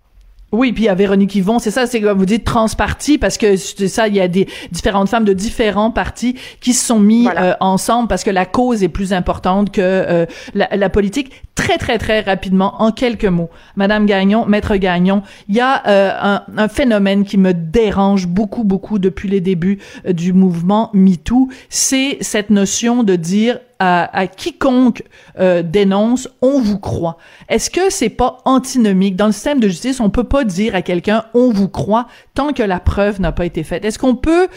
Oui, 0.52 0.74
puis 0.74 0.89
à 0.89 0.95
Véronique 0.95 1.34
Yvon, 1.36 1.60
c'est 1.60 1.72
ça, 1.72 1.88
c'est 1.88 2.02
comme 2.02 2.18
vous 2.18 2.26
dites 2.26 2.43
transparti 2.43 3.18
parce 3.18 3.38
que 3.38 3.56
c'est 3.56 3.88
ça, 3.88 4.10
il 4.10 4.16
y 4.16 4.20
a 4.20 4.28
des 4.28 4.47
différentes 4.72 5.08
femmes 5.08 5.24
de 5.24 5.32
différents 5.32 5.91
partis 5.91 6.36
qui 6.60 6.74
se 6.74 6.86
sont 6.86 6.99
mis 6.99 7.24
voilà. 7.24 7.43
euh, 7.43 7.54
ensemble 7.62 8.10
parce 8.10 8.26
que 8.26 8.32
la 8.32 8.45
cause 8.45 8.84
est 8.84 8.89
plus 8.89 9.14
importante 9.14 9.72
que 9.72 9.82
euh, 9.82 10.26
la, 10.54 10.68
la, 10.76 10.89
politique. 10.89 11.32
Très 11.56 11.78
très 11.78 11.97
très 11.97 12.22
rapidement, 12.22 12.82
en 12.82 12.91
quelques 12.91 13.26
mots, 13.26 13.49
Madame 13.76 14.06
Gagnon, 14.06 14.45
Maître 14.45 14.76
Gagnon, 14.78 15.22
il 15.47 15.56
y 15.56 15.60
a 15.60 15.84
euh, 15.88 16.12
un, 16.20 16.43
un, 16.58 16.68
phénomène 16.68 17.24
qui 17.24 17.38
me 17.38 17.54
dérange 17.54 18.28
beaucoup 18.28 18.64
beaucoup 18.64 18.99
depuis 18.99 19.30
les 19.30 19.41
débuts 19.41 19.80
euh, 20.08 20.14
du 20.14 20.34
mouvement 20.34 20.89
MeToo, 20.93 21.49
c'est 21.70 22.18
cette 22.22 22.49
notion 22.49 23.04
de 23.04 23.16
dire 23.16 23.60
à, 23.84 24.28
quiconque 24.28 25.04
euh, 25.40 25.64
dénonce, 25.64 26.30
on 26.42 26.62
vous 26.62 26.80
croit. 26.80 27.18
Est-ce 27.50 27.72
que 27.72 27.90
c'est 27.90 28.10
pas 28.10 28.38
antinomique? 28.46 29.16
Dans 29.16 29.26
le 29.26 29.32
système 29.32 29.60
de 29.60 29.68
justice 29.68 30.00
On 30.00 30.12
peut 30.12 30.24
pas 30.24 30.44
dire 30.44 30.76
à 30.76 30.84
quelqu'un 30.84 31.26
on 31.34 31.52
vous 31.52 31.68
croit 31.68 32.08
tant 32.36 32.54
que 32.54 32.62
la 32.62 32.80
preuve 32.80 33.20
n'a 33.20 33.32
pas 33.32 33.46
été 33.46 33.64
faite. 33.64 33.84
Est-ce 33.84 33.98
qu'on 33.98 34.16
peut 34.16 34.48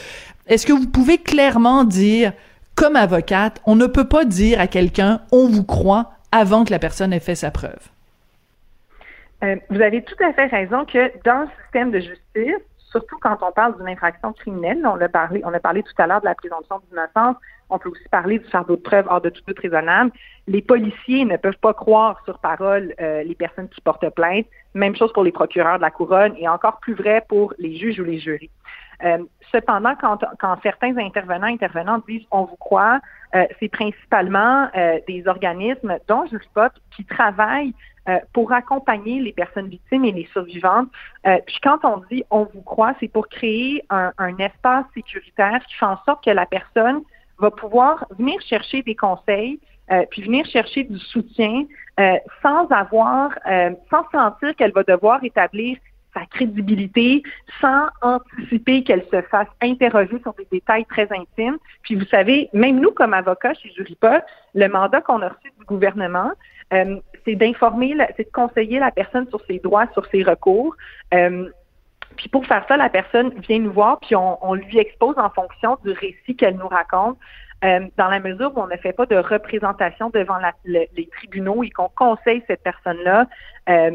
Est-ce 0.47 0.67
que 0.67 0.73
vous 0.73 0.89
pouvez 0.89 1.19
clairement 1.19 1.85
dire 1.85 2.33
comme 2.75 2.97
avocate, 2.97 3.63
on 3.67 3.77
ne 3.77 3.87
peut 3.87 4.09
pas 4.09 4.25
dire 4.25 4.61
à 4.61 4.67
quelqu'un 4.67 5.21
on 5.33 5.49
vous 5.49 5.65
croit 5.65 6.11
avant 6.33 6.65
que 6.65 6.71
la 6.71 6.79
personne 6.79 7.13
ait 7.13 7.21
fait 7.21 7.37
sa 7.37 7.51
preuve? 7.51 7.89
Euh, 9.43 9.57
vous 9.71 9.81
avez 9.81 10.03
tout 10.03 10.23
à 10.23 10.33
fait 10.33 10.47
raison 10.47 10.85
que 10.85 11.13
dans 11.25 11.43
le 11.43 11.49
système 11.63 11.91
de 11.93 12.01
justice, 12.01 12.63
surtout 12.91 13.17
quand 13.21 13.37
on 13.43 13.53
parle 13.53 13.77
d'une 13.79 13.89
infraction 13.89 14.33
criminelle. 14.33 14.85
On 14.85 15.01
a 15.01 15.09
parlé, 15.09 15.41
on 15.45 15.53
a 15.53 15.61
parlé 15.61 15.83
tout 15.83 16.03
à 16.03 16.07
l'heure 16.07 16.21
de 16.21 16.27
la 16.27 16.35
présomption 16.35 16.81
d'innocence. 16.91 17.37
On 17.71 17.79
peut 17.79 17.89
aussi 17.89 18.09
parler 18.11 18.39
du 18.39 18.49
fardeau 18.49 18.77
de 18.77 18.81
preuve 18.81 19.07
hors 19.09 19.21
de 19.21 19.31
tout 19.31 19.43
doute 19.47 19.59
raisonnable. 19.59 20.11
Les 20.47 20.63
policiers 20.63 21.25
ne 21.25 21.37
peuvent 21.37 21.59
pas 21.59 21.75
croire 21.75 22.21
sur 22.25 22.39
parole 22.39 22.95
euh, 23.01 23.23
les 23.23 23.35
personnes 23.35 23.69
qui 23.69 23.81
portent 23.81 24.09
plainte. 24.11 24.47
Même 24.75 24.97
chose 24.97 25.13
pour 25.13 25.25
les 25.25 25.33
procureurs 25.33 25.77
de 25.77 25.83
la 25.83 25.91
couronne 25.91 26.35
et 26.39 26.49
encore 26.49 26.79
plus 26.81 26.95
vrai 26.95 27.25
pour 27.29 27.55
les 27.59 27.77
juges 27.77 27.99
ou 27.99 28.05
les 28.05 28.19
jurys. 28.19 28.51
Euh, 29.05 29.19
cependant, 29.53 29.95
quand, 30.01 30.19
quand, 30.39 30.57
certains 30.63 30.97
intervenants 30.99 31.47
intervenantes 31.47 32.05
disent 32.09 32.27
on 32.31 32.45
vous 32.45 32.57
croit, 32.57 33.01
euh, 33.35 33.45
c'est 33.59 33.69
principalement 33.69 34.69
euh, 34.77 34.99
des 35.09 35.27
organismes, 35.27 35.99
dont 36.09 36.27
Juspop, 36.27 36.73
qui 36.95 37.05
travaillent 37.05 37.75
euh, 38.09 38.19
pour 38.33 38.53
accompagner 38.53 39.21
les 39.21 39.33
personnes 39.33 39.69
victimes 39.69 40.05
et 40.05 40.13
les 40.13 40.29
survivantes. 40.33 40.89
puis 41.25 41.59
quand 41.63 41.85
on 41.85 42.03
dit 42.11 42.23
on 42.31 42.45
vous 42.55 42.63
croit, 42.63 42.95
c'est 43.01 43.09
pour 43.09 43.29
créer 43.29 43.83
un, 43.91 44.13
un, 44.19 44.37
espace 44.39 44.85
sécuritaire 44.95 45.61
qui 45.67 45.75
fait 45.75 45.87
en 45.87 45.99
sorte 46.05 46.23
que 46.25 46.31
la 46.31 46.47
personne 46.47 47.03
va 47.39 47.51
pouvoir 47.51 48.07
venir 48.19 48.41
chercher 48.43 48.83
des 48.83 48.95
conseils, 48.95 49.59
puis 50.11 50.23
venir 50.23 50.47
chercher 50.47 50.85
du 50.85 50.99
soutien 50.99 51.65
sans 52.43 52.67
avoir, 52.71 53.31
sans 53.91 54.09
sentir 54.11 54.57
qu'elle 54.57 54.73
va 54.73 54.83
devoir 54.83 55.23
établir 55.23 55.77
sa 56.15 56.25
crédibilité 56.27 57.23
sans 57.61 57.89
anticiper 58.01 58.85
qu'elle 58.85 59.05
se 59.13 59.21
fasse 59.23 59.49
interroger 59.61 60.19
sur 60.23 60.33
des 60.35 60.47
détails 60.51 60.87
très 60.87 61.09
intimes. 61.13 61.59
Puis 61.83 61.97
vous 61.97 62.07
savez, 62.07 62.49
même 62.53 62.81
nous 62.81 62.93
comme 62.93 63.13
avocats 63.13 63.55
chez 63.55 63.71
Juripa, 63.71 64.25
le 64.55 64.69
mandat 64.69 65.01
qu'on 65.01 65.21
a 65.21 65.29
reçu 65.29 65.53
du 65.59 65.65
gouvernement, 65.67 66.31
euh, 66.73 66.97
c'est 67.25 67.35
d'informer, 67.35 67.95
c'est 68.17 68.25
de 68.25 68.33
conseiller 68.33 68.79
la 68.79 68.91
personne 68.91 69.29
sur 69.29 69.45
ses 69.47 69.59
droits, 69.59 69.87
sur 69.93 70.07
ses 70.07 70.23
recours. 70.23 70.77
Euh, 72.15 72.17
puis 72.17 72.29
pour 72.29 72.47
faire 72.47 72.65
ça, 72.69 72.77
la 72.77 72.89
personne 72.89 73.33
vient 73.41 73.59
nous 73.59 73.73
voir, 73.73 73.99
puis 74.01 74.15
on, 74.17 74.39
on 74.45 74.55
lui 74.55 74.79
expose 74.79 75.15
en 75.19 75.31
fonction 75.31 75.77
du 75.85 75.93
récit 75.93 76.37
qu'elle 76.37 76.57
nous 76.57 76.69
raconte 76.69 77.19
euh, 77.65 77.81
dans 77.97 78.09
la 78.09 78.21
mesure 78.21 78.53
où 78.55 78.61
on 78.61 78.67
ne 78.67 78.77
fait 78.77 78.93
pas 78.93 79.07
de 79.07 79.17
représentation 79.17 80.11
devant 80.11 80.39
les 80.65 81.09
tribunaux 81.17 81.63
et 81.63 81.71
qu'on 81.71 81.89
conseille 81.89 82.43
cette 82.47 82.63
personne-là, 82.63 83.27
euh, 83.71 83.91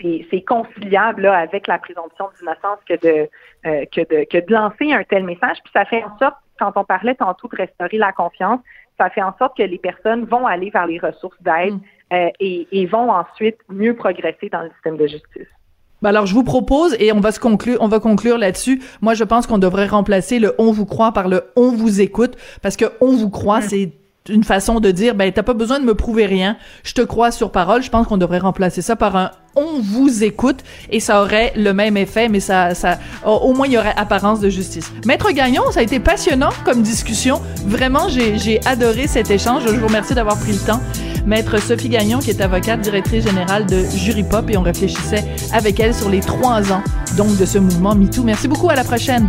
c'est 0.00 0.42
conciliable 0.42 1.26
avec 1.26 1.66
la 1.68 1.78
présomption 1.78 2.26
d'innocence 2.38 2.78
que 2.86 2.94
de, 3.00 3.28
euh, 3.66 3.86
que, 3.86 4.00
de, 4.00 4.24
que 4.24 4.44
de 4.44 4.52
lancer 4.52 4.92
un 4.92 5.04
tel 5.04 5.24
message. 5.24 5.56
Puis 5.64 5.72
ça 5.74 5.86
fait 5.86 6.04
en 6.04 6.18
sorte, 6.18 6.36
quand 6.58 6.72
on 6.76 6.84
parlait 6.84 7.14
tantôt 7.14 7.48
de 7.48 7.56
restaurer 7.56 7.96
la 7.96 8.12
confiance, 8.12 8.60
ça 8.98 9.08
fait 9.08 9.22
en 9.22 9.34
sorte 9.38 9.56
que 9.56 9.62
les 9.62 9.78
personnes 9.78 10.24
vont 10.26 10.46
aller 10.46 10.68
vers 10.68 10.86
les 10.86 10.98
ressources 10.98 11.40
d'aide 11.40 11.74
mm. 12.10 12.30
et 12.40 12.86
vont 12.86 13.10
ensuite 13.10 13.58
mieux 13.70 13.94
progresser 13.94 14.50
dans 14.50 14.62
le 14.62 14.70
système 14.70 14.98
de 14.98 15.06
justice. 15.06 15.48
Ben 16.02 16.10
alors 16.10 16.26
je 16.26 16.34
vous 16.34 16.44
propose 16.44 16.94
et 17.00 17.12
on 17.12 17.20
va 17.20 17.32
se 17.32 17.40
conclure, 17.40 17.78
on 17.80 17.88
va 17.88 17.98
conclure 17.98 18.38
là-dessus. 18.38 18.82
Moi 19.00 19.14
je 19.14 19.24
pense 19.24 19.46
qu'on 19.46 19.58
devrait 19.58 19.86
remplacer 19.86 20.38
le 20.38 20.54
on 20.58 20.70
vous 20.70 20.86
croit 20.86 21.12
par 21.12 21.28
le 21.28 21.44
on 21.56 21.72
vous 21.72 22.00
écoute 22.00 22.36
parce 22.62 22.76
que 22.76 22.84
on 23.00 23.16
vous 23.16 23.30
croit 23.30 23.62
c'est 23.62 23.92
une 24.28 24.44
façon 24.44 24.80
de 24.80 24.90
dire 24.90 25.14
ben 25.14 25.30
t'as 25.32 25.42
pas 25.42 25.54
besoin 25.54 25.80
de 25.80 25.84
me 25.84 25.94
prouver 25.94 26.26
rien, 26.26 26.56
je 26.84 26.92
te 26.92 27.02
crois 27.02 27.30
sur 27.30 27.50
parole. 27.50 27.82
Je 27.82 27.90
pense 27.90 28.06
qu'on 28.06 28.18
devrait 28.18 28.38
remplacer 28.38 28.82
ça 28.82 28.96
par 28.96 29.16
un 29.16 29.30
on 29.56 29.80
vous 29.80 30.22
écoute 30.22 30.58
et 30.90 31.00
ça 31.00 31.20
aurait 31.20 31.52
le 31.56 31.72
même 31.72 31.96
effet, 31.96 32.28
mais 32.28 32.40
ça, 32.40 32.74
ça, 32.74 32.98
au 33.24 33.52
moins 33.52 33.66
il 33.66 33.72
y 33.72 33.78
aurait 33.78 33.94
apparence 33.96 34.40
de 34.40 34.48
justice. 34.48 34.92
Maître 35.04 35.30
Gagnon, 35.32 35.62
ça 35.72 35.80
a 35.80 35.82
été 35.82 35.98
passionnant 35.98 36.50
comme 36.64 36.82
discussion. 36.82 37.40
Vraiment, 37.66 38.08
j'ai 38.08 38.60
adoré 38.66 39.06
cet 39.06 39.30
échange. 39.30 39.64
Je 39.66 39.74
vous 39.74 39.86
remercie 39.86 40.14
d'avoir 40.14 40.38
pris 40.38 40.52
le 40.52 40.58
temps. 40.58 40.80
Maître 41.26 41.60
Sophie 41.60 41.88
Gagnon, 41.88 42.20
qui 42.20 42.30
est 42.30 42.40
avocate, 42.40 42.80
directrice 42.80 43.24
générale 43.24 43.66
de 43.66 43.82
Jury 43.96 44.22
Pop, 44.22 44.48
et 44.48 44.56
on 44.56 44.62
réfléchissait 44.62 45.24
avec 45.52 45.80
elle 45.80 45.94
sur 45.94 46.08
les 46.08 46.20
trois 46.20 46.72
ans 46.72 46.82
donc 47.16 47.36
de 47.36 47.44
ce 47.44 47.58
mouvement 47.58 47.94
MeToo. 47.94 48.22
Merci 48.22 48.48
beaucoup. 48.48 48.70
À 48.70 48.74
la 48.74 48.84
prochaine. 48.84 49.28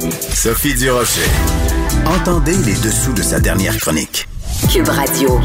Sophie 0.00 0.74
Durocher. 0.74 1.22
Entendez 2.04 2.56
les 2.66 2.74
dessous 2.74 3.14
de 3.14 3.22
sa 3.22 3.40
dernière 3.40 3.76
chronique. 3.78 4.26
Cube 4.70 4.88
Radio. 4.88 5.40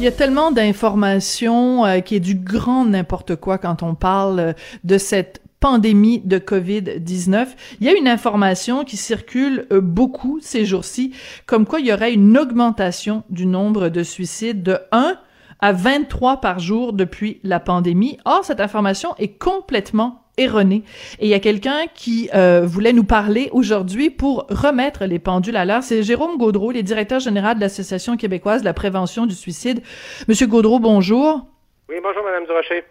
Il 0.00 0.04
y 0.04 0.08
a 0.08 0.12
tellement 0.12 0.50
d'informations 0.50 1.84
euh, 1.84 2.00
qui 2.00 2.16
est 2.16 2.20
du 2.20 2.34
grand 2.34 2.86
n'importe 2.86 3.36
quoi 3.36 3.58
quand 3.58 3.82
on 3.82 3.94
parle 3.94 4.40
euh, 4.40 4.52
de 4.84 4.96
cette 4.96 5.42
pandémie 5.60 6.20
de 6.20 6.38
COVID-19. 6.38 7.48
Il 7.80 7.86
y 7.86 7.90
a 7.90 7.96
une 7.96 8.08
information 8.08 8.84
qui 8.84 8.96
circule 8.96 9.66
euh, 9.72 9.80
beaucoup 9.82 10.40
ces 10.40 10.64
jours-ci, 10.64 11.12
comme 11.44 11.66
quoi 11.66 11.80
il 11.80 11.86
y 11.86 11.92
aurait 11.92 12.14
une 12.14 12.38
augmentation 12.38 13.24
du 13.28 13.44
nombre 13.44 13.90
de 13.90 14.02
suicides 14.02 14.62
de 14.62 14.78
1 14.90 15.16
à 15.60 15.72
23 15.72 16.40
par 16.40 16.58
jour 16.60 16.94
depuis 16.94 17.40
la 17.44 17.60
pandémie. 17.60 18.18
Or, 18.24 18.44
cette 18.44 18.60
information 18.60 19.14
est 19.18 19.38
complètement 19.38 20.21
erroné. 20.38 20.82
Et 21.18 21.26
il 21.26 21.28
y 21.28 21.34
a 21.34 21.40
quelqu'un 21.40 21.86
qui 21.94 22.30
euh, 22.34 22.62
voulait 22.64 22.92
nous 22.92 23.04
parler 23.04 23.50
aujourd'hui 23.52 24.10
pour 24.10 24.46
remettre 24.48 25.04
les 25.04 25.18
pendules 25.18 25.56
à 25.56 25.64
l'heure. 25.64 25.82
C'est 25.82 26.02
Jérôme 26.02 26.38
Gaudreau, 26.38 26.72
le 26.72 26.82
directeur 26.82 27.20
général 27.20 27.56
de 27.56 27.60
l'Association 27.60 28.16
québécoise 28.16 28.62
de 28.62 28.66
la 28.66 28.74
prévention 28.74 29.26
du 29.26 29.34
suicide. 29.34 29.82
Monsieur 30.28 30.46
Gaudreau, 30.46 30.78
bonjour. 30.78 31.46
Oui, 31.88 31.96
bonjour, 32.02 32.24
Madame 32.24 32.46
Durocher. 32.46 32.84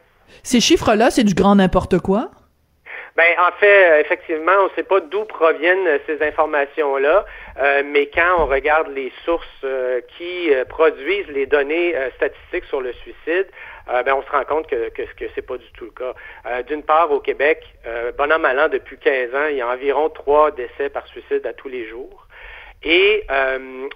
Ces 0.44 0.60
chiffres-là, 0.60 1.10
c'est 1.10 1.24
du 1.24 1.34
grand 1.34 1.56
n'importe 1.56 2.00
quoi? 2.00 2.32
Ben, 3.18 3.28
en 3.46 3.52
fait, 3.60 4.00
effectivement, 4.00 4.54
on 4.62 4.66
ne 4.66 4.70
sait 4.76 4.84
pas 4.84 5.02
d'où 5.02 5.26
proviennent 5.26 6.00
ces 6.08 6.26
informations-là, 6.26 7.26
euh, 7.62 7.84
mais 7.86 8.10
quand 8.14 8.40
on 8.40 8.46
regarde 8.46 8.88
les 8.96 9.12
sources 9.26 9.46
euh, 9.66 10.00
qui 10.18 10.50
produisent 10.70 11.28
les 11.28 11.46
données 11.46 11.94
statistiques 12.16 12.64
sur 12.66 12.80
le 12.80 12.94
suicide, 12.94 13.48
euh, 13.90 14.04
ben, 14.04 14.14
on 14.14 14.22
se 14.24 14.30
rend 14.32 14.44
compte 14.44 14.68
que, 14.68 14.90
que, 14.90 15.02
que 15.02 15.26
c'est 15.36 15.42
pas 15.42 15.58
du 15.58 15.72
tout 15.74 15.86
le 15.86 15.92
cas. 15.92 16.14
Euh, 16.46 16.64
d'une 16.64 16.84
part, 16.84 17.12
au 17.12 17.20
Québec, 17.20 17.64
euh, 17.86 18.12
bon 18.18 18.32
an, 18.32 18.70
depuis 18.70 18.98
15 18.98 19.36
ans, 19.36 19.48
il 19.50 19.58
y 19.58 19.62
a 19.62 19.68
environ 19.68 20.10
trois 20.10 20.52
décès 20.52 20.90
par 20.90 21.08
suicide 21.08 21.46
à 21.46 21.54
tous 21.54 21.70
les 21.70 21.88
jours. 21.88 22.28
Et 22.84 23.28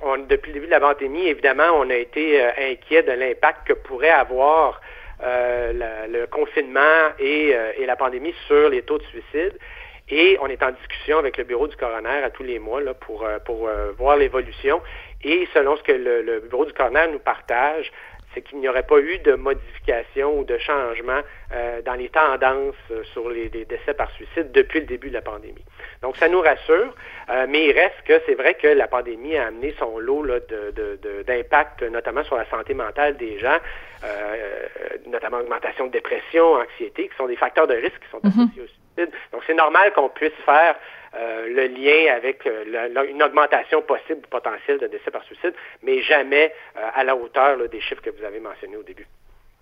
on, 0.04 0.18
depuis 0.18 0.50
le 0.50 0.54
début 0.54 0.68
de 0.68 0.72
la 0.72 0.80
pandémie, 0.80 1.28
évidemment, 1.28 1.72
on 1.74 1.90
a 1.90 1.96
été 1.96 2.40
inquiet 2.40 3.02
de 3.02 3.14
l'impact 3.14 3.68
que 3.68 3.74
pourrait 3.74 4.12
avoir 4.12 4.80
le 5.24 6.26
confinement 6.28 7.10
et, 7.18 7.56
et, 7.80 7.86
la 7.88 7.96
pandémie 7.96 8.36
sur 8.46 8.70
les 8.70 8.84
taux 8.84 9.00
de 9.00 9.04
suicide. 9.06 9.58
Et 10.08 10.38
on 10.40 10.46
est 10.46 10.62
en 10.62 10.70
discussion 10.70 11.18
avec 11.18 11.36
le 11.38 11.46
bureau 11.46 11.68
du 11.68 11.76
coroner 11.76 12.22
à 12.24 12.30
tous 12.30 12.44
les 12.44 12.60
mois 12.60 12.80
là, 12.80 12.94
pour, 12.94 13.28
pour 13.44 13.68
voir 13.98 14.18
l'évolution. 14.18 14.80
Et 15.24 15.48
selon 15.56 15.78
ce 15.78 15.82
que 15.82 15.92
le, 15.92 16.22
le, 16.22 16.42
bureau 16.42 16.66
du 16.66 16.74
coroner 16.74 17.08
nous 17.12 17.18
partage, 17.18 17.92
c'est 18.36 18.42
qu'il 18.42 18.60
n'y 18.60 18.68
aurait 18.68 18.84
pas 18.84 19.00
eu 19.00 19.18
de 19.20 19.34
modification 19.34 20.40
ou 20.40 20.44
de 20.44 20.58
changement 20.58 21.22
euh, 21.54 21.82
dans 21.82 21.94
les 21.94 22.10
tendances 22.10 22.76
euh, 22.92 23.04
sur 23.14 23.30
les, 23.30 23.50
décès 23.50 23.94
par 23.94 24.12
suicide 24.12 24.52
depuis 24.52 24.82
le 24.82 24.86
début 24.86 25.10
de 25.10 25.14
la 25.14 25.22
pandémie. 25.22 25.64
Donc, 26.02 26.18
ça 26.18 26.28
nous 26.28 26.42
rassure, 26.42 26.94
euh, 27.30 27.46
mais 27.50 27.66
il 27.66 27.72
reste 27.72 28.02
que 28.06 28.22
c'est 28.26 28.36
vrai 28.36 28.56
que 28.56 28.68
la 28.68 28.88
pandémie 28.88 29.38
a 29.38 29.48
amené 29.48 29.74
son 29.80 29.98
lot 29.98 30.26
d'impact, 31.26 31.84
notamment 31.84 32.24
sur 32.24 32.36
la 32.36 32.46
santé 32.50 32.74
mentale 32.74 33.18
des 33.18 33.40
gens, 33.40 33.58
notamment 35.08 35.38
augmentation 35.38 35.88
de 35.88 35.92
dépression, 35.92 36.54
anxiété, 36.54 37.08
qui 37.08 37.16
sont 37.16 37.28
des 37.28 37.36
facteurs 37.38 37.68
de 37.68 37.74
risque 37.74 38.00
qui 38.00 38.10
sont 38.12 38.20
mm-hmm. 38.20 38.44
associés 38.44 38.62
au 38.62 38.68
suicide. 38.68 39.16
Donc, 39.32 39.42
c'est 39.48 39.54
normal 39.54 39.94
qu'on 39.94 40.10
puisse 40.10 40.34
faire 40.46 40.76
euh, 41.18 41.48
le 41.48 41.68
lien 41.68 42.14
avec 42.14 42.46
euh, 42.46 43.06
une 43.10 43.24
augmentation 43.24 43.82
possible 43.82 44.28
potentielle 44.28 44.80
de 44.80 44.88
décès 44.88 45.12
par 45.12 45.24
suicide, 45.24 45.54
mais 45.82 46.02
jamais 46.02 46.54
euh, 46.78 46.90
à 46.94 47.04
la 47.04 47.16
hauteur 47.16 47.58
des 47.70 47.82
chiffres 47.82 48.02
que 48.02 48.10
vous 48.10 48.24
avez 48.24 48.40
mentionnés 48.40 48.78
au 48.78 48.84
début. 48.84 49.08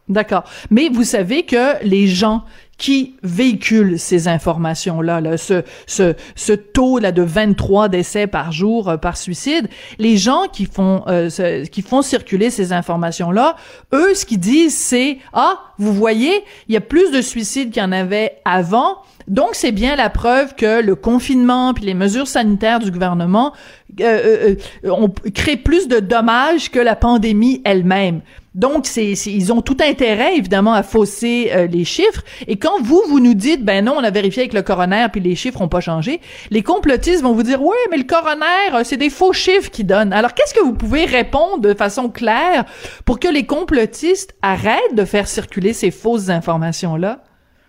D'accord. 0.09 0.43
Mais 0.69 0.89
vous 0.89 1.03
savez 1.03 1.43
que 1.43 1.81
les 1.83 2.07
gens 2.07 2.43
qui 2.77 3.15
véhiculent 3.23 3.97
ces 3.97 4.27
informations-là, 4.27 5.21
là, 5.21 5.37
ce, 5.37 5.63
ce, 5.85 6.15
ce 6.35 6.51
taux 6.51 6.99
là 6.99 7.13
de 7.13 7.21
23 7.21 7.87
décès 7.87 8.27
par 8.27 8.51
jour 8.51 8.89
euh, 8.89 8.97
par 8.97 9.15
suicide, 9.15 9.69
les 9.99 10.17
gens 10.17 10.47
qui 10.51 10.65
font 10.65 11.03
euh, 11.07 11.29
qui 11.65 11.81
font 11.81 12.01
circuler 12.01 12.49
ces 12.49 12.73
informations-là, 12.73 13.55
eux, 13.93 14.13
ce 14.13 14.25
qu'ils 14.25 14.39
disent, 14.39 14.77
c'est 14.77 15.19
ah, 15.31 15.59
vous 15.77 15.93
voyez, 15.93 16.43
il 16.67 16.73
y 16.73 16.77
a 16.77 16.81
plus 16.81 17.11
de 17.11 17.21
suicides 17.21 17.71
qu'il 17.71 17.81
y 17.81 17.85
en 17.85 17.91
avait 17.91 18.41
avant. 18.43 18.97
Donc, 19.29 19.51
c'est 19.53 19.71
bien 19.71 19.95
la 19.95 20.09
preuve 20.09 20.53
que 20.55 20.81
le 20.81 20.95
confinement 20.95 21.73
puis 21.73 21.85
les 21.85 21.93
mesures 21.93 22.27
sanitaires 22.27 22.79
du 22.79 22.91
gouvernement 22.91 23.53
euh, 24.01 24.55
ont 24.83 25.13
créé 25.33 25.55
plus 25.55 25.87
de 25.87 25.99
dommages 25.99 26.69
que 26.69 26.79
la 26.79 26.97
pandémie 26.97 27.61
elle-même. 27.63 28.21
Donc, 28.55 28.85
c'est, 28.85 29.11
ils 29.11 29.51
ont 29.51 29.61
tout 29.61 29.77
intérêt, 29.81 30.35
évidemment, 30.35 30.73
à 30.73 30.83
fausser 30.83 31.51
euh, 31.53 31.65
les 31.65 31.85
chiffres. 31.85 32.21
Et 32.47 32.57
quand 32.57 32.81
vous, 32.81 33.01
vous 33.07 33.19
nous 33.19 33.33
dites, 33.33 33.65
ben 33.65 33.83
non, 33.83 33.95
on 33.97 34.03
a 34.03 34.11
vérifié 34.11 34.43
avec 34.43 34.53
le 34.53 34.61
coroner, 34.61 35.07
puis 35.11 35.21
les 35.21 35.35
chiffres 35.35 35.59
n'ont 35.59 35.69
pas 35.69 35.81
changé, 35.81 36.21
les 36.51 36.61
complotistes 36.61 37.23
vont 37.23 37.33
vous 37.33 37.43
dire, 37.43 37.61
oui, 37.61 37.77
mais 37.89 37.97
le 37.97 38.03
coroner, 38.03 38.75
euh, 38.75 38.83
c'est 38.83 38.97
des 38.97 39.09
faux 39.09 39.33
chiffres 39.33 39.71
qu'il 39.71 39.87
donne. 39.87 40.13
Alors, 40.13 40.33
qu'est-ce 40.33 40.53
que 40.53 40.61
vous 40.61 40.73
pouvez 40.73 41.05
répondre 41.05 41.59
de 41.59 41.73
façon 41.73 42.09
claire 42.09 42.65
pour 43.05 43.19
que 43.19 43.27
les 43.27 43.45
complotistes 43.45 44.35
arrêtent 44.41 44.93
de 44.93 45.05
faire 45.05 45.27
circuler 45.27 45.73
ces 45.73 45.89
fausses 45.89 46.29
informations-là? 46.29 47.19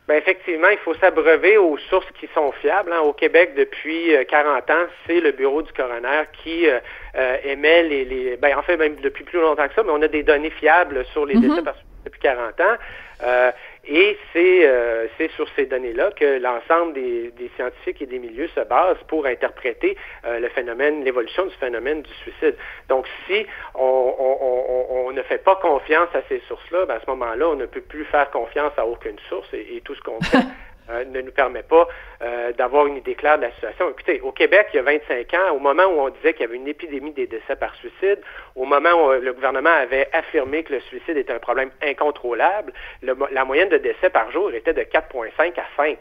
Ben 0.07 0.17
effectivement, 0.17 0.69
il 0.69 0.77
faut 0.79 0.95
s'abreuver 0.95 1.57
aux 1.57 1.79
sources 1.79 2.11
qui 2.21 2.29
sont 2.35 2.53
fiables. 2.61 2.93
Hein. 2.93 3.01
Au 3.01 3.15
Québec, 3.15 3.55
depuis 3.57 4.13
40 4.29 4.69
euh, 4.69 4.73
ans, 4.75 4.87
c'est 5.07 5.21
le 5.21 5.33
bureau 5.33 5.63
du 5.63 5.73
coroner 5.73 6.25
qui 6.43 6.69
euh, 6.69 6.79
euh, 7.17 7.37
émet 7.45 7.83
les, 7.85 8.05
les, 8.05 8.37
Ben, 8.37 8.57
en 8.57 8.63
fait, 8.63 8.77
même 8.77 8.97
depuis 8.97 9.25
plus 9.25 9.41
longtemps 9.41 9.69
que 9.69 9.75
ça, 9.75 9.83
mais 9.83 9.93
on 9.93 10.03
a 10.03 10.09
des 10.09 10.23
données 10.23 10.51
fiables 10.51 11.05
sur 11.13 11.27
les 11.27 11.35
mm-hmm. 11.35 11.63
décès 11.63 11.73
depuis 12.05 12.21
40 12.21 12.61
ans. 12.61 12.77
Euh, 13.23 13.53
et 13.87 14.17
euh, 14.37 15.07
c'est 15.19 15.31
sur 15.33 15.47
ces 15.57 15.67
données-là 15.67 16.11
que 16.13 16.39
l'ensemble 16.39 16.95
des, 16.95 17.51
scientifiques 17.57 18.01
et 18.01 18.07
des 18.07 18.19
milieux 18.19 18.49
se 18.49 18.61
basent 18.61 19.03
pour 19.09 19.27
interpréter 19.27 19.97
euh, 20.25 20.41
le 20.41 20.49
phénomène, 20.49 21.05
l'évolution 21.05 21.47
du 21.47 21.55
phénomène 21.57 22.03
du 22.03 22.13
suicide. 22.15 22.57
Donc, 22.89 23.07
si 23.27 23.47
on, 23.75 25.13
ne 25.13 25.23
fait 25.23 25.39
pas 25.39 25.57
confiance 25.57 26.09
à 26.15 26.23
ces 26.29 26.43
sources-là, 26.49 26.87
ben, 26.87 26.97
à 26.97 27.01
ce 27.01 27.11
moment-là, 27.11 27.49
on 27.49 27.57
ne 27.57 27.67
peut 27.67 27.83
plus 27.83 28.05
faire 28.07 28.31
confiance 28.31 28.73
à 28.77 28.87
aucune 28.87 29.19
source 29.29 29.49
et, 29.53 29.77
et 29.77 29.81
tout 29.83 29.95
ce 29.95 30.01
qu'on 30.01 30.21
fait 30.23 30.39
Euh, 30.91 31.03
ne 31.07 31.23
nous 31.23 31.33
permet 31.33 31.63
pas 31.63 31.89
euh, 32.21 32.53
d'avoir 32.53 32.87
une 32.87 32.99
idée 32.99 33.15
claire 33.15 33.39
de 33.39 33.45
la 33.45 33.53
situation. 33.53 33.89
Écoutez, 33.89 34.21
au 34.21 34.33
Québec, 34.33 34.67
il 34.75 34.77
y 34.77 34.81
a 34.81 34.83
25 34.83 35.33
ans, 35.33 35.55
au 35.55 35.59
moment 35.59 35.85
où 35.85 35.99
on 35.99 36.11
disait 36.11 36.35
qu'il 36.35 36.43
y 36.43 36.45
avait 36.45 36.57
une 36.57 36.69
épidémie 36.69 37.13
des 37.13 37.27
décès 37.27 37.57
par 37.57 37.75
suicide, 37.77 38.21
au 38.55 38.67
moment 38.67 38.93
où 38.93 39.13
euh, 39.13 39.19
le 39.19 39.33
gouvernement 39.33 39.71
avait 39.71 40.11
affirmé 40.13 40.63
que 40.63 40.75
le 40.75 40.81
suicide 40.81 41.17
était 41.17 41.33
un 41.33 41.39
problème 41.39 41.71
incontrôlable, 41.83 42.75
la 43.01 43.45
moyenne 43.47 43.71
de 43.71 43.79
décès 43.79 44.11
par 44.11 44.31
jour 44.31 44.53
était 44.53 44.75
de 44.75 44.83
4,5 44.83 45.59
à 45.59 45.65
5. 45.75 45.99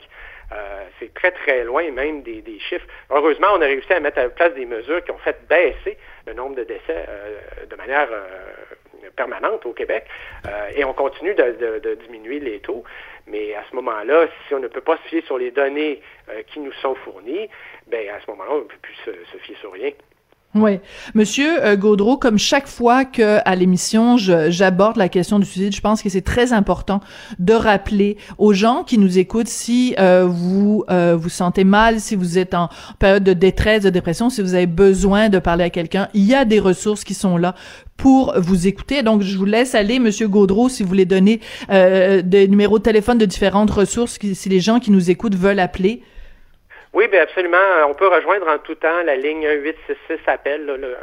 c'est 1.00 1.14
très, 1.14 1.32
très 1.32 1.64
loin 1.64 1.90
même 1.92 2.22
des, 2.22 2.44
chiffres. 2.60 2.86
Heureusement, 3.10 3.48
on 3.54 3.62
a 3.62 3.66
réussi 3.66 3.92
à 3.94 4.02
mettre 4.02 4.20
en 4.20 4.30
place 4.30 4.54
des 4.54 4.66
mesures 4.66 5.04
qui 5.04 5.12
ont 5.12 5.18
fait 5.18 5.38
baisser 5.48 5.98
le 6.28 6.34
nombre 6.34 6.56
de 6.56 6.64
décès 6.64 7.06
de 7.70 7.76
manière 7.76 8.10
permanente 9.16 9.66
au 9.66 9.74
Québec 9.74 10.06
et 10.76 10.84
on 10.86 10.94
continue 10.94 11.34
de, 11.34 11.96
diminuer 12.06 12.40
les 12.40 12.60
taux. 12.60 12.84
Mais 13.28 13.54
à 13.56 13.64
ce 13.70 13.76
moment-là, 13.76 14.28
si 14.48 14.54
on 14.54 14.60
ne 14.60 14.68
peut 14.68 14.82
pas 14.82 14.98
se 14.98 15.04
fier 15.04 15.22
sur 15.22 15.38
les 15.38 15.52
données 15.52 16.02
euh, 16.30 16.44
qui 16.44 16.60
nous 16.60 16.74
sont 16.74 16.96
fournies, 16.96 17.48
ben 17.88 18.10
à 18.10 18.20
ce 18.20 18.30
moment-là, 18.32 18.52
on 18.52 18.60
ne 18.60 18.64
peut 18.64 18.78
plus 18.82 18.96
se, 19.06 19.38
fier 19.40 19.56
sur 19.58 19.72
rien. 19.72 19.92
Oui. 20.56 20.80
Monsieur 21.16 21.66
euh, 21.66 21.76
Gaudreau, 21.76 22.18
comme 22.18 22.38
chaque 22.38 22.68
fois 22.68 23.06
que 23.06 23.40
à 23.44 23.56
l'émission 23.56 24.18
j'aborde 24.18 24.98
la 24.98 25.10
question 25.10 25.40
du 25.40 25.46
suicide, 25.46 25.76
je 25.76 25.82
pense 25.82 26.02
que 26.02 26.10
c'est 26.10 26.22
très 26.22 26.54
important 26.54 27.00
de 27.40 27.54
rappeler 27.54 28.18
aux 28.38 28.54
gens 28.54 28.84
qui 28.84 28.98
nous 28.98 29.18
écoutent 29.18 29.48
si 29.48 29.96
euh, 30.00 30.26
vous 30.28 30.86
vous 30.90 31.30
sentez 31.30 31.64
mal, 31.64 32.00
si 32.00 32.16
vous 32.16 32.38
êtes 32.38 32.54
en 32.54 32.70
période 33.00 33.24
de 33.24 33.34
détresse, 33.34 33.84
de 33.84 33.90
dépression, 33.90 34.30
si 34.30 34.42
vous 34.42 34.54
avez 34.54 34.68
besoin 34.68 35.30
de 35.30 35.40
parler 35.40 35.64
à 35.64 35.70
quelqu'un, 35.70 36.08
il 36.14 36.24
y 36.24 36.36
a 36.36 36.46
des 36.46 36.60
ressources 36.60 37.04
qui 37.04 37.14
sont 37.14 37.38
là 37.38 37.56
pour 37.98 38.34
vous 38.38 38.68
écouter. 38.68 39.04
Donc, 39.04 39.22
je 39.22 39.38
vous 39.38 39.46
laisse 39.46 39.76
aller, 39.76 40.00
Monsieur 40.00 40.28
Gaudreau, 40.28 40.70
si 40.70 40.84
vous 40.84 40.90
voulez 40.90 41.06
donner 41.06 41.40
euh, 41.70 42.22
des 42.22 42.48
numéros 42.48 42.80
de 42.80 42.84
téléphone 42.84 43.18
de 43.18 43.26
différentes 43.26 43.72
ressources, 43.72 44.20
si 44.34 44.50
les 44.50 44.60
gens 44.60 44.80
qui 44.80 44.92
nous 44.92 45.10
écoutent 45.10 45.36
veulent 45.36 45.60
appeler. 45.60 46.02
Oui, 46.94 47.08
bien 47.08 47.24
absolument. 47.24 47.58
On 47.88 47.96
peut 47.96 48.08
rejoindre 48.08 48.48
en 48.48 48.60
tout 48.60 48.76
temps 48.76 49.02
la 49.04 49.16
ligne 49.16 49.48
1866 49.48 50.20
appel, 50.28 50.64
le 50.68 50.96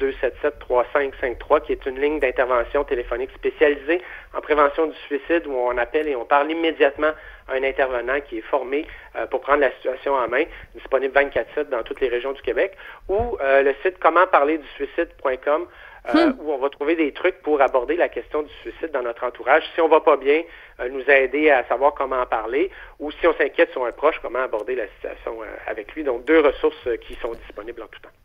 1866-277-3553, 0.00 1.60
qui 1.60 1.72
est 1.72 1.84
une 1.84 2.00
ligne 2.00 2.20
d'intervention 2.20 2.84
téléphonique 2.84 3.30
spécialisée 3.32 4.00
en 4.34 4.40
prévention 4.40 4.86
du 4.86 4.96
suicide 5.06 5.46
où 5.46 5.52
on 5.52 5.76
appelle 5.76 6.08
et 6.08 6.16
on 6.16 6.24
parle 6.24 6.50
immédiatement 6.50 7.12
à 7.48 7.52
un 7.52 7.62
intervenant 7.62 8.18
qui 8.22 8.38
est 8.38 8.48
formé 8.48 8.86
euh, 9.16 9.26
pour 9.26 9.42
prendre 9.42 9.60
la 9.60 9.70
situation 9.72 10.14
en 10.14 10.26
main, 10.26 10.44
disponible 10.74 11.12
24-7 11.14 11.68
dans 11.68 11.82
toutes 11.82 12.00
les 12.00 12.08
régions 12.08 12.32
du 12.32 12.40
Québec, 12.40 12.74
ou 13.10 13.36
euh, 13.42 13.62
le 13.62 13.74
site 13.82 13.98
commentparlerdusuicide.com 13.98 15.66
euh, 16.08 16.26
hmm. 16.26 16.36
où 16.40 16.52
on 16.52 16.58
va 16.58 16.70
trouver 16.70 16.96
des 16.96 17.12
trucs 17.12 17.42
pour 17.42 17.60
aborder 17.60 17.96
la 17.96 18.08
question 18.08 18.42
du 18.42 18.52
suicide 18.62 18.90
dans 18.92 19.02
notre 19.02 19.24
entourage. 19.24 19.62
Si 19.74 19.80
on 19.80 19.88
va 19.88 20.00
pas 20.00 20.16
bien, 20.16 20.42
euh, 20.80 20.88
nous 20.88 21.08
aider 21.10 21.50
à 21.50 21.64
savoir 21.64 21.94
comment 21.94 22.20
en 22.20 22.26
parler, 22.26 22.70
ou 22.98 23.10
si 23.10 23.26
on 23.26 23.34
s'inquiète 23.34 23.70
sur 23.72 23.84
un 23.84 23.92
proche, 23.92 24.16
comment 24.22 24.40
aborder 24.40 24.74
la 24.74 24.88
situation 24.88 25.42
euh, 25.42 25.46
avec 25.66 25.92
lui. 25.94 26.04
Donc, 26.04 26.24
deux 26.24 26.40
ressources 26.40 26.88
qui 27.02 27.14
sont 27.16 27.32
disponibles 27.32 27.82
en 27.82 27.86
tout 27.86 28.00
temps. 28.00 28.19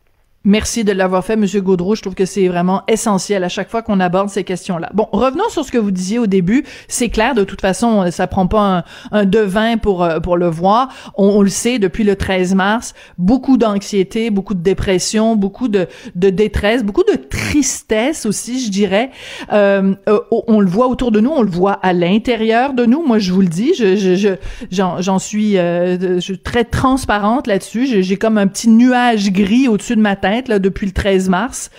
Merci 0.46 0.84
de 0.84 0.92
l'avoir 0.92 1.24
fait, 1.24 1.34
Monsieur 1.34 1.60
Gaudreau. 1.60 1.96
Je 1.96 2.02
trouve 2.02 2.14
que 2.14 2.24
c'est 2.24 2.46
vraiment 2.46 2.84
essentiel 2.86 3.42
à 3.42 3.48
chaque 3.48 3.68
fois 3.68 3.82
qu'on 3.82 3.98
aborde 3.98 4.28
ces 4.28 4.44
questions-là. 4.44 4.90
Bon, 4.94 5.08
revenons 5.10 5.48
sur 5.48 5.64
ce 5.64 5.72
que 5.72 5.76
vous 5.76 5.90
disiez 5.90 6.20
au 6.20 6.28
début. 6.28 6.64
C'est 6.86 7.08
clair, 7.08 7.34
de 7.34 7.42
toute 7.42 7.60
façon, 7.60 8.08
ça 8.12 8.28
prend 8.28 8.46
pas 8.46 8.84
un, 9.10 9.24
devin 9.24 9.76
pour 9.76 10.04
euh, 10.04 10.20
pour 10.20 10.36
le 10.36 10.46
voir. 10.46 10.88
On, 11.16 11.42
le 11.42 11.48
sait 11.48 11.80
depuis 11.80 12.04
le 12.04 12.14
13 12.14 12.54
mars, 12.54 12.94
beaucoup 13.18 13.56
d'anxiété, 13.56 14.30
beaucoup 14.30 14.54
de 14.54 14.62
dépression, 14.62 15.34
beaucoup 15.34 15.66
de, 15.66 15.88
de 16.14 16.30
détresse, 16.30 16.84
beaucoup 16.84 17.02
de 17.02 17.16
tristesse 17.16 18.24
aussi, 18.24 18.64
je 18.64 18.70
dirais. 18.70 19.10
Euh, 19.52 19.96
euh 20.08 20.20
on 20.30 20.60
le 20.60 20.68
voit 20.68 20.86
autour 20.86 21.10
de 21.10 21.18
nous, 21.18 21.30
on 21.30 21.42
le 21.42 21.50
voit 21.50 21.80
à 21.82 21.92
l'intérieur 21.92 22.72
de 22.72 22.86
nous. 22.86 23.04
Moi, 23.04 23.18
je 23.18 23.32
vous 23.32 23.40
le 23.40 23.48
dis, 23.48 23.74
je 23.74 24.36
j'en 24.70 25.00
je, 25.00 25.18
suis, 25.18 25.58
euh, 25.58 25.98
je 25.98 26.20
suis 26.20 26.38
très 26.38 26.62
transparente 26.62 27.48
là-dessus. 27.48 28.00
J'ai 28.00 28.16
comme 28.16 28.38
un 28.38 28.46
petit 28.46 28.68
nuage 28.68 29.32
gris 29.32 29.66
au-dessus 29.66 29.96
de 29.96 30.00
ma 30.00 30.14
tête 30.14 30.35
là, 30.48 30.58
depuis 30.58 30.86
le 30.86 30.92
13 30.92 31.28
mars. 31.28 31.70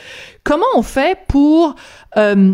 Comment 0.43 0.65
on 0.75 0.81
fait 0.81 1.17
pour 1.27 1.75
euh, 2.17 2.53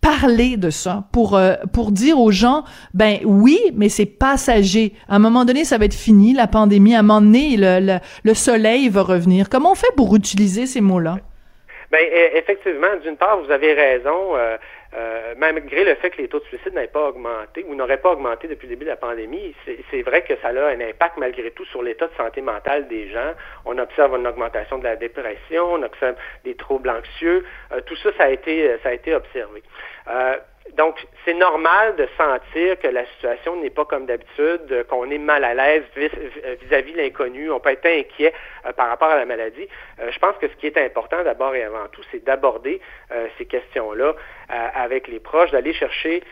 parler 0.00 0.56
de 0.56 0.70
ça, 0.70 1.04
pour 1.12 1.36
euh, 1.36 1.54
pour 1.72 1.90
dire 1.90 2.20
aux 2.20 2.30
gens, 2.30 2.64
ben 2.94 3.18
oui, 3.24 3.58
mais 3.74 3.88
c'est 3.88 4.06
passager. 4.06 4.92
À 5.08 5.16
un 5.16 5.18
moment 5.18 5.44
donné, 5.44 5.64
ça 5.64 5.78
va 5.78 5.84
être 5.86 5.94
fini, 5.94 6.32
la 6.32 6.46
pandémie. 6.46 6.94
À 6.94 7.00
un 7.00 7.02
moment 7.02 7.20
donné, 7.20 7.56
le, 7.56 7.98
le, 8.24 8.34
soleil 8.34 8.88
va 8.88 9.02
revenir. 9.02 9.48
Comment 9.48 9.72
on 9.72 9.74
fait 9.74 9.94
pour 9.96 10.14
utiliser 10.14 10.66
ces 10.66 10.80
mots-là? 10.80 11.16
Ben 11.90 12.00
e, 12.00 12.36
effectivement, 12.36 12.96
d'une 13.02 13.16
part, 13.16 13.40
vous 13.42 13.50
avez 13.50 13.72
raison. 13.72 14.36
Euh, 14.36 14.56
euh, 14.96 15.34
malgré 15.36 15.84
le 15.84 15.94
fait 15.96 16.10
que 16.10 16.22
les 16.22 16.28
taux 16.28 16.38
de 16.38 16.44
suicide 16.44 16.74
n'aient 16.74 16.86
pas 16.86 17.08
augmenté 17.08 17.64
ou 17.68 17.74
n'auraient 17.74 18.00
pas 18.00 18.12
augmenté 18.12 18.48
depuis 18.48 18.66
le 18.66 18.74
début 18.74 18.86
de 18.86 18.90
la 18.90 18.96
pandémie, 18.96 19.54
c'est 19.90 20.02
vrai 20.02 20.22
que 20.22 20.34
ça 20.40 20.48
a 20.48 20.68
un 20.68 20.80
impact 20.80 21.18
malgré 21.18 21.50
tout 21.50 21.66
sur 21.66 21.82
l'état 21.82 22.06
de 22.06 22.14
santé 22.14 22.40
mentale 22.40 22.88
des 22.88 23.08
gens. 23.08 23.32
On 23.66 23.76
observe 23.78 24.16
une 24.16 24.26
augmentation 24.26 24.78
de 24.78 24.84
la 24.84 24.96
dépression, 24.96 25.74
on 25.74 25.82
observe 25.82 26.16
des 26.44 26.54
troubles 26.54 26.88
anxieux. 26.88 27.44
Euh, 27.72 27.80
tout 27.84 27.96
ça, 27.96 28.10
ça 28.16 28.24
a 28.24 28.30
été, 28.30 28.76
ça 28.82 28.88
a 28.88 28.92
été 28.92 29.14
observé. 29.14 29.62
Euh, 30.08 30.36
donc, 30.74 31.06
c'est 31.24 31.34
normal 31.34 31.96
de 31.96 32.06
sentir 32.18 32.78
que 32.78 32.88
la 32.88 33.06
situation 33.06 33.56
n'est 33.56 33.70
pas 33.70 33.84
comme 33.84 34.06
d'habitude, 34.06 34.84
qu'on 34.88 35.10
est 35.10 35.18
mal 35.18 35.44
à 35.44 35.54
l'aise 35.54 35.84
vis-à-vis 35.94 36.92
de 36.92 36.98
l'inconnu, 36.98 37.50
on 37.50 37.60
peut 37.60 37.70
être 37.70 37.86
inquiet 37.86 38.34
euh, 38.66 38.72
par 38.72 38.88
rapport 38.88 39.08
à 39.08 39.16
la 39.16 39.24
maladie. 39.24 39.68
Euh, 40.00 40.10
je 40.10 40.18
pense 40.18 40.36
que 40.38 40.48
ce 40.48 40.54
qui 40.56 40.66
est 40.66 40.78
important 40.78 41.22
d'abord 41.22 41.54
et 41.54 41.62
avant 41.62 41.86
tout, 41.92 42.02
c'est 42.10 42.24
d'aborder 42.24 42.80
euh, 43.12 43.26
ces 43.38 43.46
questions-là 43.46 44.14
avec 44.48 45.08
les 45.08 45.20
proches, 45.20 45.50
d'aller 45.50 45.72
chercher 45.72 46.22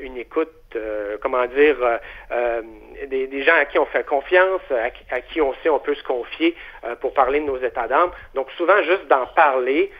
une 0.00 0.16
écoute, 0.16 0.50
comment 1.20 1.46
dire, 1.46 1.76
des, 3.06 3.42
gens 3.42 3.54
à 3.54 3.64
qui 3.64 3.78
on 3.78 3.86
fait 3.86 4.04
confiance, 4.06 4.60
à, 4.70 5.20
qui 5.20 5.40
on 5.40 5.54
sait 5.62 5.68
on 5.68 5.78
peut 5.78 5.94
se 5.94 6.02
confier 6.02 6.56
pour 7.00 7.14
parler 7.14 7.40
de 7.40 7.46
nos 7.46 7.58
états 7.58 7.88
d'âme. 7.88 8.10
Donc, 8.34 8.50
souvent, 8.56 8.82
juste 8.82 9.06
d'en 9.08 9.26
parler 9.26 9.90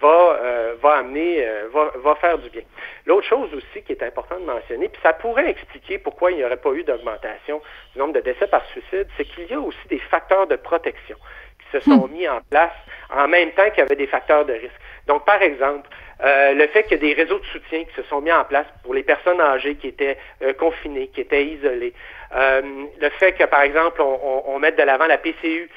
va, 0.00 0.74
va 0.82 0.92
amener, 0.96 1.46
va, 1.72 1.92
va 1.96 2.14
faire 2.16 2.38
du 2.38 2.50
bien. 2.50 2.62
L'autre 3.06 3.28
chose 3.28 3.54
aussi 3.54 3.82
qui 3.84 3.92
est 3.92 4.02
important 4.02 4.38
de 4.38 4.44
mentionner, 4.44 4.88
puis 4.88 5.00
ça 5.02 5.12
pourrait 5.12 5.48
expliquer 5.48 5.98
pourquoi 5.98 6.32
il 6.32 6.38
n'y 6.38 6.44
aurait 6.44 6.56
pas 6.56 6.72
eu 6.72 6.82
d'augmentation 6.82 7.62
du 7.92 7.98
nombre 8.00 8.14
de 8.14 8.20
décès 8.20 8.48
par 8.48 8.64
suicide, 8.66 9.06
c'est 9.16 9.24
qu'il 9.24 9.46
y 9.46 9.54
a 9.54 9.60
aussi 9.60 9.88
des 9.88 10.00
facteurs 10.00 10.48
de 10.48 10.56
protection 10.56 11.16
qui 11.60 11.78
se 11.78 11.84
sont 11.84 12.08
hmm. 12.08 12.12
mis 12.12 12.28
en 12.28 12.40
place 12.50 12.72
en 13.10 13.28
même 13.28 13.52
temps 13.52 13.68
qu'il 13.70 13.78
y 13.78 13.82
avait 13.82 13.96
des 13.96 14.08
facteurs 14.08 14.44
de 14.44 14.54
risque. 14.54 14.80
Donc, 15.06 15.24
par 15.24 15.40
exemple, 15.40 15.88
euh, 16.24 16.54
le 16.54 16.66
fait 16.68 16.84
qu'il 16.84 16.92
y 16.92 16.94
a 16.94 17.14
des 17.14 17.22
réseaux 17.22 17.38
de 17.38 17.44
soutien 17.46 17.84
qui 17.84 17.94
se 17.94 18.02
sont 18.04 18.20
mis 18.22 18.32
en 18.32 18.44
place 18.44 18.66
pour 18.82 18.94
les 18.94 19.02
personnes 19.02 19.40
âgées 19.40 19.74
qui 19.74 19.88
étaient 19.88 20.16
euh, 20.42 20.54
confinées, 20.54 21.08
qui 21.08 21.20
étaient 21.20 21.44
isolées. 21.44 21.92
Euh, 22.34 22.62
le 23.00 23.08
fait 23.10 23.32
que, 23.32 23.44
par 23.44 23.60
exemple, 23.60 24.00
on, 24.00 24.44
on, 24.46 24.58
mette 24.58 24.78
de 24.78 24.82
l'avant 24.82 25.06
la 25.06 25.18
PCU, 25.18 25.70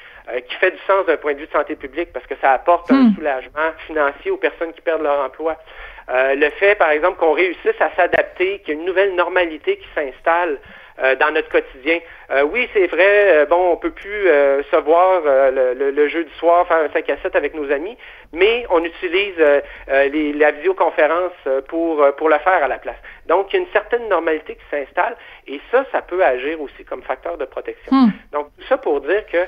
qui 0.48 0.54
fait 0.56 0.70
du 0.70 0.78
sens 0.86 1.06
d'un 1.06 1.16
point 1.16 1.32
de 1.32 1.40
vue 1.40 1.46
de 1.46 1.50
santé 1.50 1.74
publique 1.74 2.12
parce 2.12 2.26
que 2.26 2.36
ça 2.40 2.52
apporte 2.52 2.92
un 2.92 3.08
hmm. 3.08 3.14
soulagement 3.16 3.72
financier 3.86 4.30
aux 4.30 4.36
personnes 4.36 4.72
qui 4.72 4.80
perdent 4.80 5.02
leur 5.02 5.24
emploi. 5.24 5.56
le 6.08 6.50
fait, 6.50 6.76
par 6.76 6.90
exemple, 6.90 7.18
qu'on 7.18 7.32
réussisse 7.32 7.80
à 7.80 7.90
s'adapter, 7.96 8.60
qu'il 8.60 8.74
y 8.74 8.76
ait 8.76 8.80
une 8.80 8.86
nouvelle 8.86 9.14
normalité 9.16 9.78
qui 9.78 9.88
s'installe 9.94 10.58
euh, 11.02 11.14
dans 11.16 11.30
notre 11.30 11.48
quotidien. 11.48 11.98
Euh, 12.30 12.42
oui, 12.42 12.68
c'est 12.74 12.86
vrai, 12.86 13.38
euh, 13.42 13.46
bon, 13.46 13.72
on 13.72 13.76
peut 13.76 13.90
plus 13.90 14.24
se 14.70 14.76
voir 14.76 15.22
le, 15.50 15.74
le, 15.74 15.90
le, 15.90 16.08
jeu 16.08 16.24
du 16.24 16.32
soir, 16.34 16.66
faire 16.66 16.78
un 16.78 16.90
5 16.92 17.08
à 17.08 17.16
7 17.22 17.36
avec 17.36 17.54
nos 17.54 17.70
amis, 17.70 17.96
mais 18.32 18.66
on 18.70 18.84
utilise 18.84 19.34
les, 19.88 20.32
la 20.34 20.50
visioconférence 20.52 21.32
pour, 21.68 22.06
pour 22.16 22.28
le 22.28 22.38
faire 22.38 22.62
à 22.62 22.68
la 22.68 22.78
place. 22.78 22.96
Donc, 23.30 23.52
il 23.52 23.56
y 23.56 23.58
a 23.60 23.62
une 23.62 23.72
certaine 23.72 24.08
normalité 24.08 24.56
qui 24.56 24.64
s'installe 24.70 25.16
et 25.46 25.58
ça, 25.70 25.86
ça 25.92 26.02
peut 26.02 26.22
agir 26.22 26.60
aussi 26.60 26.84
comme 26.84 27.02
facteur 27.02 27.38
de 27.38 27.46
protection. 27.46 27.90
Hmm. 27.90 28.10
Donc, 28.32 28.48
tout 28.58 28.66
ça 28.66 28.76
pour 28.76 29.00
dire 29.00 29.24
que 29.26 29.46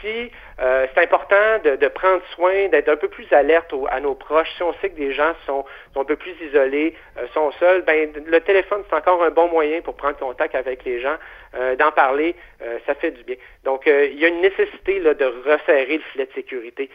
si 0.00 0.30
c'est 0.58 1.02
important 1.02 1.58
de, 1.64 1.74
de, 1.74 1.88
prendre 1.88 2.22
soin, 2.36 2.68
d'être 2.68 2.88
un 2.88 2.96
peu 2.96 3.08
plus 3.08 3.26
alerte 3.32 3.74
à 3.90 3.98
nos 3.98 4.14
proches, 4.14 4.48
si 4.56 4.62
on 4.62 4.72
sait 4.74 4.90
que 4.90 4.96
des 4.96 5.12
gens 5.12 5.32
sont, 5.44 5.64
sont 5.92 6.00
un 6.02 6.04
peu 6.04 6.14
plus 6.14 6.34
isolés, 6.40 6.94
sont 7.34 7.50
seuls, 7.58 7.82
ben, 7.82 8.10
le 8.24 8.40
téléphone, 8.40 8.82
c'est 8.88 8.94
encore 8.94 9.24
un 9.24 9.30
bon 9.30 9.48
moyen 9.48 9.80
pour 9.80 9.96
prendre 9.96 10.16
contact 10.18 10.54
avec 10.54 10.84
les 10.84 11.00
gens, 11.00 11.16
euh, 11.54 11.76
d'en 11.76 11.92
parler, 11.92 12.34
euh, 12.62 12.78
ça 12.86 12.94
fait 12.94 13.10
du 13.10 13.24
bien. 13.24 13.36
Donc, 13.64 13.86
euh, 13.86 14.06
il 14.06 14.18
y 14.18 14.24
a 14.24 14.28
une 14.28 14.40
nécessité 14.40 14.98
là, 15.00 15.12
de 15.12 15.26
resserrer 15.26 15.98
le 15.98 16.02
filet 16.12 16.26
de 16.26 16.32
sécurité 16.32 16.88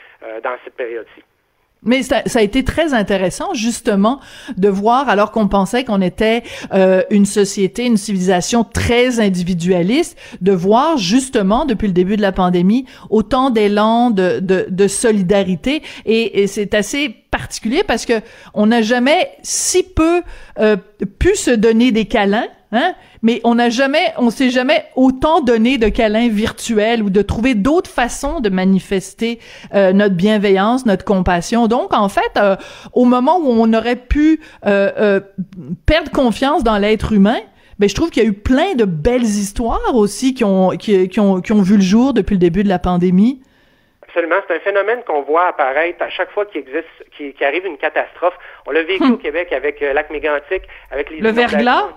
dans 0.43 0.57
cette 0.63 0.75
période-ci. 0.75 1.23
Mais 1.83 2.03
ça, 2.03 2.23
a 2.33 2.41
été 2.41 2.63
très 2.63 2.93
intéressant 2.93 3.53
justement 3.53 4.19
de 4.57 4.67
voir, 4.67 5.09
alors 5.09 5.31
qu'on 5.31 5.47
pensait 5.47 5.83
qu'on 5.83 6.01
était 6.01 6.43
une 7.11 7.25
société, 7.25 7.85
une 7.85 7.97
civilisation 7.97 8.63
très 8.63 9.19
individualiste, 9.19 10.17
de 10.41 10.51
voir 10.51 10.97
justement 10.97 11.65
depuis 11.65 11.87
le 11.87 11.93
début 11.93 12.17
de 12.17 12.21
la 12.21 12.31
pandémie 12.31 12.85
autant 13.09 13.49
d'élan 13.51 14.11
de, 14.11 14.39
de, 14.39 14.87
solidarité. 14.87 15.81
Et, 16.05 16.41
et 16.41 16.47
c'est 16.47 16.73
assez 16.73 17.15
particulier 17.31 17.83
parce 17.83 18.05
que 18.05 18.21
on 18.53 18.67
n'a 18.67 18.81
jamais 18.81 19.29
si 19.43 19.83
peu 19.83 20.23
pu 21.19 21.35
se 21.35 21.51
donner 21.51 21.91
des 21.91 22.05
câlins 22.05 22.47
Hein? 22.73 22.95
Mais 23.21 23.39
on 23.45 23.55
n'a 23.55 23.69
jamais, 23.69 24.13
on 24.17 24.29
s'est 24.29 24.49
jamais 24.49 24.85
autant 24.95 25.39
donné 25.39 25.77
de 25.77 25.87
câlins 25.87 26.27
virtuels 26.27 27.01
ou 27.01 27.09
de 27.09 27.21
trouver 27.21 27.55
d'autres 27.55 27.89
façons 27.89 28.41
de 28.41 28.49
manifester 28.49 29.39
euh, 29.73 29.93
notre 29.93 30.15
bienveillance, 30.15 30.85
notre 30.85 31.05
compassion. 31.05 31.67
Donc, 31.67 31.93
en 31.93 32.09
fait, 32.09 32.31
euh, 32.37 32.57
au 32.91 33.05
moment 33.05 33.37
où 33.37 33.47
on 33.47 33.73
aurait 33.73 33.95
pu 33.95 34.41
euh, 34.65 35.21
perdre 35.85 36.11
confiance 36.11 36.63
dans 36.63 36.77
l'être 36.77 37.13
humain, 37.13 37.39
ben, 37.79 37.87
je 37.87 37.95
trouve 37.95 38.09
qu'il 38.09 38.23
y 38.23 38.25
a 38.25 38.29
eu 38.29 38.33
plein 38.33 38.75
de 38.75 38.85
belles 38.85 39.23
histoires 39.23 39.93
aussi 39.95 40.33
qui 40.33 40.43
ont, 40.43 40.71
qui, 40.71 41.07
qui, 41.07 41.19
ont, 41.19 41.41
qui 41.41 41.53
ont 41.53 41.61
vu 41.61 41.75
le 41.75 41.81
jour 41.81 42.13
depuis 42.13 42.33
le 42.33 42.39
début 42.39 42.63
de 42.63 42.69
la 42.69 42.79
pandémie. 42.79 43.39
Absolument. 44.17 44.41
C'est 44.47 44.55
un 44.55 44.59
phénomène 44.61 45.03
qu'on 45.03 45.21
voit 45.21 45.45
apparaître 45.45 46.01
à 46.01 46.09
chaque 46.09 46.31
fois 46.31 46.47
qu'il 46.47 46.61
existe, 46.61 46.87
qu'il 47.15 47.35
arrive 47.43 47.67
une 47.67 47.77
catastrophe. 47.77 48.33
On 48.65 48.71
l'a 48.71 48.81
vécu 48.81 49.03
au 49.03 49.09
hmm. 49.09 49.19
Québec 49.19 49.53
avec 49.53 49.79
euh, 49.83 49.93
lac 49.93 50.09
mégantic, 50.09 50.63
avec 50.89 51.11
les 51.11 51.19
le 51.19 51.29
verglas? 51.29 51.89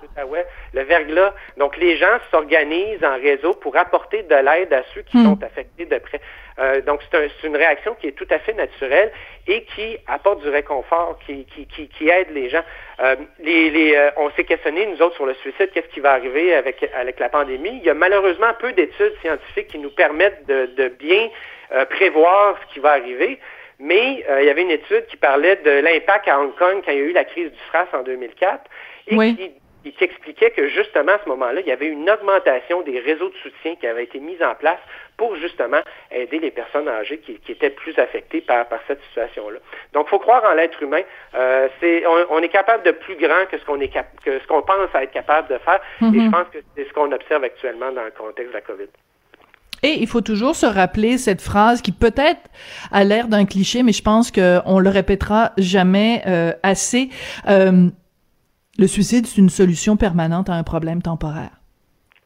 Le 0.74 0.82
verglas. 0.82 1.32
Donc 1.56 1.78
les 1.78 1.96
gens 1.96 2.18
s'organisent 2.30 3.02
en 3.02 3.14
réseau 3.14 3.54
pour 3.54 3.74
apporter 3.78 4.22
de 4.24 4.34
l'aide 4.34 4.70
à 4.70 4.82
ceux 4.94 5.00
qui 5.00 5.16
hmm. 5.16 5.24
sont 5.24 5.42
affectés 5.42 5.86
de 5.86 5.96
près. 5.96 6.20
Euh, 6.58 6.82
donc 6.82 7.00
c'est 7.10 7.46
une 7.46 7.56
réaction 7.56 7.94
qui 7.94 8.08
est 8.08 8.12
tout 8.12 8.26
à 8.28 8.38
fait 8.38 8.52
naturelle 8.52 9.10
et 9.46 9.64
qui 9.64 9.96
apporte 10.06 10.42
du 10.42 10.50
réconfort, 10.50 11.18
qui, 11.24 11.46
qui, 11.46 11.66
qui, 11.66 11.88
qui 11.88 12.08
aide 12.10 12.28
les 12.32 12.50
gens. 12.50 12.64
Euh, 13.00 13.16
les, 13.38 13.70
les, 13.70 13.96
euh, 13.96 14.10
on 14.18 14.30
s'est 14.32 14.44
questionné, 14.44 14.84
nous 14.84 15.00
autres, 15.00 15.16
sur 15.16 15.24
le 15.24 15.34
suicide, 15.34 15.70
qu'est-ce 15.72 15.88
qui 15.88 16.00
va 16.00 16.12
arriver 16.12 16.54
avec, 16.54 16.86
avec 16.94 17.18
la 17.18 17.30
pandémie? 17.30 17.78
Il 17.80 17.84
y 17.84 17.88
a 17.88 17.94
malheureusement 17.94 18.52
peu 18.58 18.72
d'études 18.72 19.14
scientifiques 19.22 19.68
qui 19.68 19.78
nous 19.78 19.90
permettent 19.90 20.46
de, 20.46 20.66
de 20.76 20.88
bien 20.88 21.30
euh, 21.72 21.84
prévoir 21.86 22.58
ce 22.62 22.74
qui 22.74 22.80
va 22.80 22.92
arriver. 22.92 23.38
Mais 23.80 24.24
euh, 24.28 24.42
il 24.42 24.46
y 24.46 24.50
avait 24.50 24.62
une 24.62 24.70
étude 24.70 25.06
qui 25.06 25.16
parlait 25.16 25.56
de 25.56 25.70
l'impact 25.70 26.28
à 26.28 26.38
Hong 26.38 26.54
Kong 26.56 26.82
quand 26.84 26.92
il 26.92 26.98
y 26.98 27.00
a 27.00 27.04
eu 27.04 27.12
la 27.12 27.24
crise 27.24 27.50
du 27.50 27.58
SRAS 27.70 27.86
en 27.94 28.02
2004 28.02 28.60
et 29.08 29.16
qui, 29.92 30.04
expliquait 30.04 30.50
que 30.50 30.68
justement 30.68 31.12
à 31.12 31.18
ce 31.24 31.28
moment-là, 31.30 31.60
il 31.60 31.66
y 31.66 31.72
avait 31.72 31.86
une 31.86 32.08
augmentation 32.10 32.82
des 32.82 33.00
réseaux 33.00 33.30
de 33.30 33.34
soutien 33.36 33.76
qui 33.76 33.86
avaient 33.86 34.04
été 34.04 34.20
mis 34.20 34.36
en 34.44 34.54
place 34.54 34.78
pour 35.16 35.34
justement 35.36 35.80
aider 36.10 36.38
les 36.38 36.50
personnes 36.50 36.88
âgées 36.88 37.18
qui, 37.18 37.38
qui 37.38 37.52
étaient 37.52 37.70
plus 37.70 37.98
affectées 37.98 38.42
par, 38.42 38.66
par 38.66 38.80
cette 38.86 39.00
situation-là. 39.04 39.58
Donc, 39.94 40.06
il 40.06 40.10
faut 40.10 40.18
croire 40.18 40.44
en 40.44 40.52
l'être 40.52 40.82
humain. 40.82 41.00
Euh, 41.34 41.68
c'est, 41.80 42.04
on, 42.06 42.38
est 42.40 42.48
capable 42.50 42.82
de 42.82 42.90
plus 42.90 43.16
grand 43.16 43.46
que 43.50 43.56
ce 43.56 43.64
qu'on 43.64 43.80
est 43.80 43.88
que 43.88 44.38
ce 44.38 44.46
qu'on 44.46 44.60
pense 44.60 44.94
à 44.94 45.04
être 45.04 45.12
capable 45.12 45.48
de 45.48 45.58
faire. 45.58 45.80
Et 46.00 46.04
mm-hmm. 46.04 46.24
je 46.26 46.30
pense 46.30 46.48
que 46.52 46.58
c'est 46.76 46.84
ce 46.84 46.92
qu'on 46.92 47.10
observe 47.12 47.44
actuellement 47.44 47.90
dans 47.92 48.04
le 48.04 48.10
contexte 48.10 48.50
de 48.50 48.54
la 48.54 48.60
COVID. 48.60 48.88
Et 49.82 50.00
il 50.00 50.06
faut 50.06 50.20
toujours 50.20 50.54
se 50.54 50.66
rappeler 50.66 51.18
cette 51.18 51.40
phrase 51.40 51.82
qui 51.82 51.92
peut-être 51.92 52.40
a 52.92 53.04
l'air 53.04 53.28
d'un 53.28 53.46
cliché, 53.46 53.82
mais 53.82 53.92
je 53.92 54.02
pense 54.02 54.30
qu'on 54.30 54.78
le 54.78 54.90
répétera 54.90 55.52
jamais 55.56 56.22
euh, 56.26 56.52
assez. 56.62 57.08
Euh, 57.48 57.88
le 58.78 58.86
suicide, 58.86 59.26
c'est 59.26 59.40
une 59.40 59.50
solution 59.50 59.96
permanente 59.96 60.48
à 60.48 60.54
un 60.54 60.62
problème 60.62 61.02
temporaire. 61.02 61.50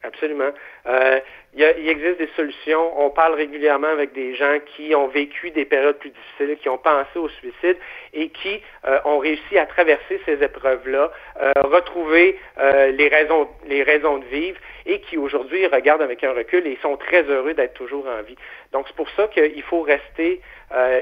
Absolument. 0.03 0.51
Euh, 0.87 1.19
il, 1.55 1.89
existe 1.89 2.17
des 2.17 2.29
solutions. 2.35 2.91
On 2.99 3.09
parle 3.09 3.35
régulièrement 3.35 3.87
avec 3.87 4.13
des 4.13 4.35
gens 4.35 4.57
qui 4.75 4.93
ont 4.93 5.07
vécu 5.07 5.51
des 5.51 5.65
périodes 5.65 5.97
plus 5.97 6.11
difficiles, 6.11 6.57
qui 6.57 6.69
ont 6.69 6.77
pensé 6.77 7.17
au 7.17 7.29
suicide 7.29 7.77
et 8.13 8.29
qui 8.29 8.61
euh, 8.85 8.99
ont 9.05 9.19
réussi 9.19 9.57
à 9.57 9.65
traverser 9.65 10.19
ces 10.25 10.43
épreuves-là, 10.43 11.11
euh, 11.41 11.51
retrouver 11.63 12.37
euh, 12.59 12.91
les 12.91 13.07
raisons, 13.07 13.47
les 13.67 13.83
raisons 13.83 14.17
de 14.17 14.25
vivre 14.25 14.57
et 14.85 14.99
qui 15.01 15.17
aujourd'hui 15.17 15.65
regardent 15.67 16.01
avec 16.01 16.23
un 16.23 16.33
recul 16.33 16.65
et 16.67 16.77
sont 16.81 16.97
très 16.97 17.23
heureux 17.23 17.53
d'être 17.53 17.73
toujours 17.73 18.05
en 18.07 18.21
vie. 18.21 18.35
Donc 18.71 18.85
c'est 18.87 18.95
pour 18.95 19.09
ça 19.11 19.27
qu'il 19.27 19.63
faut 19.63 19.81
rester, 19.81 20.41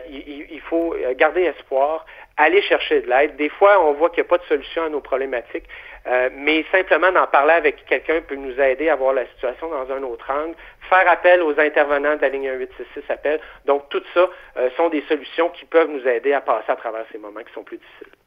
il, 0.10 0.48
il, 0.52 0.62
faut 0.62 0.96
garder 1.16 1.42
espoir, 1.42 2.06
aller 2.38 2.62
chercher 2.62 3.02
de 3.02 3.10
l'aide. 3.10 3.36
Des 3.36 3.50
fois, 3.50 3.86
on 3.86 3.94
voit 3.94 4.10
qu'il 4.10 4.24
n'y 4.24 4.28
a 4.28 4.30
pas 4.30 4.38
de 4.38 4.46
solution 4.46 4.84
à 4.84 4.90
nos 4.90 5.02
problématiques. 5.02 5.68
Euh, 6.06 6.30
mais 6.34 6.66
simplement 6.72 7.12
d'en 7.12 7.28
parler 7.28 7.54
avec 7.54 7.86
quelqu'un 7.86 8.22
peut 8.22 8.36
nous 8.36 8.60
aider 8.60 8.90
à 8.90 8.96
voir 8.96 9.14
la 9.14 9.26
situation 9.28 9.70
dans 9.70 9.90
un 9.92 10.04
autre 10.04 10.30
angle. 10.30 10.56
Faire 10.90 11.10
appel 11.10 11.42
aux 11.42 11.58
intervenants 11.60 12.16
de 12.18 12.22
la 12.22 12.30
ligne 12.30 12.52
1866 12.52 13.12
appel. 13.12 13.40
Donc, 13.66 13.88
tout 13.90 14.04
ça 14.14 14.30
euh, 14.58 14.70
sont 14.76 14.90
des 14.90 15.02
solutions 15.08 15.50
qui 15.50 15.66
peuvent 15.66 15.90
nous 15.90 16.06
aider 16.08 16.34
à 16.34 16.42
passer 16.42 16.72
à 16.72 16.76
travers 16.76 17.06
ces 17.12 17.18
moments 17.18 17.42
qui 17.42 17.54
sont 17.54 17.64
plus 17.64 17.78
difficiles. 17.78 18.23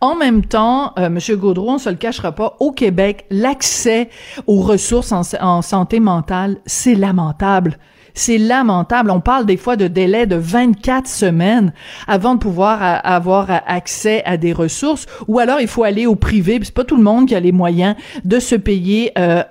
En 0.00 0.16
même 0.16 0.44
temps, 0.44 0.92
euh, 0.98 1.06
M. 1.06 1.18
Gaudreau, 1.36 1.70
on 1.70 1.78
se 1.78 1.88
le 1.88 1.96
cachera 1.96 2.32
pas, 2.32 2.56
au 2.60 2.72
Québec, 2.72 3.26
l'accès 3.30 4.08
aux 4.46 4.60
ressources 4.60 5.12
en 5.12 5.62
santé 5.62 6.00
mentale, 6.00 6.58
c'est 6.66 6.94
lamentable. 6.94 7.78
C'est 8.14 8.38
lamentable. 8.38 9.10
On 9.10 9.20
parle 9.20 9.44
des 9.44 9.56
fois 9.56 9.74
de 9.74 9.88
délais 9.88 10.26
de 10.26 10.36
24 10.36 11.08
semaines 11.08 11.72
avant 12.06 12.34
de 12.34 12.38
pouvoir 12.38 13.00
avoir 13.04 13.48
accès 13.66 14.22
à 14.24 14.36
des 14.36 14.52
ressources 14.52 15.06
ou 15.26 15.40
alors 15.40 15.60
il 15.60 15.66
faut 15.66 15.82
aller 15.82 16.06
au 16.06 16.14
privé. 16.14 16.60
C'est 16.62 16.72
pas 16.72 16.84
tout 16.84 16.96
le 16.96 17.02
monde 17.02 17.26
qui 17.26 17.34
a 17.34 17.40
les 17.40 17.50
moyens 17.50 17.96
de 18.24 18.38
se 18.38 18.54
payer 18.54 19.10
euh, 19.18 19.42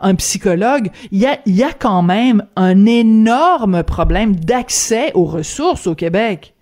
un, 0.00 0.14
psychologue. 0.14 0.90
Il 1.12 1.18
y 1.18 1.26
a, 1.26 1.38
il 1.44 1.54
y 1.54 1.62
a 1.62 1.72
quand 1.78 2.02
même 2.02 2.44
un 2.56 2.86
énorme 2.86 3.82
problème 3.82 4.34
d'accès 4.34 5.12
aux 5.14 5.26
ressources 5.26 5.86
au 5.86 5.94
Québec. 5.94 6.55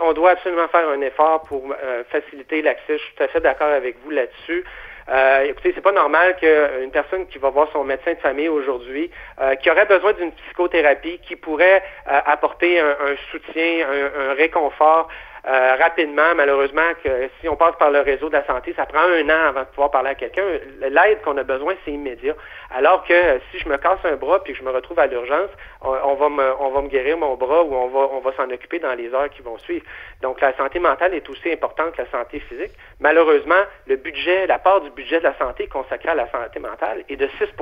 On 0.00 0.12
doit 0.12 0.30
absolument 0.32 0.68
faire 0.68 0.88
un 0.88 1.00
effort 1.00 1.42
pour 1.42 1.72
euh, 1.72 2.04
faciliter 2.10 2.62
l'accès. 2.62 2.98
Je 2.98 3.02
suis 3.02 3.14
tout 3.14 3.22
à 3.22 3.28
fait 3.28 3.40
d'accord 3.40 3.68
avec 3.68 3.96
vous 4.04 4.10
là-dessus. 4.10 4.64
Euh, 5.08 5.44
écoutez, 5.44 5.72
c'est 5.74 5.82
pas 5.82 5.92
normal 5.92 6.36
qu'une 6.36 6.90
personne 6.90 7.26
qui 7.28 7.38
va 7.38 7.50
voir 7.50 7.68
son 7.72 7.84
médecin 7.84 8.14
de 8.14 8.18
famille 8.18 8.48
aujourd'hui, 8.48 9.10
euh, 9.40 9.54
qui 9.54 9.70
aurait 9.70 9.86
besoin 9.86 10.12
d'une 10.14 10.32
psychothérapie, 10.32 11.20
qui 11.20 11.36
pourrait 11.36 11.82
euh, 12.08 12.20
apporter 12.26 12.80
un, 12.80 12.96
soutien, 13.30 13.86
un, 13.88 14.34
réconfort 14.34 15.08
euh, 15.48 15.76
rapidement, 15.76 16.34
malheureusement, 16.34 16.90
que 17.04 17.28
si 17.40 17.48
on 17.48 17.54
passe 17.54 17.76
par 17.76 17.90
le 17.90 18.00
réseau 18.00 18.28
de 18.28 18.34
la 18.34 18.44
santé, 18.46 18.74
ça 18.76 18.84
prend 18.84 19.00
un 19.00 19.28
an 19.28 19.48
avant 19.48 19.60
de 19.60 19.66
pouvoir 19.66 19.92
parler 19.92 20.10
à 20.10 20.14
quelqu'un. 20.16 20.42
L'aide 20.80 21.22
qu'on 21.22 21.36
a 21.36 21.44
besoin, 21.44 21.74
c'est 21.84 21.92
immédiat. 21.92 22.34
Alors 22.74 23.04
que 23.04 23.38
si 23.50 23.58
je 23.58 23.68
me 23.68 23.76
casse 23.76 24.00
un 24.04 24.16
bras 24.16 24.42
puis 24.42 24.54
que 24.54 24.58
je 24.58 24.64
me 24.64 24.70
retrouve 24.70 24.98
à 24.98 25.06
l'urgence, 25.06 25.50
on, 25.82 26.14
va 26.14 26.28
me, 26.28 26.52
on 26.60 26.70
va 26.70 26.82
me 26.82 26.88
guérir 26.88 27.16
mon 27.16 27.36
bras 27.36 27.62
ou 27.62 27.74
on 27.74 27.86
va, 27.88 28.08
on 28.12 28.18
va 28.18 28.32
s'en 28.32 28.50
occuper 28.50 28.80
dans 28.80 28.94
les 28.94 29.14
heures 29.14 29.30
qui 29.30 29.42
vont 29.42 29.56
suivre. 29.58 29.84
Donc 30.20 30.40
la 30.40 30.52
santé 30.56 30.80
mentale 30.80 31.14
est 31.14 31.28
aussi 31.30 31.52
importante 31.52 31.92
que 31.92 32.02
la 32.02 32.10
santé 32.10 32.40
physique. 32.40 32.72
Malheureusement, 32.98 33.62
le 33.86 33.96
budget, 33.96 34.48
la 34.48 34.58
part 34.58 34.80
du 34.80 34.90
budget 34.90 35.20
de 35.20 35.24
la 35.24 35.38
santé 35.38 35.68
consacrée 35.68 36.08
à 36.08 36.14
la 36.14 36.28
santé 36.30 36.58
mentale 36.58 37.04
est 37.08 37.16
de 37.16 37.28
6 37.38 37.52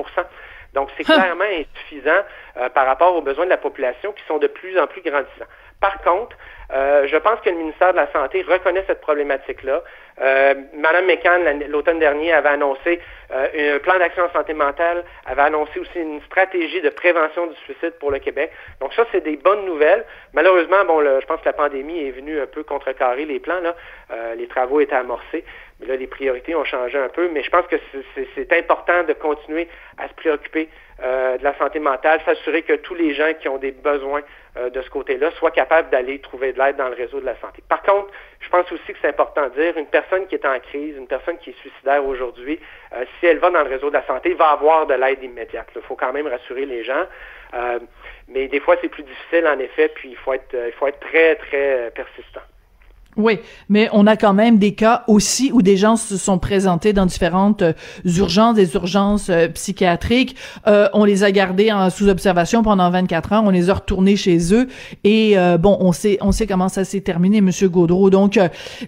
donc, 0.75 0.89
c'est 0.97 1.05
clairement 1.05 1.45
insuffisant 1.45 2.21
euh, 2.57 2.69
par 2.69 2.85
rapport 2.85 3.15
aux 3.15 3.21
besoins 3.21 3.45
de 3.45 3.49
la 3.49 3.57
population 3.57 4.11
qui 4.11 4.23
sont 4.27 4.37
de 4.37 4.47
plus 4.47 4.77
en 4.77 4.87
plus 4.87 5.01
grandissants. 5.01 5.47
Par 5.79 6.01
contre, 6.01 6.35
euh, 6.73 7.07
je 7.07 7.17
pense 7.17 7.39
que 7.41 7.49
le 7.49 7.57
ministère 7.57 7.91
de 7.91 7.97
la 7.97 8.11
Santé 8.11 8.43
reconnaît 8.47 8.83
cette 8.87 9.01
problématique-là. 9.01 9.83
Euh, 10.21 10.53
Madame 10.73 11.05
McCann, 11.05 11.63
l'automne 11.67 11.99
dernier, 11.99 12.31
avait 12.31 12.49
annoncé 12.49 12.99
euh, 13.31 13.75
un 13.75 13.79
plan 13.79 13.97
d'action 13.99 14.23
en 14.23 14.31
santé 14.31 14.53
mentale, 14.53 15.03
avait 15.25 15.41
annoncé 15.41 15.79
aussi 15.79 15.99
une 15.99 16.21
stratégie 16.21 16.81
de 16.81 16.89
prévention 16.89 17.47
du 17.47 17.55
suicide 17.57 17.93
pour 17.99 18.11
le 18.11 18.19
Québec. 18.19 18.51
Donc 18.79 18.93
ça, 18.93 19.05
c'est 19.11 19.21
des 19.21 19.35
bonnes 19.35 19.65
nouvelles. 19.65 20.05
Malheureusement, 20.33 20.85
bon, 20.85 21.01
je 21.01 21.25
pense 21.25 21.41
que 21.41 21.45
la 21.45 21.53
pandémie 21.53 22.07
est 22.07 22.11
venue 22.11 22.39
un 22.39 22.47
peu 22.47 22.63
contrecarrer 22.63 23.25
les 23.25 23.39
plans. 23.39 23.59
Là. 23.59 23.75
les 24.35 24.47
travaux 24.47 24.79
étaient 24.79 24.95
amorcés. 24.95 25.43
Mais 25.79 25.87
là, 25.87 25.95
les 25.97 26.07
priorités 26.07 26.55
ont 26.55 26.63
changé 26.63 26.97
un 26.97 27.09
peu, 27.09 27.29
mais 27.29 27.43
je 27.43 27.49
pense 27.49 27.67
que 27.67 27.75
c'est 28.35 28.53
important 28.53 29.03
de 29.03 29.13
continuer 29.13 29.67
à 29.97 30.07
se 30.07 30.13
préoccuper 30.13 30.69
euh, 31.03 31.37
de 31.37 31.43
la 31.43 31.53
santé 31.57 31.79
mentale, 31.79 32.21
s'assurer 32.23 32.61
que 32.61 32.73
tous 32.73 32.95
les 32.95 33.13
gens 33.13 33.33
qui 33.33 33.49
ont 33.49 33.57
des 33.57 33.71
besoins 33.71 34.21
euh, 34.55 34.69
de 34.69 34.81
ce 34.81 34.89
côté-là 34.89 35.31
soient 35.31 35.51
capables 35.51 35.89
d'aller 35.89 36.19
trouver 36.19 36.53
de 36.53 36.59
l'aide 36.59 36.77
dans 36.77 36.87
le 36.87 36.95
réseau 36.95 37.19
de 37.19 37.25
la 37.25 37.35
santé. 37.41 37.61
Par 37.67 37.81
contre, 37.81 38.09
je 38.39 38.47
pense 38.47 38.71
aussi 38.71 38.93
que 38.93 38.97
c'est 39.01 39.09
important 39.09 39.49
de 39.49 39.61
dire, 39.61 39.77
une 39.77 39.87
personne 39.87 40.25
qui 40.27 40.35
est 40.35 40.45
en 40.45 40.57
crise, 40.59 40.95
une 40.95 41.07
personne 41.07 41.37
qui 41.39 41.49
est 41.49 41.59
suicidaire 41.59 42.05
aujourd'hui, 42.05 42.57
euh, 42.93 43.03
si 43.19 43.25
elle 43.25 43.39
va 43.39 43.49
dans 43.49 43.63
le 43.63 43.69
réseau 43.69 43.89
de 43.89 43.95
la 43.95 44.05
santé, 44.05 44.33
va 44.33 44.51
avoir 44.51 44.87
de 44.87 44.93
l'aide 44.93 45.21
immédiate. 45.21 45.67
Il 45.75 45.81
faut 45.81 45.97
quand 45.97 46.13
même 46.13 46.27
rassurer 46.27 46.65
les 46.65 46.85
gens. 46.85 47.05
Euh, 47.53 47.79
mais 48.29 48.47
des 48.47 48.61
fois, 48.61 48.77
c'est 48.81 48.87
plus 48.87 49.03
difficile, 49.03 49.45
en 49.45 49.59
effet, 49.59 49.89
puis 49.89 50.11
il 50.11 50.17
faut 50.17 50.31
être, 50.31 50.55
il 50.55 50.71
faut 50.71 50.87
être 50.87 51.01
très, 51.01 51.35
très 51.35 51.91
persistant. 51.93 52.41
Oui, 53.17 53.39
mais 53.69 53.87
on 53.93 54.07
a 54.07 54.17
quand 54.17 54.33
même 54.33 54.57
des 54.57 54.73
cas 54.73 55.05
aussi 55.07 55.49
où 55.53 55.61
des 55.61 55.77
gens 55.77 55.95
se 55.95 56.17
sont 56.17 56.37
présentés 56.37 56.91
dans 56.91 57.05
différentes 57.05 57.61
euh, 57.61 57.73
urgences, 58.03 58.55
des 58.55 58.73
urgences 58.73 59.29
euh, 59.29 59.47
psychiatriques. 59.47 60.35
Euh, 60.67 60.89
on 60.93 61.05
les 61.05 61.23
a 61.23 61.31
gardés 61.31 61.71
en 61.71 61.89
sous 61.89 62.09
observation 62.09 62.61
pendant 62.61 62.89
24 62.89 63.31
heures, 63.31 63.43
on 63.45 63.51
les 63.51 63.69
a 63.69 63.75
retournés 63.75 64.17
chez 64.17 64.53
eux 64.53 64.67
et 65.05 65.35
bon, 65.59 65.77
on 65.79 65.91
sait 65.91 66.17
on 66.21 66.31
sait 66.31 66.47
comment 66.47 66.67
ça 66.67 66.83
s'est 66.83 67.01
terminé, 67.01 67.41
Monsieur 67.41 67.69
Gaudreau. 67.69 68.09
Donc, 68.09 68.39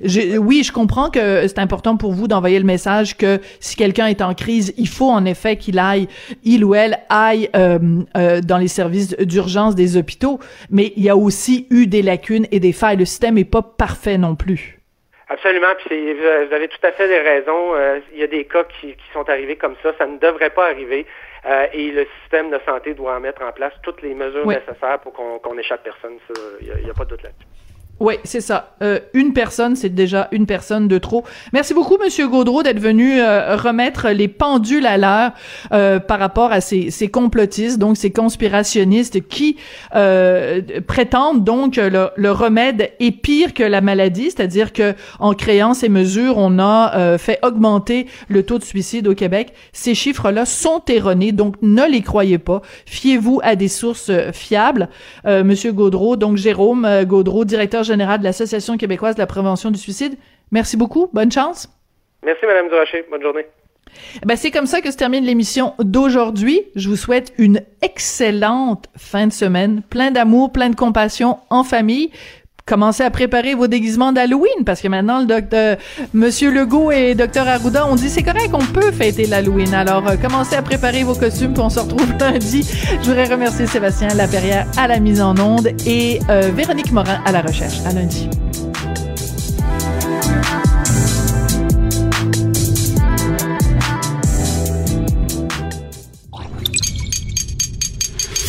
oui, 0.04 0.64
je 0.64 0.72
comprends 0.72 1.10
que 1.10 1.48
c'est 1.48 1.60
important 1.60 1.96
pour 1.96 2.14
vous 2.14 2.28
d'envoyer 2.28 2.60
le 2.60 2.66
message 2.66 3.16
que 3.18 3.40
si 3.60 3.76
quelqu'un 3.76 4.08
est 4.08 4.22
en 4.22 4.34
crise, 4.34 4.74
il 4.78 4.88
faut 4.88 5.10
en 5.10 5.26
effet 5.26 5.58
qu'il 5.58 5.80
aille, 5.80 6.08
il 6.44 6.66
ou 6.66 6.76
elle 6.76 7.00
aille 7.10 7.50
dans 7.54 8.58
les 8.58 8.68
services 8.68 9.16
d'urgence 9.20 9.76
des 9.76 9.98
hôpitaux. 9.98 10.40
Mais 10.70 10.94
il 10.98 11.04
y 11.04 11.10
a 11.10 11.18
aussi 11.18 11.68
eu 11.70 11.88
des 11.88 12.02
lacunes 12.02 12.48
et 12.52 12.60
des 12.60 12.74
failles. 12.74 12.98
Le 12.98 13.06
système 13.06 13.38
est 13.38 13.46
pas 13.46 13.62
parfait 13.62 14.17
non 14.18 14.36
plus. 14.36 14.78
Absolument, 15.30 15.76
puis 15.86 16.14
vous 16.14 16.54
avez 16.54 16.70
tout 16.70 16.80
à 16.84 16.92
fait 16.94 17.08
des 17.08 17.20
raisons. 17.20 17.76
Euh, 17.76 18.00
il 18.14 18.20
y 18.20 18.24
a 18.24 18.28
des 18.28 18.46
cas 18.46 18.64
qui, 18.64 18.96
sont 19.12 19.28
arrivés 19.30 19.58
comme 19.58 19.76
ça. 19.84 19.92
Ça 19.98 20.06
ne 20.06 20.18
devrait 20.18 20.52
pas 20.52 20.68
arriver. 20.68 21.06
Euh, 21.46 21.68
et 21.74 21.92
le 21.92 22.08
système 22.22 22.50
de 22.50 22.60
santé 22.66 22.94
doit 22.94 23.20
mettre 23.20 23.42
en 23.42 23.52
place 23.52 23.74
toutes 23.84 24.02
les 24.02 24.14
mesures 24.14 24.48
nécessaires 24.48 25.00
pour 25.00 25.14
qu'on 25.14 25.58
échappe 25.58 25.84
personne. 25.84 26.18
Il 26.62 26.68
n'y 26.68 26.90
a, 26.90 26.92
a, 26.92 26.94
pas 26.94 27.04
de 27.04 27.10
doute 27.10 27.24
là-dessus. 27.24 27.67
Oui, 28.00 28.14
c'est 28.24 28.42
ça. 28.42 28.76
Euh, 28.84 29.00
une 29.16 29.34
personne, 29.34 29.76
c'est 29.76 29.90
déjà 29.90 30.28
une 30.32 30.46
personne 30.46 30.88
de 30.88 31.00
trop. 31.00 31.24
Merci 31.52 31.74
beaucoup, 31.74 31.98
Monsieur 31.98 32.28
Gaudreau, 32.28 32.62
d'être 32.62 32.80
venu 32.80 33.20
euh, 33.20 33.56
remettre 33.56 34.10
les 34.10 34.28
pendules 34.28 34.86
à 34.86 34.98
l'heure 35.00 35.32
euh, 35.72 36.00
par 36.00 36.20
rapport 36.20 36.52
à 36.52 36.62
ces, 36.62 36.92
ces, 36.92 37.08
complotistes, 37.08 37.80
donc 37.80 37.98
ces 37.98 38.12
conspirationnistes 38.12 39.28
qui 39.28 39.58
prétendent 39.90 41.44
donc 41.44 41.74
que 41.74 41.82
le, 41.82 42.10
le, 42.16 42.32
remède 42.32 42.92
est 43.00 43.12
pire 43.12 43.54
que 43.54 43.64
la 43.64 43.82
maladie, 43.82 44.26
c'est-à-dire 44.26 44.74
que 44.74 44.94
en 45.20 45.34
créant 45.34 45.74
ces 45.74 45.90
mesures, 45.90 46.38
on 46.38 46.60
a 46.60 47.18
fait 47.18 47.40
augmenter 47.42 48.06
le 48.30 48.44
taux 48.44 48.60
de 48.60 48.64
suicide 48.64 49.08
au 49.08 49.16
Québec. 49.16 49.54
Ces 49.74 49.96
chiffres-là 49.96 50.46
sont 50.46 50.84
erronés, 50.88 51.32
donc 51.32 51.56
ne 51.62 51.84
les 51.90 52.02
croyez 52.02 52.38
pas. 52.38 52.62
Fiez-vous 52.86 53.40
à 53.44 53.56
des 53.56 53.68
sources 53.68 54.12
fiables. 54.34 54.90
Monsieur 55.26 55.72
Gaudreau, 55.72 56.16
donc 56.16 56.38
Jérôme 56.38 56.88
Gaudreau, 57.06 57.44
directeur 57.44 57.84
général 57.88 58.20
de 58.20 58.24
l'Association 58.24 58.78
québécoise 58.78 59.16
de 59.16 59.20
la 59.20 59.28
prévention 59.28 59.72
du 59.72 59.80
suicide. 59.80 60.18
Merci 60.52 60.78
beaucoup. 60.78 61.10
Bonne 61.14 61.32
chance. 61.32 61.70
Merci, 62.24 62.46
Madame 62.46 62.70
Durocher. 62.70 63.06
Bonne 63.10 63.22
journée. 63.22 63.46
Ben, 64.26 64.36
c'est 64.36 64.52
comme 64.52 64.66
ça 64.66 64.82
que 64.82 64.92
se 64.92 64.98
termine 64.98 65.24
l'émission 65.24 65.74
d'aujourd'hui. 65.80 66.62
Je 66.76 66.90
vous 66.90 66.96
souhaite 66.96 67.34
une 67.38 67.62
excellente 67.82 68.88
fin 68.98 69.28
de 69.28 69.34
semaine, 69.34 69.82
plein 69.90 70.12
d'amour, 70.12 70.52
plein 70.52 70.70
de 70.70 70.76
compassion 70.76 71.40
en 71.50 71.64
famille. 71.64 72.12
Commencez 72.68 73.02
à 73.02 73.10
préparer 73.10 73.56
vos 73.56 73.68
déguisements 73.68 74.12
d'Halloween 74.12 74.66
parce 74.66 74.82
que 74.82 74.90
maintenant 74.90 75.22
le 75.22 75.26
docteur 75.26 75.78
Monsieur 76.14 76.52
Legault 76.52 76.92
et 76.92 77.16
Docteur 77.16 77.48
Arruda 77.48 77.88
ont 77.88 77.96
dit 77.96 78.10
c'est 78.10 78.24
correct 78.24 78.50
on 78.52 78.58
peut 78.58 78.92
fêter 78.92 79.26
l'Halloween. 79.26 79.74
Alors 79.74 80.06
euh, 80.06 80.18
commencez 80.18 80.58
à 80.58 80.62
préparer 80.62 81.04
vos 81.06 81.16
costumes 81.16 81.54
puis 81.54 81.64
on 81.64 81.70
se 81.70 81.80
retrouve 81.80 82.14
lundi. 82.20 82.68
Je 83.02 83.08
voudrais 83.08 83.24
remercier 83.24 83.68
Sébastien 83.68 84.10
Laperrière 84.10 84.68
à 84.76 84.90
la 84.90 85.00
mise 85.00 85.22
en 85.22 85.38
onde 85.40 85.70
et 85.86 86.20
euh, 86.30 86.52
Véronique 86.54 86.92
Morin 86.92 87.22
à 87.26 87.32
la 87.32 87.42
recherche. 87.42 87.78
À 87.86 87.94
lundi. 87.94 88.30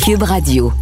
Cube 0.05 0.23
Radio. 0.25 0.73